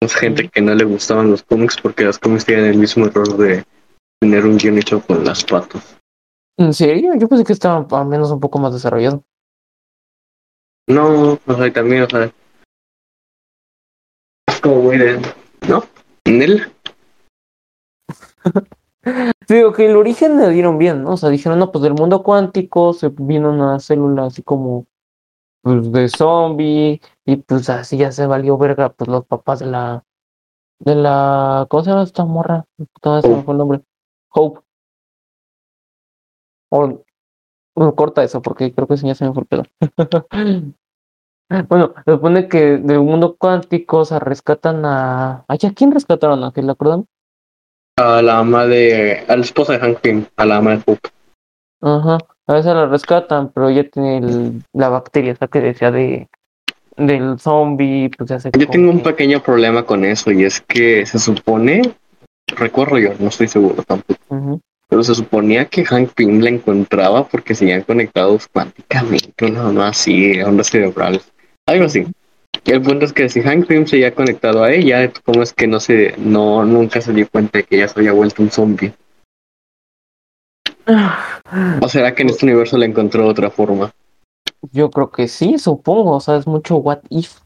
es 0.00 0.14
gente 0.14 0.48
que 0.48 0.60
no 0.60 0.74
le 0.74 0.84
gustaban 0.84 1.30
los 1.30 1.42
cómics 1.42 1.76
porque 1.80 2.04
los 2.04 2.18
cómics 2.18 2.44
tienen 2.44 2.66
el 2.66 2.78
mismo 2.78 3.06
error 3.06 3.36
de 3.36 3.64
tener 4.20 4.44
un 4.44 4.58
guion 4.58 4.78
hecho 4.78 5.00
con 5.00 5.24
las 5.24 5.44
patas. 5.44 5.98
¿En 6.58 6.72
serio? 6.72 7.14
Yo 7.18 7.28
pensé 7.28 7.44
que 7.44 7.52
estaba 7.52 7.86
al 7.90 8.06
menos 8.06 8.30
un 8.30 8.40
poco 8.40 8.58
más 8.58 8.72
desarrollado. 8.72 9.22
No, 10.88 11.38
o 11.44 11.54
sea, 11.54 11.72
también, 11.72 12.02
o 12.04 12.08
sea, 12.08 12.32
es 14.48 14.60
como 14.60 14.82
muy 14.82 14.98
de, 14.98 15.20
¿no? 15.68 15.84
¿En 16.24 16.42
él? 16.42 16.72
Digo 19.48 19.72
que 19.72 19.86
el 19.86 19.96
origen 19.96 20.36
le 20.36 20.50
dieron 20.50 20.78
bien, 20.78 21.02
¿no? 21.02 21.12
O 21.12 21.16
sea, 21.16 21.28
dijeron, 21.28 21.58
no, 21.58 21.72
pues 21.72 21.82
del 21.82 21.94
mundo 21.94 22.22
cuántico 22.22 22.92
se 22.92 23.08
vino 23.08 23.52
una 23.52 23.78
célula 23.80 24.26
así 24.26 24.42
como 24.42 24.86
pues, 25.66 25.90
de 25.90 26.08
zombie, 26.08 27.00
y 27.24 27.36
pues 27.38 27.68
así 27.68 27.96
ya 27.96 28.12
se 28.12 28.24
valió 28.28 28.56
verga, 28.56 28.90
pues 28.90 29.08
los 29.08 29.26
papás 29.26 29.58
de 29.58 29.66
la, 29.66 30.04
de 30.78 30.94
la, 30.94 31.66
¿cómo 31.68 31.82
se 31.82 31.90
llama 31.90 32.04
esta 32.04 32.24
morra? 32.24 32.66
Todo 33.00 33.20
se 33.20 33.42
fue 33.42 33.52
el 33.52 33.58
nombre. 33.58 33.80
Hope. 34.30 34.60
O, 36.70 37.02
corta 37.96 38.22
eso, 38.22 38.40
porque 38.40 38.72
creo 38.72 38.86
que 38.86 38.94
eso 38.94 39.08
ya 39.08 39.16
se 39.16 39.24
me 39.24 39.32
fue 39.32 39.42
el 39.42 39.48
pedo. 39.48 39.64
bueno, 41.68 41.94
se 42.04 42.12
supone 42.12 42.46
que 42.46 42.76
del 42.76 43.00
mundo 43.00 43.34
cuántico 43.36 44.04
se 44.04 44.20
rescatan 44.20 44.84
a. 44.84 45.44
¿A 45.48 45.56
quién 45.74 45.90
rescataron? 45.90 46.44
¿A 46.44 46.52
quién 46.52 46.66
la 46.66 46.74
acuerdan? 46.74 47.06
A 47.98 48.22
la 48.22 48.38
ama 48.38 48.66
de. 48.66 49.24
a 49.26 49.34
la 49.34 49.42
esposa 49.42 49.72
de 49.72 49.80
Hank 49.80 49.98
Pym, 49.98 50.26
a 50.36 50.46
la 50.46 50.58
ama 50.58 50.76
de 50.76 50.82
Hope. 50.86 51.08
Ajá. 51.82 52.18
A 52.48 52.54
veces 52.54 52.74
la 52.74 52.86
rescatan, 52.86 53.50
pero 53.52 53.70
ya 53.70 53.84
tiene 53.84 54.62
la 54.72 54.88
bacteria 54.88 55.32
esta 55.32 55.48
que 55.48 55.60
decía 55.60 55.90
de 55.90 56.28
del 56.96 57.38
zombie, 57.38 58.10
pues 58.16 58.30
ya 58.30 58.50
Yo 58.50 58.68
tengo 58.68 58.90
un 58.90 59.02
pequeño 59.02 59.42
problema 59.42 59.84
con 59.84 60.04
eso 60.04 60.30
y 60.30 60.44
es 60.44 60.60
que 60.60 61.04
se 61.04 61.18
supone, 61.18 61.82
recuerdo 62.46 62.98
yo, 62.98 63.10
no 63.18 63.28
estoy 63.28 63.48
seguro 63.48 63.82
tampoco, 63.82 64.60
Pero 64.88 65.02
se 65.02 65.14
suponía 65.14 65.66
que 65.66 65.84
Hank 65.84 66.12
Pym 66.14 66.40
la 66.40 66.50
encontraba 66.50 67.26
porque 67.26 67.54
seguían 67.54 67.82
conectados 67.82 68.48
cuánticamente, 68.48 69.50
no, 69.50 69.72
no 69.72 69.82
así, 69.82 70.40
ondas 70.40 70.68
cerebrales, 70.68 71.30
algo 71.66 71.84
así. 71.84 72.06
Y 72.64 72.70
el 72.70 72.80
punto 72.80 73.04
es 73.04 73.12
que 73.12 73.28
si 73.28 73.42
Hank 73.42 73.66
Pym 73.66 73.86
se 73.86 73.96
había 73.96 74.14
conectado 74.14 74.64
a 74.64 74.72
ella, 74.72 75.10
¿cómo 75.24 75.42
es 75.42 75.52
que 75.52 75.66
no 75.66 75.80
se, 75.80 76.14
no, 76.16 76.64
nunca 76.64 77.00
se 77.00 77.12
dio 77.12 77.28
cuenta 77.28 77.58
de 77.58 77.64
que 77.64 77.76
ella 77.76 77.88
se 77.88 78.00
había 78.00 78.12
vuelto 78.12 78.42
un 78.42 78.50
zombie? 78.50 78.92
¿O 81.82 81.88
será 81.88 82.14
que 82.14 82.22
en 82.22 82.30
este 82.30 82.46
universo 82.46 82.78
le 82.78 82.86
encontró 82.86 83.26
otra 83.26 83.50
forma? 83.50 83.92
Yo 84.72 84.90
creo 84.90 85.10
que 85.10 85.28
sí, 85.28 85.58
supongo. 85.58 86.16
O 86.16 86.20
sea, 86.20 86.36
es 86.36 86.46
mucho 86.46 86.76
what 86.76 87.00
if. 87.10 87.40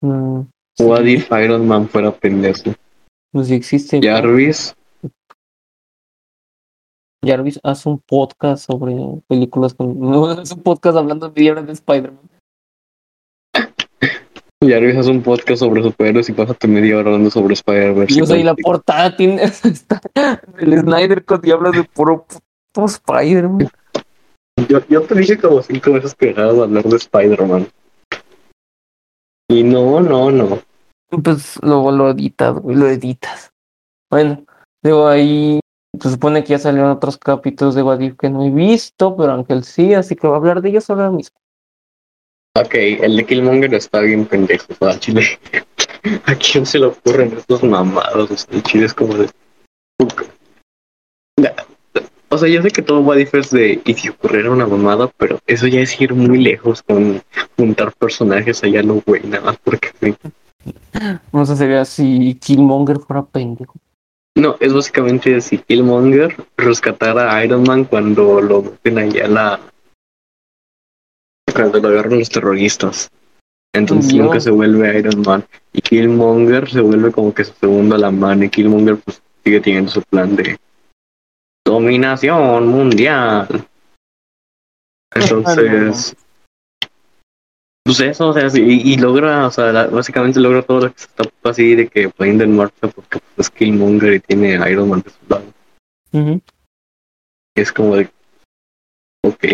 Mm, 0.00 0.42
What 0.80 1.02
sí, 1.02 1.14
if 1.14 1.30
Iron 1.32 1.66
Man 1.66 1.88
fuera 1.88 2.12
pendejo? 2.12 2.72
pues 3.32 3.48
si 3.48 3.54
existe. 3.54 4.00
Jarvis, 4.02 4.74
Jarvis 7.24 7.58
hace 7.62 7.88
un 7.88 7.98
podcast 7.98 8.66
sobre 8.66 8.94
películas 9.26 9.74
con. 9.74 9.98
No, 9.98 10.26
hace 10.30 10.54
un 10.54 10.62
podcast 10.62 10.96
hablando 10.96 11.28
de 11.28 11.54
de 11.54 11.72
Spider-Man. 11.72 12.37
Jarvis 14.60 14.96
hace 14.96 15.10
un 15.10 15.22
podcast 15.22 15.60
sobre 15.60 15.82
superhéroes 15.84 16.28
y 16.28 16.32
pásate 16.32 16.66
media 16.66 16.96
hora 16.96 17.10
hablando 17.10 17.30
sobre 17.30 17.54
Spider-Verse. 17.54 18.18
Yo 18.18 18.26
soy 18.26 18.42
la 18.42 18.56
portada, 18.56 19.16
tiene 19.16 19.42
está 19.44 20.00
el 20.58 20.80
Snyder 20.80 21.24
Cut 21.24 21.46
y 21.46 21.52
habla 21.52 21.70
de 21.70 21.84
puro 21.84 22.26
puto 22.26 22.86
Spider-Man. 22.86 23.70
Yo, 24.68 24.80
yo 24.88 25.02
te 25.02 25.14
dije 25.14 25.38
como 25.38 25.62
cinco 25.62 25.92
veces 25.92 26.12
que 26.16 26.26
dejabas 26.26 26.56
de 26.56 26.62
hablar 26.62 26.84
de 26.84 26.96
Spider-Man. 26.96 27.68
Y 29.48 29.62
no, 29.62 30.00
no, 30.00 30.32
no. 30.32 30.58
Pues 31.22 31.58
luego 31.62 31.92
lo 31.92 32.10
editas, 32.10 32.58
güey, 32.58 32.76
lo 32.76 32.88
editas. 32.88 33.52
Bueno, 34.10 34.44
luego 34.82 35.06
ahí 35.06 35.60
se 36.00 36.10
supone 36.10 36.42
que 36.42 36.50
ya 36.50 36.58
salieron 36.58 36.90
otros 36.90 37.16
capítulos 37.16 37.76
de 37.76 37.84
What 37.84 38.00
If 38.00 38.16
que 38.16 38.28
no 38.28 38.42
he 38.42 38.50
visto, 38.50 39.16
pero 39.16 39.34
Ángel 39.34 39.62
sí, 39.62 39.94
así 39.94 40.16
que 40.16 40.26
va 40.26 40.34
a 40.34 40.38
hablar 40.38 40.60
de 40.62 40.70
ellos 40.70 40.90
ahora 40.90 41.12
mismo. 41.12 41.38
Ok, 42.60 42.74
el 42.74 43.16
de 43.16 43.24
Killmonger 43.24 43.72
está 43.74 44.00
bien 44.00 44.26
pendejo, 44.26 44.66
sea, 44.80 44.98
Chile. 44.98 45.38
¿A 46.26 46.34
quién 46.34 46.66
se 46.66 46.80
le 46.80 46.86
ocurren 46.86 47.32
estos 47.36 47.62
mamados? 47.62 48.48
El 48.50 48.62
Chile 48.64 48.86
es 48.86 48.94
como 48.94 49.14
de. 49.14 49.28
O 52.30 52.36
sea, 52.36 52.48
yo 52.48 52.60
sé 52.60 52.70
que 52.70 52.82
todo 52.82 53.00
What 53.00 53.18
If 53.18 53.34
es 53.34 53.50
de. 53.50 53.80
Y 53.84 53.94
si 53.94 54.08
ocurriera 54.08 54.50
una 54.50 54.66
mamada, 54.66 55.08
pero 55.16 55.38
eso 55.46 55.68
ya 55.68 55.80
es 55.80 56.00
ir 56.00 56.14
muy 56.14 56.38
lejos 56.38 56.82
con 56.82 57.22
juntar 57.56 57.92
personajes 57.92 58.64
allá, 58.64 58.82
no, 58.82 59.02
güey, 59.06 59.22
nada 59.22 59.44
más 59.44 59.58
porque. 59.58 59.92
No 61.32 61.46
sé, 61.46 61.56
sería 61.56 61.84
si 61.84 62.34
Killmonger 62.34 62.98
fuera 62.98 63.24
pendejo. 63.24 63.74
No, 64.34 64.56
es 64.58 64.72
básicamente 64.72 65.40
si 65.40 65.58
Killmonger 65.58 66.34
rescatara 66.56 67.34
a 67.34 67.44
Iron 67.44 67.62
Man 67.62 67.84
cuando 67.84 68.40
lo 68.40 68.62
meten 68.62 68.98
allá 68.98 69.24
a 69.26 69.28
la. 69.28 69.60
Cuando 71.54 71.80
lo 71.80 71.88
agarran 71.88 72.18
los 72.18 72.28
terroristas. 72.28 73.10
Entonces 73.74 74.12
nunca 74.14 74.40
se 74.40 74.50
vuelve 74.50 74.98
Iron 74.98 75.22
Man. 75.22 75.44
Y 75.72 75.80
Killmonger 75.80 76.68
se 76.70 76.80
vuelve 76.80 77.12
como 77.12 77.32
que 77.34 77.44
su 77.44 77.52
segundo 77.54 77.94
a 77.94 77.98
la 77.98 78.10
mano. 78.10 78.44
Y 78.44 78.50
Killmonger 78.50 78.96
pues 78.98 79.22
sigue 79.44 79.60
teniendo 79.60 79.90
su 79.90 80.02
plan 80.02 80.34
de 80.36 80.58
dominación 81.66 82.66
mundial. 82.68 83.46
Entonces. 85.14 86.16
Pues 87.84 88.00
eso, 88.00 88.28
o 88.28 88.32
sea, 88.34 88.48
y, 88.54 88.92
y 88.92 88.96
logra, 88.98 89.46
o 89.46 89.50
sea, 89.50 89.72
la- 89.72 89.86
básicamente 89.86 90.38
logra 90.40 90.60
todo 90.60 90.80
lo 90.80 90.92
que 90.92 90.98
se 90.98 91.06
está 91.06 91.24
así 91.44 91.74
de 91.74 91.88
que 91.88 92.10
poniendo 92.10 92.44
en 92.44 92.54
marcha 92.54 92.86
porque 92.88 93.18
pues, 93.34 93.48
es 93.48 93.50
Killmonger 93.50 94.12
y 94.14 94.20
tiene 94.20 94.58
a 94.58 94.68
Iron 94.70 94.90
Man 94.90 95.00
de 95.02 95.10
su 95.10 95.16
lado. 95.28 95.44
Es 97.56 97.72
como 97.72 97.96
de. 97.96 98.10
Ok. 99.24 99.44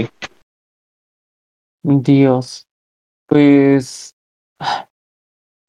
Dios. 1.85 2.67
Pues. 3.27 4.15
ah, 4.59 4.89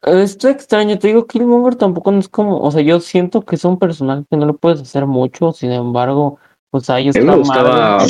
Está 0.01 0.51
extraño, 0.51 0.99
te 0.99 1.07
digo, 1.07 1.25
Killmonger 1.25 1.75
tampoco 1.75 2.11
no 2.11 2.19
es 2.19 2.29
como, 2.29 2.59
o 2.59 2.71
sea, 2.71 2.81
yo 2.81 2.99
siento 2.99 3.41
que 3.41 3.55
es 3.55 3.65
un 3.65 3.79
personaje 3.79 4.23
que 4.29 4.37
no 4.37 4.45
le 4.45 4.53
puedes 4.53 4.79
hacer 4.79 5.07
mucho, 5.07 5.51
sin 5.51 5.71
embargo, 5.71 6.37
pues 6.69 6.91
ahí 6.91 7.07
A 7.07 7.09
está 7.09 7.21
mí 7.21 7.27
me 7.27 7.35
gustaba, 7.37 8.03
a 8.03 8.05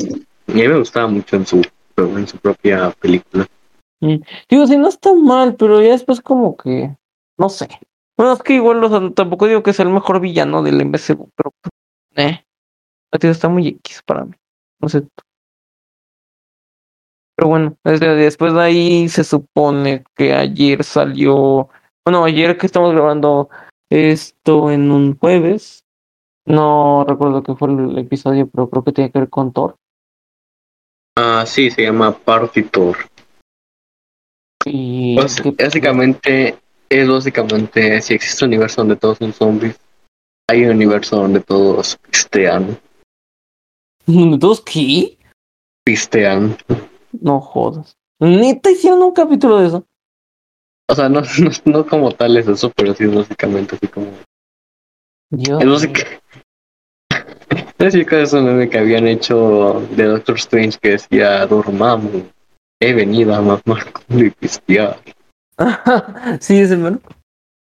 mí 0.47 0.68
me 0.68 0.78
gustaba 0.78 1.08
mucho 1.08 1.38
en 1.38 1.45
su, 1.45 1.62
en 1.95 2.28
su 2.28 2.38
propia 2.38 2.91
película. 2.99 3.47
Digo, 4.01 4.68
sí, 4.68 4.78
no 4.78 4.89
está 4.89 5.14
mal, 5.14 5.56
pero 5.56 5.82
ya 5.82 5.91
después 5.91 6.20
como 6.20 6.58
que, 6.58 6.97
no 7.38 7.47
sé. 7.47 7.70
Bueno, 8.18 8.34
es 8.34 8.43
que 8.43 8.56
igual, 8.56 8.84
o 8.84 8.89
sea, 8.89 9.12
tampoco 9.12 9.47
digo 9.47 9.64
que 9.64 9.72
sea 9.72 9.86
el 9.86 9.93
mejor 9.93 10.20
villano 10.20 10.64
del 10.64 10.82
MCU, 10.82 11.30
pero, 11.34 11.53
eh, 12.16 12.43
a 13.14 13.18
ti 13.18 13.28
está 13.28 13.47
muy 13.47 13.70
X 13.70 14.01
para 14.06 14.26
mí. 14.26 14.34
No 14.82 14.89
sé. 14.89 15.08
Pero 17.36 17.49
bueno, 17.49 17.77
desde- 17.83 18.15
después 18.15 18.53
de 18.53 18.61
ahí 18.61 19.09
se 19.09 19.23
supone 19.23 20.03
que 20.15 20.33
ayer 20.33 20.83
salió, 20.83 21.69
bueno, 22.05 22.23
ayer 22.23 22.57
que 22.57 22.65
estamos 22.65 22.93
grabando 22.93 23.49
esto 23.89 24.71
en 24.71 24.91
un 24.91 25.17
jueves, 25.17 25.83
no 26.47 27.03
recuerdo 27.07 27.43
qué 27.43 27.55
fue 27.55 27.69
el 27.71 27.97
episodio, 27.97 28.47
pero 28.47 28.69
creo 28.69 28.83
que 28.83 28.91
tiene 28.93 29.11
que 29.11 29.19
ver 29.19 29.29
con 29.29 29.51
Thor. 29.51 29.75
Ah, 31.17 31.43
sí, 31.45 31.71
se 31.71 31.83
llama 31.83 32.11
Partitor. 32.17 32.97
Y 34.65 35.15
Pues, 35.15 35.41
básicamente, 35.57 36.57
es 36.89 37.07
básicamente, 37.07 38.01
si 38.01 38.13
existe 38.13 38.45
un 38.45 38.49
universo 38.49 38.81
donde 38.81 38.95
todos 38.95 39.17
son 39.17 39.33
zombies, 39.33 39.79
hay 40.49 40.65
un 40.65 40.71
universo 40.71 41.17
donde 41.17 41.41
todos 41.41 41.97
pistean. 42.09 42.77
¿Todos 44.39 44.61
qué? 44.61 45.17
Pistean. 45.86 46.57
No 47.22 47.41
jodas. 47.41 47.97
Neta 48.20 48.72
hicieron 48.72 49.01
un 49.01 49.11
capítulo 49.11 49.59
de 49.59 49.68
eso. 49.68 49.86
O 50.88 50.95
sea, 50.95 51.09
no, 51.09 51.22
no, 51.39 51.51
no 51.66 51.86
como 51.86 52.11
tal 52.11 52.38
es 52.38 52.47
eso, 52.47 52.72
pero 52.76 52.93
sí 52.93 53.03
es 53.05 53.13
básicamente 53.13 53.76
así 53.76 53.88
como. 53.88 54.07
Dios. 55.30 55.61
Es 55.61 55.70
básicamente. 55.70 56.22
Es 57.78 57.93
ese 57.93 58.41
meme 58.41 58.70
que 58.70 58.80
habían 58.80 59.05
hecho 59.05 59.86
de 59.95 60.05
Doctor 60.05 60.36
Strange 60.36 60.80
que 60.82 60.91
decía: 60.91 61.45
Dormamos, 61.45 62.24
he 62.80 62.93
venido 62.93 63.36
a 63.36 63.41
mamar 63.41 63.91
culo 64.07 64.26
y 64.26 64.32
pistear. 64.32 64.99
sí, 66.39 66.59
ese 66.59 66.78
mero. 66.78 66.99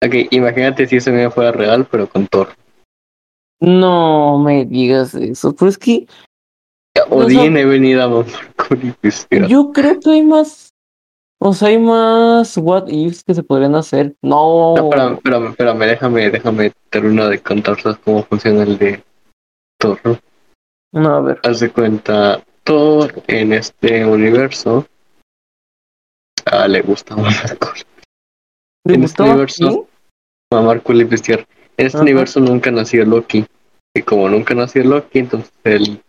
Ok, 0.05 0.15
imagínate 0.31 0.87
si 0.87 0.97
ese 0.97 1.13
meme 1.13 1.31
fuera 1.31 1.53
real, 1.53 1.87
pero 1.91 2.09
con 2.09 2.27
Thor. 2.27 2.49
No 3.61 4.39
me 4.39 4.65
digas 4.65 5.15
eso. 5.15 5.55
Pero 5.55 5.69
es 5.69 5.79
que 5.79 6.07
Odín 7.09 7.57
he 7.57 7.65
venido 7.65 8.03
a 8.03 8.09
mamar 8.09 8.53
yo 9.49 9.73
creo 9.73 10.01
que 10.01 10.11
hay 10.11 10.23
más. 10.23 10.75
O 11.41 11.53
sea, 11.55 11.69
hay 11.69 11.79
más 11.79 12.57
what 12.57 12.89
ifs 12.89 13.25
que 13.25 13.35
se 13.35 13.43
podrían 13.43 13.75
hacer. 13.75 14.15
No. 14.23 14.75
No, 14.77 14.85
espérame, 14.85 15.15
espérame, 15.15 15.49
espérame, 15.51 15.87
déjame, 15.87 16.31
déjame 16.31 16.73
terminar 16.91 17.29
de 17.31 17.41
contarles 17.43 17.97
cómo 17.99 18.23
funciona 18.25 18.63
el 18.63 18.79
de 18.79 19.03
Thor. 19.79 19.99
¿no? 20.93 21.09
A 21.17 21.21
ver. 21.21 21.41
Haz 21.43 21.61
de 21.61 21.71
cuenta, 21.71 22.45
Thor 22.63 23.23
en 23.27 23.53
este 23.55 24.05
universo 24.05 24.87
ah, 26.47 26.69
le 26.69 26.81
gusta 26.83 27.17
mamar 27.17 27.59
culo. 27.59 27.73
¿Le 28.85 28.95
en 28.95 29.05
este 29.05 29.23
universo- 29.23 29.69
aquí? 29.69 29.87
Mamar 30.53 30.83
y 30.87 31.05
pistear. 31.07 31.47
En 31.77 31.87
este 31.87 31.97
Ajá. 31.99 32.03
universo 32.05 32.39
nunca 32.39 32.71
nació 32.71 33.05
Loki. 33.05 33.45
Y 33.95 34.03
como 34.03 34.29
nunca 34.29 34.55
nació 34.55 34.85
Loki, 34.85 35.21
entonces 35.21 35.53
él 35.65 36.01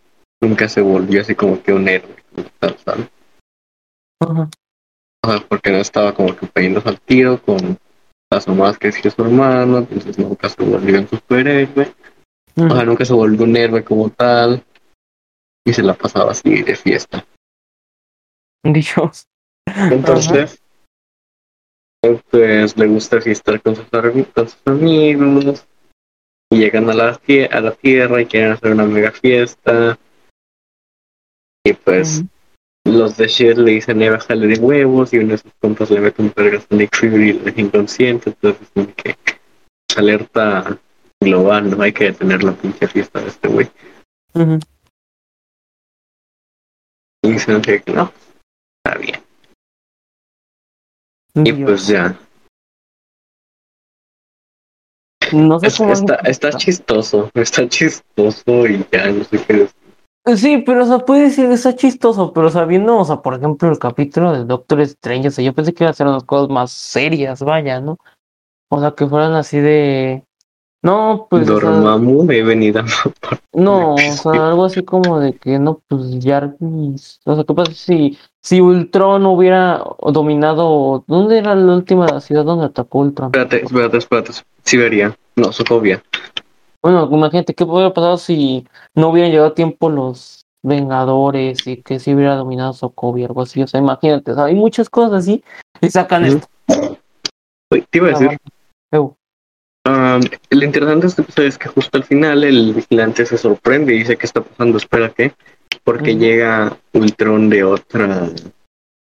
nunca 0.44 0.68
se 0.68 0.80
volvió 0.80 1.20
así 1.20 1.34
como 1.34 1.62
que 1.62 1.72
un 1.72 1.88
héroe. 1.88 2.16
como 2.34 2.48
tal, 2.58 2.76
¿sabes? 2.84 3.08
Ajá. 4.20 4.48
O 5.24 5.30
sea, 5.30 5.40
porque 5.48 5.70
no 5.70 5.78
estaba 5.78 6.14
como 6.14 6.36
que 6.36 6.46
poniéndose 6.46 6.88
al 6.88 7.00
tiro 7.00 7.40
con 7.40 7.78
las 8.30 8.46
mamás 8.46 8.78
que 8.78 8.88
hacía 8.88 9.10
su 9.10 9.22
hermano, 9.22 9.78
entonces 9.78 10.18
nunca 10.18 10.48
se 10.48 10.62
volvió 10.62 10.98
un 10.98 11.08
superhéroe. 11.08 11.94
O 12.56 12.70
sea, 12.70 12.84
nunca 12.84 13.04
se 13.04 13.12
volvió 13.12 13.44
un 13.44 13.56
héroe 13.56 13.82
como 13.82 14.10
tal. 14.10 14.62
Y 15.66 15.72
se 15.72 15.82
la 15.82 15.94
pasaba 15.94 16.32
así 16.32 16.62
de 16.62 16.76
fiesta. 16.76 17.24
Dios. 18.62 19.26
Entonces, 19.66 20.62
pues 22.30 22.76
le 22.76 22.86
gusta 22.86 23.20
fiestar 23.20 23.62
con 23.62 23.76
sus, 23.76 23.86
con 23.86 24.48
sus 24.48 24.66
amigos. 24.66 25.66
Y 26.50 26.58
llegan 26.58 26.90
a 26.90 26.94
la, 26.94 27.20
a 27.50 27.60
la 27.60 27.72
tierra 27.72 28.20
y 28.20 28.26
quieren 28.26 28.52
hacer 28.52 28.72
una 28.72 28.84
mega 28.84 29.10
fiesta. 29.10 29.98
Y 31.64 31.72
pues 31.72 32.22
los 32.86 33.16
de 33.16 33.26
Shield 33.26 33.58
le 33.60 33.72
dicen, 33.72 34.02
eh, 34.02 34.10
bájale 34.10 34.46
de 34.46 34.58
huevos. 34.58 35.12
Y 35.12 35.18
uno 35.18 35.30
de 35.32 35.38
sus 35.38 35.52
compas 35.60 35.90
le 35.90 36.00
mete 36.00 36.20
un 36.22 36.32
vergas 36.36 36.66
a 36.70 36.74
Nick 36.74 36.94
Fury 36.96 37.30
y 37.30 37.32
deja 37.38 37.60
inconsciente. 37.60 38.30
Entonces, 38.30 38.68
como 38.74 38.94
que 38.94 39.16
alerta 39.96 40.78
global, 41.22 41.70
no 41.70 41.82
hay 41.82 41.92
que 41.92 42.04
detener 42.04 42.42
la 42.44 42.52
pinche 42.52 42.86
fiesta 42.88 43.20
de 43.20 43.28
este 43.28 43.48
güey. 43.48 43.70
Y 47.22 47.30
dicen 47.32 47.62
que 47.62 47.82
no, 47.86 48.12
está 48.84 48.98
bien. 48.98 49.22
Y 51.36 51.52
pues 51.64 51.86
ya. 51.86 52.18
No 55.32 55.58
sé 55.58 55.66
Es- 55.68 55.76
cómo. 55.78 55.92
está, 55.92 56.16
está 56.16 56.50
chistoso, 56.52 57.30
está 57.34 57.66
chistoso 57.68 58.66
y 58.66 58.84
ya 58.92 59.10
no 59.10 59.24
sé 59.24 59.42
qué 59.44 59.52
decir. 59.54 59.83
Sí, 60.36 60.62
pero 60.64 60.84
o 60.84 60.86
sea, 60.86 61.00
puede 61.00 61.24
decir 61.24 61.48
que 61.48 61.54
está 61.54 61.76
chistoso, 61.76 62.32
pero 62.32 62.48
sabiendo, 62.48 62.96
o 62.96 63.04
sea, 63.04 63.20
por 63.20 63.34
ejemplo, 63.34 63.70
el 63.70 63.78
capítulo 63.78 64.32
del 64.32 64.46
Doctor 64.46 64.80
Strange, 64.80 65.28
o 65.28 65.30
sea, 65.30 65.44
yo 65.44 65.52
pensé 65.52 65.74
que 65.74 65.84
iba 65.84 65.90
a 65.90 65.94
ser 65.94 66.06
unas 66.06 66.24
cosas 66.24 66.48
más 66.48 66.70
serias, 66.70 67.42
vaya, 67.42 67.80
¿no? 67.80 67.98
O 68.70 68.80
sea, 68.80 68.92
que 68.92 69.06
fueran 69.06 69.34
así 69.34 69.58
de. 69.58 70.24
No, 70.82 71.26
pues. 71.28 71.48
o 71.48 71.60
sea, 71.60 71.70
Dormammu, 71.70 72.30
he 72.30 72.42
venido 72.42 72.80
a 72.80 72.84
No, 73.52 73.94
o 73.94 73.98
sea, 73.98 74.48
algo 74.48 74.64
así 74.64 74.82
como 74.82 75.20
de 75.20 75.34
que 75.34 75.58
no, 75.58 75.82
pues 75.88 76.02
Jarvis. 76.22 77.20
O 77.24 77.34
sea, 77.34 77.44
¿qué 77.44 77.54
pasa 77.54 77.72
si, 77.72 78.18
si 78.40 78.60
Ultron 78.60 79.26
hubiera 79.26 79.82
dominado? 80.00 81.04
¿Dónde 81.06 81.38
era 81.38 81.54
la 81.54 81.74
última 81.74 82.20
ciudad 82.20 82.44
donde 82.44 82.66
atacó 82.66 83.00
Ultron? 83.00 83.28
Espérate, 83.28 83.64
espérate, 83.64 83.98
espérate. 83.98 84.32
Siberia. 84.62 85.16
No, 85.36 85.52
Sokovia. 85.52 86.02
Bueno, 86.84 87.08
imagínate 87.10 87.54
qué 87.54 87.64
hubiera 87.64 87.94
pasado 87.94 88.18
si 88.18 88.68
no 88.94 89.08
hubieran 89.08 89.30
llegado 89.30 89.48
a 89.48 89.54
tiempo 89.54 89.88
los 89.88 90.42
Vengadores 90.62 91.66
y 91.66 91.82
que 91.82 91.98
si 91.98 92.14
hubiera 92.14 92.36
dominado 92.36 92.74
Sokovia, 92.74 93.26
algo 93.26 93.40
así. 93.40 93.62
O 93.62 93.66
sea, 93.66 93.80
imagínate, 93.80 94.32
o 94.32 94.34
sea, 94.34 94.44
hay 94.44 94.54
muchas 94.54 94.90
cosas 94.90 95.12
así 95.22 95.42
y 95.80 95.88
sacan 95.88 96.26
esto. 96.26 96.46
Uy, 97.70 97.86
te 97.88 97.98
iba 97.98 98.08
a 98.08 98.10
decir. 98.10 98.36
Eu, 98.92 99.16
um, 99.88 100.20
lo 100.50 100.64
interesante 100.64 101.02
de 101.02 101.08
este 101.08 101.22
episodio 101.22 101.48
es 101.48 101.56
que 101.56 101.68
justo 101.68 101.96
al 101.96 102.04
final 102.04 102.44
el 102.44 102.74
vigilante 102.74 103.24
se 103.24 103.38
sorprende 103.38 103.94
y 103.94 104.00
dice: 104.00 104.18
¿Qué 104.18 104.26
está 104.26 104.42
pasando? 104.42 104.76
Espera, 104.76 105.08
¿qué? 105.08 105.32
Porque 105.84 106.12
Ujú. 106.12 106.20
llega 106.20 106.76
Ultron 106.92 107.48
de 107.48 107.64
otra 107.64 108.28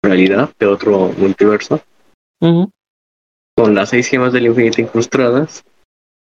realidad, 0.03 0.51
de 0.59 0.67
otro 0.67 1.13
multiverso, 1.17 1.81
con 3.57 3.75
las 3.77 3.91
seis 3.91 4.09
gemas 4.09 4.33
del 4.33 4.47
infinito 4.47 4.81
incrustadas 4.81 5.65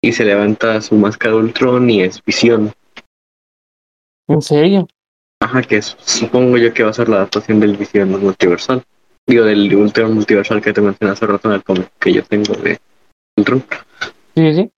y 0.06 0.12
se 0.12 0.24
levanta 0.24 0.80
su 0.80 0.94
máscara 0.94 1.34
de 1.34 1.40
Ultron 1.40 1.88
y 1.90 2.02
es 2.02 2.22
visión. 2.24 2.72
¿En 4.28 4.42
serio? 4.42 4.86
Ajá, 5.40 5.62
que 5.62 5.76
es- 5.78 5.96
supongo 6.00 6.56
yo 6.58 6.72
que 6.72 6.82
va 6.82 6.90
a 6.90 6.94
ser 6.94 7.08
la 7.08 7.16
adaptación 7.16 7.60
del 7.60 7.76
visión 7.76 8.10
multiversal. 8.10 8.82
Digo, 9.26 9.44
del 9.44 9.74
Ultron 9.74 10.14
multiversal 10.14 10.62
que 10.62 10.72
te 10.72 10.80
mencioné 10.80 11.12
hace 11.12 11.26
rato 11.26 11.48
en 11.48 11.54
el 11.54 11.64
cómic 11.64 11.90
que 12.00 12.12
yo 12.12 12.22
tengo 12.24 12.54
de 12.54 12.78
Ultron. 13.36 13.64
Sí, 14.34 14.54
sí. 14.54 14.70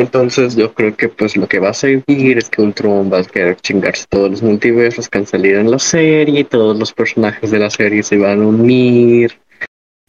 Entonces 0.00 0.54
yo 0.54 0.72
creo 0.74 0.94
que 0.96 1.08
pues 1.08 1.36
lo 1.36 1.48
que 1.48 1.58
va 1.58 1.70
a 1.70 1.74
seguir 1.74 2.38
es 2.38 2.48
que 2.48 2.62
Ultron 2.62 3.10
va 3.12 3.18
a 3.18 3.24
querer 3.24 3.56
chingarse 3.56 4.06
todos 4.08 4.30
los 4.30 4.42
multiversos 4.42 5.08
que 5.08 5.18
han 5.18 5.26
salido 5.26 5.58
en 5.60 5.70
la 5.72 5.78
serie, 5.80 6.44
todos 6.44 6.78
los 6.78 6.92
personajes 6.92 7.50
de 7.50 7.58
la 7.58 7.68
serie 7.70 8.02
se 8.04 8.16
van 8.16 8.42
a 8.42 8.46
unir 8.46 9.38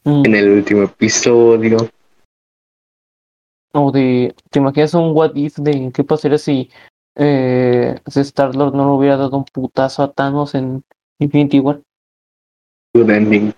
Mm. 0.05 0.25
en 0.25 0.35
el 0.35 0.49
último 0.49 0.83
episodio. 0.83 1.89
O 3.73 3.91
de, 3.91 4.35
¿te 4.49 4.59
imaginas 4.59 4.93
un 4.93 5.15
what 5.15 5.35
if 5.35 5.57
de 5.57 5.91
qué 5.93 6.03
pasaría 6.03 6.37
si, 6.37 6.69
eh, 7.15 7.99
si 8.07 8.19
Star-Lord 8.21 8.73
no 8.73 8.85
le 8.85 8.91
hubiera 8.97 9.17
dado 9.17 9.37
un 9.37 9.45
putazo 9.45 10.03
a 10.03 10.11
Thanos 10.11 10.55
en 10.55 10.83
Infinity 11.19 11.59
War? 11.59 11.81
Good 12.95 13.09
ending. 13.09 13.53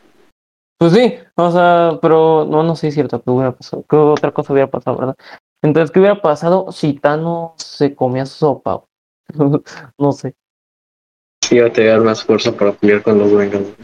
Pues 0.77 0.93
sí, 0.93 1.13
o 1.35 1.51
sea, 1.51 1.99
pero 2.01 2.45
no, 2.49 2.63
no 2.63 2.75
sé 2.75 2.81
si 2.81 2.87
es 2.87 2.93
cierto 2.95 3.21
que 3.21 3.29
hubiera 3.29 3.51
pasado, 3.55 3.85
que 3.87 3.95
otra 3.95 4.31
cosa 4.31 4.51
hubiera 4.51 4.69
pasado, 4.69 4.97
¿verdad? 4.97 5.15
Entonces, 5.61 5.91
¿qué 5.91 5.99
hubiera 5.99 6.21
pasado 6.21 6.71
si 6.71 6.93
Thanos 6.93 7.53
se 7.57 7.95
comía 7.95 8.25
su 8.25 8.37
sopa? 8.39 8.83
No 9.97 10.11
sé, 10.11 10.35
Sí, 11.51 11.59
va 11.59 11.67
a 11.67 11.73
tener 11.73 11.99
más 11.99 12.23
fuerza 12.23 12.53
para 12.53 12.71
pelear 12.71 13.03
con 13.03 13.17
los 13.17 13.29
Vengadores. 13.33 13.75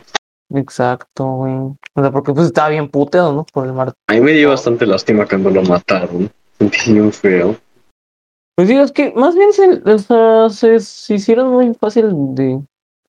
Exacto, 0.54 1.26
güey. 1.26 1.54
O 1.54 2.02
sea, 2.02 2.12
porque 2.12 2.34
pues 2.34 2.48
estaba 2.48 2.70
bien 2.70 2.90
puteado, 2.90 3.34
¿no? 3.34 3.46
Por 3.46 3.66
el 3.66 3.74
mar. 3.74 3.94
A 4.08 4.14
mí 4.14 4.22
me 4.22 4.34
dio 4.34 4.50
bastante 4.50 4.86
lástima 4.86 5.26
cuando 5.26 5.50
lo 5.50 5.64
mataron. 5.64 6.30
Sentí 6.58 6.94
bien 6.94 7.12
feo. 7.12 7.56
Pues 8.56 8.68
digo, 8.68 8.82
es 8.82 8.92
que 8.92 9.14
más 9.16 9.36
bien 9.36 9.54
se, 9.54 9.84
o 9.86 10.00
sea, 10.00 10.50
se, 10.50 10.80
se 10.80 11.14
hicieron 11.14 11.52
muy 11.52 11.74
fácil 11.76 12.08
de 12.34 12.60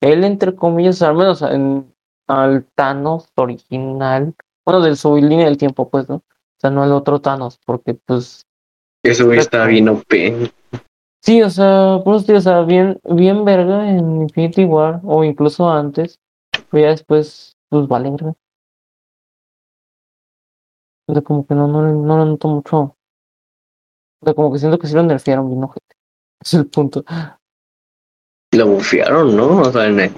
él, 0.01 0.23
entre 0.23 0.55
comillas, 0.55 1.01
al 1.01 1.15
menos 1.15 1.41
en, 1.41 1.91
al 2.27 2.65
Thanos 2.75 3.29
original, 3.35 4.35
bueno, 4.63 4.81
de 4.81 4.95
su 4.95 5.15
línea 5.17 5.45
del 5.45 5.57
tiempo, 5.57 5.89
pues, 5.89 6.07
¿no? 6.07 6.17
O 6.17 6.59
sea, 6.59 6.69
no 6.69 6.83
el 6.83 6.91
otro 6.91 7.19
Thanos, 7.19 7.59
porque 7.65 7.95
pues 7.95 8.45
Ese 9.03 9.23
güey 9.23 9.39
está 9.39 9.65
bien 9.65 9.89
OP. 9.89 10.05
Sí, 11.21 11.41
o 11.41 11.49
sea, 11.49 11.95
eso 11.97 12.19
digo, 12.19 12.37
o 12.37 12.41
sea, 12.41 12.61
bien, 12.61 12.99
bien 13.03 13.43
verga 13.43 13.89
en 13.89 14.21
Infinity 14.21 14.65
War, 14.65 15.01
o 15.03 15.23
incluso 15.23 15.69
antes, 15.69 16.19
pero 16.69 16.83
ya 16.83 16.89
después, 16.91 17.57
pues 17.69 17.87
vale. 17.87 18.09
O 21.07 21.13
sea, 21.13 21.21
como 21.23 21.45
que 21.45 21.55
no, 21.55 21.67
no, 21.67 21.81
no 21.81 22.17
lo 22.17 22.25
noto 22.25 22.47
mucho. 22.47 22.77
O 24.21 24.25
sea, 24.25 24.33
como 24.33 24.51
que 24.51 24.59
siento 24.59 24.77
que 24.77 24.87
sí 24.87 24.93
lo 24.95 25.03
nerfearon 25.03 25.49
bien, 25.49 25.63
ojete. 25.63 25.95
Es 26.41 26.53
el 26.53 26.67
punto. 26.67 27.03
Lo 28.53 28.67
bufearon, 28.67 29.35
¿no? 29.35 29.61
O 29.61 29.71
sea, 29.71 29.87
en 29.87 29.99
el- 29.99 30.13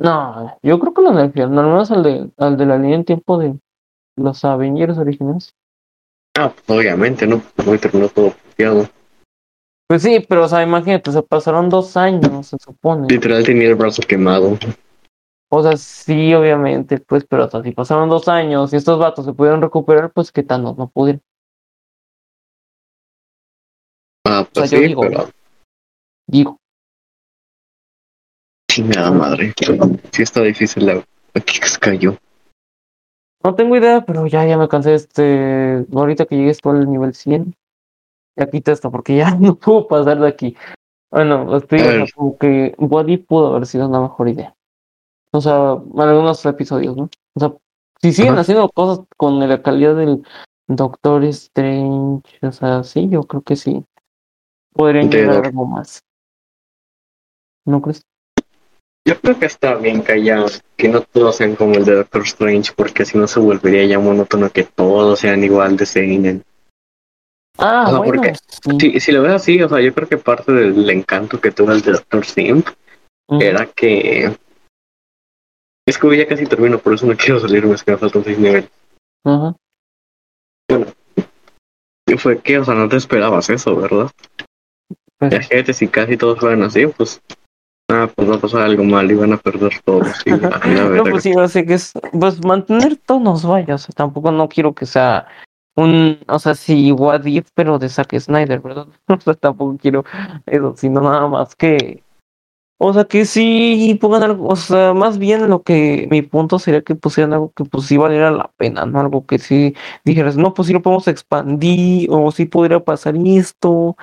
No, 0.00 0.56
yo 0.62 0.78
creo 0.78 0.94
que 0.94 1.02
lo 1.02 1.12
nerfearon, 1.12 1.58
al 1.58 1.66
menos 1.66 1.90
al 1.90 2.02
de, 2.02 2.30
al 2.36 2.56
de 2.56 2.66
la 2.66 2.78
línea 2.78 2.96
en 2.96 3.04
tiempo 3.04 3.38
de 3.38 3.58
los 4.16 4.44
Avengers 4.44 4.98
originales. 4.98 5.54
Ah, 6.36 6.52
pues 6.54 6.78
obviamente, 6.78 7.26
¿no? 7.26 7.42
Muy 7.64 7.78
terminó 7.78 8.08
todo 8.08 8.26
bufeado. 8.46 8.88
Pues 9.88 10.02
sí, 10.02 10.24
pero 10.28 10.44
o 10.44 10.48
sea, 10.48 10.62
imagínate, 10.62 11.10
se 11.10 11.22
pasaron 11.22 11.70
dos 11.70 11.96
años, 11.96 12.48
se 12.48 12.58
supone. 12.58 13.08
Literal 13.08 13.42
tenía 13.42 13.68
el 13.68 13.74
brazo 13.74 14.02
quemado. 14.02 14.58
O 15.50 15.62
sea, 15.62 15.78
sí, 15.78 16.34
obviamente, 16.34 16.98
pues, 16.98 17.24
pero 17.24 17.46
o 17.46 17.50
sea, 17.50 17.62
si 17.62 17.72
pasaron 17.72 18.10
dos 18.10 18.28
años 18.28 18.72
y 18.72 18.76
estos 18.76 18.98
vatos 18.98 19.24
se 19.24 19.32
pudieron 19.32 19.62
recuperar, 19.62 20.12
pues 20.12 20.30
que 20.30 20.42
Thanos 20.42 20.76
no 20.76 20.88
pudieron. 20.88 21.22
Ah, 24.26 24.46
pues 24.52 24.66
O 24.66 24.68
sea, 24.68 24.78
yo 24.78 24.82
sí, 24.82 24.88
digo, 24.88 25.00
pero 25.00 25.30
Digo, 26.26 26.58
chingada 28.70 29.10
madre. 29.10 29.54
Sí 30.12 30.22
está 30.22 30.42
difícil 30.42 30.84
la 30.86 31.02
aquí 31.34 31.60
se 31.62 31.78
cayó. 31.78 32.16
no 33.42 33.54
tengo 33.54 33.76
idea, 33.76 34.04
pero 34.04 34.26
ya, 34.26 34.44
ya 34.46 34.58
me 34.58 34.68
cansé 34.68 34.90
de 34.90 34.96
este. 34.96 35.86
Ahorita 35.96 36.26
que 36.26 36.36
llegues 36.36 36.60
tú 36.60 36.70
al 36.70 36.90
nivel 36.90 37.14
100, 37.14 37.54
ya 38.38 38.48
quita 38.48 38.72
esto, 38.72 38.90
porque 38.90 39.16
ya 39.16 39.30
no 39.40 39.56
puedo 39.56 39.88
pasar 39.88 40.18
de 40.20 40.28
aquí. 40.28 40.56
Bueno, 41.10 41.56
estoy, 41.56 41.80
sea, 41.80 42.02
Ay. 42.02 42.10
como 42.14 42.38
que 42.38 42.74
Body 42.78 43.16
pudo 43.16 43.48
haber 43.48 43.66
sido 43.66 43.88
una 43.88 44.00
mejor 44.00 44.28
idea. 44.28 44.54
O 45.32 45.40
sea, 45.40 45.78
en 45.94 46.00
algunos 46.00 46.44
episodios, 46.44 46.96
¿no? 46.96 47.10
O 47.34 47.40
sea, 47.40 47.52
si 48.00 48.12
siguen 48.12 48.32
Ajá. 48.32 48.42
haciendo 48.42 48.68
cosas 48.70 49.04
con 49.16 49.46
la 49.46 49.62
calidad 49.62 49.96
del 49.96 50.22
Doctor 50.68 51.24
Strange, 51.24 52.22
o 52.42 52.52
sea, 52.52 52.84
sí, 52.84 53.08
yo 53.08 53.22
creo 53.24 53.42
que 53.42 53.56
sí. 53.56 53.84
Podrían 54.72 55.10
llegar 55.10 55.46
algo 55.46 55.66
más. 55.66 56.00
¿No 57.64 57.82
crees? 57.82 58.02
Yo 59.04 59.18
creo 59.20 59.38
que 59.38 59.46
está 59.46 59.74
bien 59.76 60.02
que 60.02 60.12
haya, 60.12 60.44
que 60.76 60.88
no 60.88 61.00
todos 61.00 61.36
sean 61.36 61.56
como 61.56 61.74
el 61.74 61.84
de 61.84 61.94
Doctor 61.96 62.22
Strange, 62.22 62.72
porque 62.76 63.06
si 63.06 63.16
no 63.16 63.26
se 63.26 63.40
volvería 63.40 63.84
ya 63.86 63.98
monótono 63.98 64.50
que 64.50 64.64
todos 64.64 65.20
sean 65.20 65.42
igual 65.42 65.78
de 65.78 65.86
seinen. 65.86 66.44
Ah, 67.58 67.84
O 67.86 67.90
sea, 67.90 67.98
bueno, 67.98 68.22
porque- 68.22 68.34
sí. 68.34 68.78
Si, 68.80 69.00
si 69.00 69.12
lo 69.12 69.22
ves 69.22 69.32
así, 69.32 69.60
o 69.62 69.68
sea, 69.68 69.80
yo 69.80 69.92
creo 69.92 70.08
que 70.08 70.18
parte 70.18 70.52
del 70.52 70.88
encanto 70.90 71.40
que 71.40 71.50
tuvo 71.50 71.72
el 71.72 71.82
Doctor 71.82 72.24
Simp 72.24 72.68
Ujú. 73.28 73.42
era 73.42 73.66
que 73.66 74.36
es 75.86 75.96
que 75.98 76.16
ya 76.18 76.26
casi 76.28 76.46
termino, 76.46 76.78
por 76.78 76.94
eso 76.94 77.06
no 77.06 77.16
quiero 77.16 77.40
salirme, 77.40 77.74
es 77.74 77.82
que 77.82 77.92
me 77.92 77.98
faltan 77.98 78.22
seis 78.22 78.38
niveles. 78.38 78.70
Ajá. 79.24 79.56
Y 82.06 82.16
fue 82.16 82.40
que, 82.40 82.58
o 82.58 82.64
sea, 82.64 82.74
no 82.74 82.88
te 82.88 82.96
esperabas 82.96 83.48
eso, 83.50 83.74
¿verdad? 83.76 84.10
Pues, 85.18 85.32
Imagínate 85.32 85.72
si 85.72 85.88
casi 85.88 86.16
todos 86.16 86.38
fueran 86.38 86.62
así, 86.62 86.86
pues, 86.86 87.20
ah, 87.90 88.08
pues 88.14 88.30
va 88.30 88.36
a 88.36 88.38
pasar 88.38 88.62
algo 88.62 88.84
mal 88.84 89.10
y 89.10 89.14
van 89.14 89.32
a 89.32 89.36
perder 89.38 89.72
todos. 89.84 90.06
La 90.26 90.58
no, 90.94 91.04
pues 91.04 91.22
sí, 91.22 91.32
así 91.38 91.64
que 91.66 91.74
es, 91.74 91.92
pues 92.12 92.44
mantener 92.44 92.96
tonos, 92.96 93.44
vaya, 93.44 93.74
o 93.74 93.78
sea, 93.78 93.92
tampoco 93.94 94.30
no 94.30 94.48
quiero 94.48 94.74
que 94.74 94.86
sea 94.86 95.26
un, 95.78 96.18
o 96.28 96.38
sea, 96.38 96.54
sí, 96.54 96.92
What 96.92 97.24
If, 97.24 97.48
pero 97.54 97.78
de 97.78 97.88
Zack 97.88 98.18
Snyder, 98.18 98.60
¿verdad? 98.60 98.86
O 99.08 99.20
sea, 99.20 99.34
tampoco 99.34 99.76
quiero 99.80 100.04
eso, 100.46 100.74
sino 100.76 101.00
nada 101.00 101.26
más 101.28 101.54
que, 101.54 102.02
o 102.80 102.92
sea, 102.92 103.04
que 103.04 103.24
sí 103.24 103.98
pongan 104.00 104.22
algo, 104.22 104.48
o 104.48 104.56
sea, 104.56 104.94
más 104.94 105.18
bien 105.18 105.48
lo 105.48 105.62
que, 105.62 106.06
mi 106.10 106.22
punto 106.22 106.58
sería 106.58 106.82
que 106.82 106.94
pusieran 106.94 107.32
algo 107.32 107.52
que 107.54 107.64
pues 107.64 107.86
sí 107.86 107.96
valiera 107.96 108.30
la 108.30 108.50
pena, 108.56 108.86
¿no? 108.86 109.00
Algo 109.00 109.26
que 109.26 109.38
sí 109.38 109.74
dijeras, 110.04 110.36
no, 110.36 110.54
pues 110.54 110.66
sí 110.68 110.72
lo 110.72 110.82
podemos 110.82 111.08
expandir, 111.08 112.08
o 112.10 112.30
sí 112.32 112.44
podría 112.46 112.80
pasar 112.80 113.14
esto, 113.24 113.96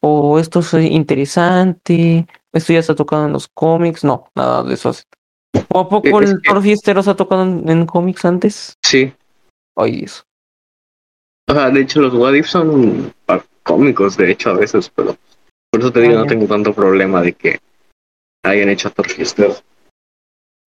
o 0.00 0.38
esto 0.38 0.60
es 0.60 0.74
interesante, 0.74 2.26
esto 2.52 2.72
ya 2.72 2.78
está 2.80 2.94
tocado 2.94 3.26
en 3.26 3.32
los 3.32 3.48
cómics, 3.48 4.04
no, 4.04 4.24
nada 4.34 4.62
de 4.62 4.74
eso. 4.74 4.92
¿O 5.72 5.80
a 5.80 5.88
poco 5.88 6.20
Es 6.20 6.30
el 6.30 6.40
que- 6.42 6.48
Thor 6.48 6.62
Fiestero 6.62 7.02
se 7.02 7.10
ha 7.10 7.16
tocado 7.16 7.42
en, 7.42 7.68
en 7.68 7.86
cómics 7.86 8.24
antes? 8.24 8.74
Sí, 8.84 9.12
Ay, 9.76 10.02
eso. 10.04 10.22
O 11.48 11.54
sea, 11.54 11.70
de 11.70 11.80
hecho 11.80 12.00
los 12.00 12.14
What 12.14 12.34
If 12.34 12.46
son 12.46 13.12
cómicos, 13.62 14.16
de 14.16 14.30
hecho, 14.30 14.50
a 14.50 14.54
veces, 14.54 14.90
pero 14.90 15.16
por 15.70 15.80
eso 15.80 15.92
te 15.92 16.00
digo, 16.00 16.14
no 16.14 16.26
tengo 16.26 16.46
tanto 16.46 16.74
problema 16.74 17.22
de 17.22 17.32
que 17.34 17.60
hayan 18.44 18.68
hecho 18.68 18.90
Fiestero. 18.90 19.54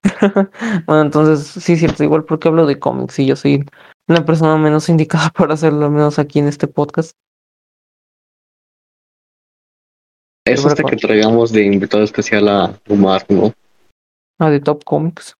bueno, 0.86 1.01
entonces, 1.01 1.63
sí, 1.63 1.77
cierto, 1.77 2.03
igual 2.03 2.23
porque 2.23 2.47
hablo 2.47 2.65
de 2.65 2.79
cómics 2.79 3.19
y 3.19 3.27
yo 3.27 3.36
soy 3.36 3.65
la 4.07 4.25
persona 4.25 4.57
menos 4.57 4.89
indicada 4.89 5.29
para 5.29 5.53
hacerlo, 5.53 5.86
al 5.86 5.91
menos 5.91 6.19
aquí 6.19 6.39
en 6.39 6.47
este 6.47 6.67
podcast. 6.67 7.15
Es 10.45 10.65
hasta 10.65 10.84
que 10.84 10.95
traigamos 10.95 11.51
de 11.51 11.63
invitado 11.63 12.03
especial 12.03 12.47
a 12.49 12.79
Omar, 12.89 13.25
¿no? 13.29 13.53
Ah, 14.39 14.49
de 14.49 14.59
Top 14.59 14.84
Comics. 14.84 15.36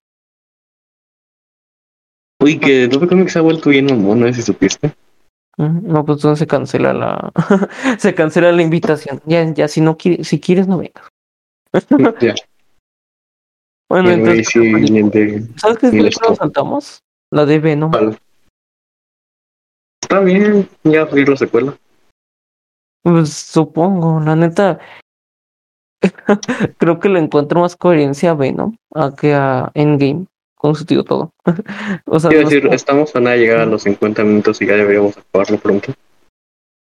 Uy, 2.39 2.59
que 2.59 2.87
Top 2.87 3.07
Comics 3.09 3.35
ha 3.35 3.41
vuelto 3.41 3.71
bien 3.71 3.85
mamón, 3.85 4.19
no 4.19 4.33
si 4.33 4.43
supiste. 4.43 4.93
No, 5.70 6.05
pues 6.05 6.18
entonces 6.18 6.39
se 6.39 6.47
cancela 6.47 6.93
la 6.93 7.32
se 7.99 8.16
cancela 8.16 8.51
la 8.51 8.62
invitación. 8.62 9.22
Ya, 9.26 9.43
ya 9.53 9.68
si 9.68 9.82
no 9.82 9.97
quieres, 9.97 10.28
si 10.28 10.39
quieres 10.39 10.68
no 10.68 10.78
vengas. 10.78 11.07
ya. 12.22 12.36
Bueno, 13.89 14.09
entonces, 14.09 14.47
sí, 14.47 14.59
de- 14.62 15.47
¿sabes 15.57 15.78
qué 15.80 15.91
nos 15.91 16.05
stop. 16.05 16.38
saltamos? 16.38 17.03
La 17.30 17.45
de 17.45 17.59
Venom. 17.59 17.91
¿Cuál? 17.91 18.18
Está 20.01 20.22
bien, 20.22 20.70
ya 20.86 21.01
abrir 21.01 21.28
la 21.28 21.36
secuela. 21.36 21.78
Pues 23.03 23.34
supongo, 23.34 24.22
la 24.22 24.38
neta. 24.38 24.80
Creo 26.78 27.01
que 27.01 27.09
le 27.09 27.20
encuentro 27.20 27.59
más 27.59 27.76
coherencia 27.76 28.32
a 28.32 28.36
Venom 28.36 28.78
a 28.95 29.14
que 29.14 29.34
a 29.34 29.72
Endgame 29.74 30.26
con 30.62 30.76
su 30.76 30.86
tío 30.86 31.03
todo. 31.03 31.34
o 32.05 32.20
sea, 32.20 32.30
Quiero 32.30 32.45
decir, 32.47 32.62
como- 32.62 32.76
estamos 32.76 33.16
a 33.16 33.20
nada 33.20 33.36
de 33.36 33.41
llegar 33.41 33.59
a 33.62 33.66
los 33.66 33.82
50 33.82 34.24
minutos 34.24 34.62
y 34.62 34.68
ya 34.68 34.76
deberíamos 34.76 35.18
acabarlo 35.18 35.57
pronto. 35.57 35.91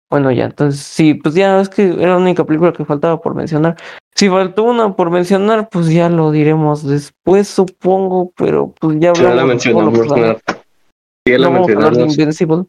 Bueno, 0.07 0.29
ya, 0.31 0.45
entonces 0.45 0.81
sí, 0.81 1.15
pues 1.15 1.33
ya 1.35 1.59
es 1.61 1.69
que 1.69 1.83
era 1.83 2.09
la 2.09 2.17
única 2.17 2.45
película 2.45 2.73
que 2.73 2.85
faltaba 2.85 3.19
por 3.21 3.33
mencionar. 3.33 3.75
Si 4.13 4.29
faltó 4.29 4.63
una 4.63 4.95
por 4.95 5.09
mencionar, 5.09 5.67
pues 5.69 5.87
ya 5.89 6.09
lo 6.09 6.29
diremos 6.31 6.85
después, 6.85 7.47
supongo, 7.47 8.31
pero 8.35 8.71
pues 8.79 8.99
ya 8.99 9.13
la 9.13 9.45
mencionamos, 9.45 10.05
nada. 10.07 10.37
Ya 11.27 11.37
la 11.39 11.49
No 11.49 11.55
a 11.55 11.59
de 11.59 11.59
mencionamos, 11.59 12.17
Invincible, 12.17 12.65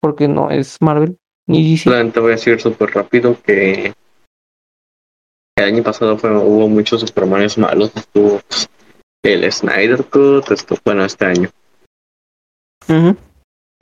porque 0.00 0.26
no 0.26 0.50
es 0.50 0.78
Marvel, 0.80 1.16
ni 1.46 1.70
DC. 1.70 1.90
voy 2.18 2.30
a 2.30 2.34
decir 2.36 2.60
súper 2.60 2.90
rápido 2.90 3.36
que 3.42 3.92
el 5.58 5.64
año 5.64 5.82
pasado 5.82 6.16
fue, 6.16 6.34
hubo 6.36 6.66
muchos 6.66 7.02
Supermanes 7.02 7.58
malos. 7.58 7.92
Estuvo 7.94 8.40
pues, 8.48 8.68
el 9.22 9.50
Snyder 9.52 10.04
Cut, 10.04 10.50
esto, 10.50 10.76
bueno, 10.84 11.04
este 11.04 11.26
año. 11.26 11.50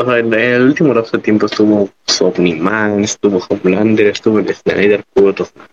O 0.00 0.04
sea, 0.04 0.18
en 0.18 0.32
el 0.32 0.62
último 0.62 0.94
lapso 0.94 1.16
de 1.16 1.22
tiempo 1.22 1.46
estuvo 1.46 1.88
pues, 2.04 2.22
Omni-Man, 2.22 3.04
estuvo 3.04 3.40
Homelander, 3.48 4.06
estuvo 4.08 4.38
el 4.38 4.54
Snyder 4.54 5.04
Cut, 5.14 5.40
o 5.40 5.44
sea. 5.44 5.68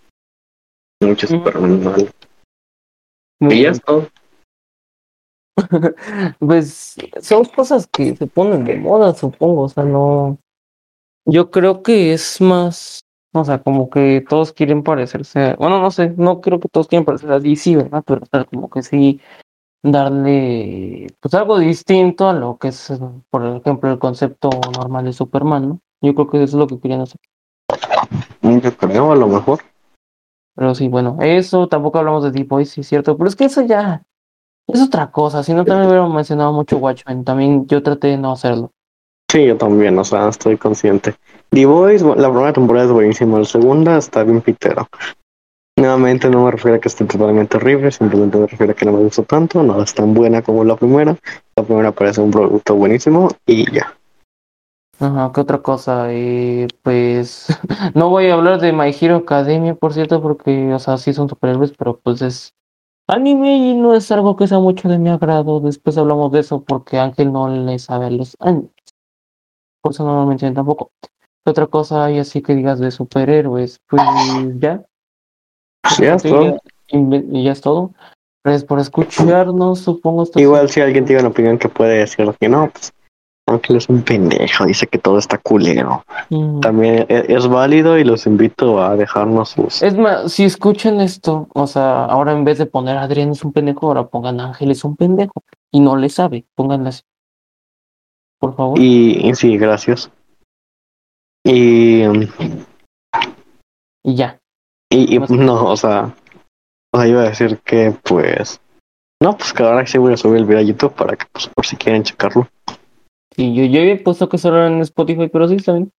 Superman 1.28 1.84
malos. 1.84 2.10
Muy 3.40 3.54
Y 3.54 3.62
ya 3.62 3.74
todo. 3.74 4.08
Pues 6.38 6.96
son 7.20 7.44
cosas 7.46 7.86
que 7.86 8.16
se 8.16 8.26
ponen 8.26 8.64
de 8.64 8.76
moda, 8.76 9.14
supongo, 9.14 9.62
o 9.62 9.68
sea, 9.68 9.84
no. 9.84 10.38
Yo 11.26 11.50
creo 11.50 11.82
que 11.82 12.12
es 12.12 12.40
más, 12.40 13.00
o 13.34 13.44
sea, 13.44 13.62
como 13.62 13.90
que 13.90 14.24
todos 14.28 14.52
quieren 14.52 14.82
parecerse, 14.82 15.40
a- 15.40 15.56
bueno, 15.56 15.80
no 15.80 15.90
sé, 15.90 16.10
no 16.16 16.40
creo 16.40 16.60
que 16.60 16.68
todos 16.68 16.88
quieren 16.88 17.04
parecer 17.04 17.30
a 17.32 17.40
DC, 17.40 17.76
¿verdad? 17.76 18.02
Pero 18.06 18.22
o 18.22 18.26
sea, 18.26 18.44
como 18.44 18.70
que 18.70 18.82
sí 18.82 19.20
darle, 19.90 21.06
pues 21.20 21.34
algo 21.34 21.58
distinto 21.58 22.28
a 22.28 22.32
lo 22.32 22.56
que 22.58 22.68
es, 22.68 22.92
por 23.30 23.44
ejemplo, 23.44 23.90
el 23.90 23.98
concepto 23.98 24.50
normal 24.76 25.04
de 25.04 25.12
Superman, 25.12 25.68
¿no? 25.68 25.80
Yo 26.00 26.14
creo 26.14 26.28
que 26.28 26.42
eso 26.42 26.56
es 26.56 26.60
lo 26.60 26.66
que 26.66 26.78
querían 26.78 27.00
hacer. 27.00 27.20
Yo 28.42 28.76
creo, 28.76 29.12
a 29.12 29.16
lo 29.16 29.26
mejor. 29.26 29.60
Pero 30.54 30.74
sí, 30.74 30.88
bueno, 30.88 31.18
eso 31.20 31.68
tampoco 31.68 31.98
hablamos 31.98 32.24
de 32.24 32.30
Deep 32.30 32.48
Boys, 32.48 32.70
sí 32.70 32.80
es 32.80 32.88
cierto, 32.88 33.16
pero 33.16 33.28
es 33.28 33.36
que 33.36 33.44
eso 33.44 33.62
ya 33.62 34.02
es 34.66 34.82
otra 34.82 35.10
cosa, 35.10 35.42
si 35.42 35.52
no 35.54 35.64
también 35.64 35.88
hubiera 35.88 36.08
mencionado 36.08 36.52
mucho 36.52 36.78
Watchmen, 36.78 37.24
también 37.24 37.66
yo 37.66 37.82
traté 37.82 38.08
de 38.08 38.16
no 38.16 38.32
hacerlo. 38.32 38.70
Sí, 39.30 39.44
yo 39.46 39.56
también, 39.56 39.98
o 39.98 40.04
sea, 40.04 40.28
estoy 40.28 40.56
consciente. 40.56 41.14
The 41.50 41.66
Boys, 41.66 42.02
la 42.02 42.30
primera 42.30 42.52
temporada 42.52 42.86
es 42.86 42.92
buenísima, 42.92 43.38
la 43.38 43.44
segunda 43.44 43.98
está 43.98 44.24
bien 44.24 44.40
pitero. 44.40 44.88
Nuevamente 45.78 46.30
no 46.30 46.46
me 46.46 46.50
refiero 46.50 46.78
a 46.78 46.80
que 46.80 46.88
esté 46.88 47.04
totalmente 47.04 47.58
horrible, 47.58 47.90
simplemente 47.92 48.38
me 48.38 48.46
refiero 48.46 48.72
a 48.72 48.74
que 48.74 48.86
no 48.86 48.92
me 48.92 49.00
gustó 49.00 49.24
tanto, 49.24 49.62
no 49.62 49.82
es 49.82 49.92
tan 49.92 50.14
buena 50.14 50.40
como 50.40 50.64
la 50.64 50.74
primera. 50.74 51.14
La 51.54 51.64
primera 51.64 51.92
parece 51.92 52.22
un 52.22 52.30
producto 52.30 52.74
buenísimo 52.74 53.28
y 53.44 53.70
ya. 53.70 53.94
Ajá, 54.98 55.30
¿qué 55.34 55.40
otra 55.42 55.58
cosa? 55.58 56.06
Eh, 56.10 56.66
pues 56.82 57.48
no 57.94 58.08
voy 58.08 58.28
a 58.28 58.34
hablar 58.34 58.58
de 58.58 58.72
My 58.72 58.94
Hero 58.98 59.16
Academia, 59.16 59.74
por 59.74 59.92
cierto, 59.92 60.22
porque, 60.22 60.72
o 60.72 60.78
sea, 60.78 60.96
sí 60.96 61.12
son 61.12 61.28
superhéroes, 61.28 61.72
pero 61.76 61.98
pues 61.98 62.22
es 62.22 62.54
anime 63.06 63.58
y 63.58 63.74
no 63.74 63.94
es 63.94 64.10
algo 64.10 64.34
que 64.34 64.48
sea 64.48 64.58
mucho 64.58 64.88
de 64.88 64.98
mi 64.98 65.10
agrado. 65.10 65.60
Después 65.60 65.98
hablamos 65.98 66.32
de 66.32 66.40
eso 66.40 66.64
porque 66.64 66.98
Ángel 66.98 67.30
no 67.30 67.48
le 67.48 67.78
sabe 67.78 68.06
a 68.06 68.10
los 68.10 68.34
animes. 68.40 68.70
Por 69.82 69.92
eso 69.92 70.06
no 70.06 70.14
lo 70.20 70.26
mencioné 70.26 70.54
tampoco. 70.54 70.90
¿Qué 71.44 71.50
otra 71.50 71.66
cosa 71.66 72.06
hay 72.06 72.18
así 72.18 72.40
que 72.40 72.54
digas 72.54 72.78
de 72.78 72.90
superhéroes? 72.90 73.78
Pues 73.86 74.02
ya. 74.58 74.82
Ya, 75.98 76.18
Sí, 76.18 76.28
todo. 76.28 76.58
y 76.88 77.44
ya 77.44 77.52
es 77.52 77.60
todo. 77.60 77.92
Gracias 78.44 78.64
por 78.64 78.78
escucharnos, 78.78 79.80
supongo. 79.80 80.22
esto 80.22 80.38
Igual 80.38 80.70
si 80.70 80.80
alguien 80.80 81.04
tiene 81.04 81.20
una 81.20 81.30
opinión 81.30 81.58
que 81.58 81.68
puede 81.68 81.98
decir 81.98 82.32
que 82.38 82.48
no, 82.48 82.70
pues 82.70 82.92
Ángel 83.48 83.76
es 83.76 83.88
un 83.88 84.02
pendejo, 84.02 84.66
dice 84.66 84.86
que 84.86 84.98
todo 84.98 85.18
está 85.18 85.38
culero. 85.38 86.04
Mm. 86.30 86.60
También 86.60 87.06
e- 87.08 87.26
es 87.28 87.46
válido 87.48 87.98
y 87.98 88.04
los 88.04 88.26
invito 88.26 88.82
a 88.82 88.96
dejarnos 88.96 89.50
sus... 89.50 89.82
Es 89.82 89.96
más, 89.96 90.32
si 90.32 90.44
escuchan 90.44 91.00
esto, 91.00 91.48
o 91.54 91.66
sea, 91.66 92.04
ahora 92.04 92.32
en 92.32 92.44
vez 92.44 92.58
de 92.58 92.66
poner 92.66 92.96
Adrián 92.98 93.30
es 93.30 93.44
un 93.44 93.52
pendejo, 93.52 93.86
ahora 93.88 94.06
pongan 94.06 94.40
Ángel 94.40 94.70
es 94.70 94.84
un 94.84 94.96
pendejo. 94.96 95.42
Y 95.72 95.80
no 95.80 95.96
le 95.96 96.08
sabe, 96.08 96.44
pónganle 96.54 96.88
así. 96.90 97.02
Por 98.38 98.54
favor. 98.54 98.78
Y, 98.78 99.28
y 99.28 99.34
sí, 99.34 99.56
gracias. 99.56 100.10
Y, 101.44 102.02
Y 104.02 104.14
ya. 104.14 104.38
Y, 104.90 105.16
y, 105.16 105.18
no, 105.18 105.64
o 105.64 105.76
sea, 105.76 106.14
o 106.94 106.98
sea, 106.98 107.08
iba 107.08 107.22
a 107.22 107.28
decir 107.28 107.58
que 107.64 107.94
pues... 108.02 108.60
No, 109.22 109.36
pues 109.36 109.52
que 109.54 109.62
ahora 109.62 109.86
sí 109.86 109.96
voy 109.96 110.12
a 110.12 110.16
subir 110.18 110.36
el 110.38 110.44
video 110.44 110.58
a 110.60 110.62
YouTube 110.62 110.92
para 110.92 111.16
que, 111.16 111.24
pues, 111.32 111.48
por 111.48 111.64
si 111.64 111.76
quieren 111.76 112.02
checarlo. 112.02 112.48
Y 113.34 113.54
yo, 113.54 113.64
yo 113.64 113.80
había 113.80 114.02
puesto 114.02 114.28
que 114.28 114.36
solo 114.36 114.58
era 114.58 114.66
en 114.66 114.80
Spotify, 114.82 115.28
pero 115.28 115.48
sí 115.48 115.56
bien. 115.56 115.90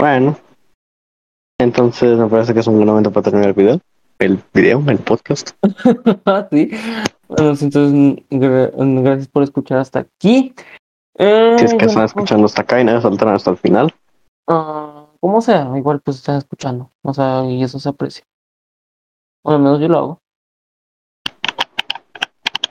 Bueno. 0.00 0.38
Entonces 1.60 2.16
me 2.18 2.28
parece 2.28 2.54
que 2.54 2.60
es 2.60 2.66
un 2.66 2.76
buen 2.76 2.88
momento 2.88 3.10
para 3.10 3.24
terminar 3.24 3.48
el 3.48 3.54
video. 3.54 3.80
El 4.18 4.42
video, 4.54 4.82
el 4.88 4.98
podcast. 4.98 5.50
sí. 6.50 6.70
Bueno, 7.28 7.50
pues, 7.50 7.62
entonces, 7.62 8.24
gra- 8.30 9.02
gracias 9.02 9.28
por 9.28 9.42
escuchar 9.42 9.78
hasta 9.78 10.00
aquí. 10.00 10.54
Eh, 11.18 11.56
Si 11.58 11.64
es 11.66 11.74
que 11.74 11.84
están 11.84 11.94
bueno, 11.94 12.06
escuchando 12.06 12.46
hasta 12.46 12.62
acá 12.62 12.80
y 12.80 12.84
no 12.84 13.00
saltaron 13.00 13.34
hasta 13.34 13.50
el 13.50 13.56
final. 13.58 13.94
ah, 14.48 14.87
como 15.20 15.40
sea, 15.40 15.72
igual 15.76 16.00
pues 16.00 16.18
están 16.18 16.36
escuchando. 16.36 16.90
O 17.02 17.12
sea, 17.12 17.44
y 17.44 17.62
eso 17.62 17.78
se 17.78 17.88
aprecia. 17.88 18.24
Bueno, 19.44 19.56
al 19.58 19.62
menos 19.62 19.80
yo 19.80 19.88
lo 19.88 19.98
hago. 19.98 20.22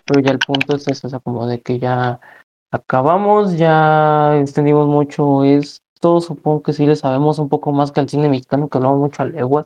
Pero 0.05 0.19
ya 0.21 0.31
el 0.31 0.39
punto 0.39 0.75
es 0.75 0.87
eso, 0.87 1.07
o 1.07 1.09
sea, 1.09 1.19
como 1.19 1.47
de 1.47 1.61
que 1.61 1.79
ya 1.79 2.19
acabamos, 2.71 3.57
ya 3.57 4.37
extendimos 4.39 4.87
mucho 4.87 5.43
esto. 5.43 6.21
Supongo 6.21 6.61
que 6.63 6.73
sí 6.73 6.85
le 6.85 6.95
sabemos 6.95 7.39
un 7.39 7.49
poco 7.49 7.71
más 7.71 7.91
que 7.91 7.99
al 7.99 8.09
cine 8.09 8.29
mexicano, 8.29 8.69
que 8.69 8.77
hablamos 8.77 8.99
mucho 8.99 9.23
a 9.23 9.25
leguas. 9.25 9.65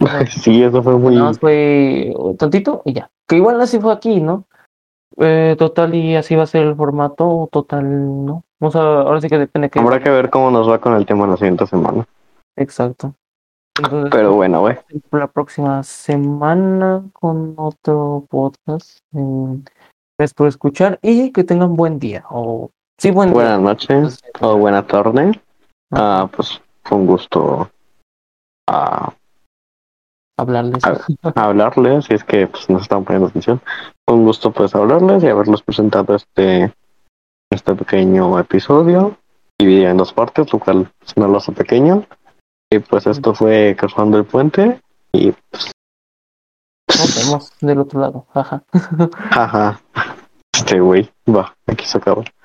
O 0.00 0.06
Sí, 0.30 0.62
eso 0.62 0.82
fue 0.82 0.96
muy... 0.98 1.16
Más 1.16 1.38
fue 1.38 2.14
tantito 2.38 2.82
y 2.84 2.92
ya. 2.92 3.10
Que 3.26 3.36
igual 3.36 3.60
así 3.60 3.80
fue 3.80 3.92
aquí, 3.92 4.20
¿no? 4.20 4.44
Eh, 5.16 5.56
total, 5.58 5.94
y 5.94 6.16
así 6.16 6.34
va 6.34 6.42
a 6.42 6.46
ser 6.46 6.66
el 6.66 6.76
formato, 6.76 7.48
total, 7.50 8.24
¿no? 8.24 8.44
Ahora 8.72 9.20
sí 9.20 9.28
que 9.28 9.38
depende 9.38 9.68
que. 9.70 9.78
Habrá 9.80 10.00
que 10.02 10.10
ver 10.10 10.30
cómo 10.30 10.50
nos 10.50 10.68
va 10.68 10.80
con 10.80 10.94
el 10.94 11.06
tema 11.06 11.26
la 11.26 11.36
siguiente 11.36 11.66
semana. 11.66 12.06
Exacto. 12.56 13.14
Entonces, 13.76 14.10
Pero 14.12 14.34
bueno, 14.34 14.60
güey. 14.60 14.76
la 15.10 15.26
próxima 15.26 15.82
semana 15.82 17.02
con 17.12 17.54
otro 17.56 18.24
podcast. 18.30 18.98
Eh, 19.14 19.58
Gracias 20.16 20.34
por 20.34 20.46
escuchar 20.46 21.00
y 21.02 21.32
que 21.32 21.42
tengan 21.42 21.74
buen 21.74 21.98
día. 21.98 22.24
O 22.30 22.70
sí, 22.98 23.10
buen 23.10 23.32
Buenas 23.32 23.58
día. 23.58 23.66
noches 23.68 24.20
o 24.40 24.56
buena 24.56 24.86
tarde. 24.86 25.40
Ah, 25.92 26.28
pues 26.34 26.62
fue 26.84 26.98
un 26.98 27.06
gusto 27.06 27.68
ah, 28.68 29.12
Hablarles. 30.38 30.82
hablarles, 31.34 32.04
si 32.04 32.14
es 32.14 32.22
que 32.24 32.46
pues, 32.46 32.68
nos 32.70 32.82
están 32.82 33.04
poniendo 33.04 33.28
atención. 33.28 33.60
Fue 34.06 34.16
un 34.16 34.24
gusto 34.24 34.52
pues 34.52 34.74
hablarles 34.74 35.22
y 35.24 35.28
haberlos 35.28 35.62
presentado 35.62 36.14
este, 36.14 36.72
este 37.50 37.74
pequeño 37.74 38.38
episodio, 38.38 39.16
dividido 39.58 39.90
en 39.90 39.96
dos 39.96 40.12
partes, 40.12 40.52
lo 40.52 40.58
cual 40.58 40.90
pues, 40.98 41.16
no 41.16 41.28
lo 41.28 41.38
hace 41.38 41.52
pequeño. 41.52 42.06
Y 42.70 42.78
pues 42.80 43.06
esto 43.06 43.34
fue 43.34 43.76
Cruzando 43.78 44.18
el 44.18 44.24
Puente 44.24 44.80
y 45.12 45.32
pues, 45.50 45.70
Nos 46.88 47.24
vemos 47.24 47.52
del 47.60 47.78
otro 47.78 48.00
lado. 48.00 48.26
Jaja. 48.32 48.62
jaja, 49.30 49.80
este 50.52 50.80
güey, 50.80 51.10
va, 51.28 51.54
aquí 51.66 51.84
se 51.84 51.98
acaba. 51.98 52.24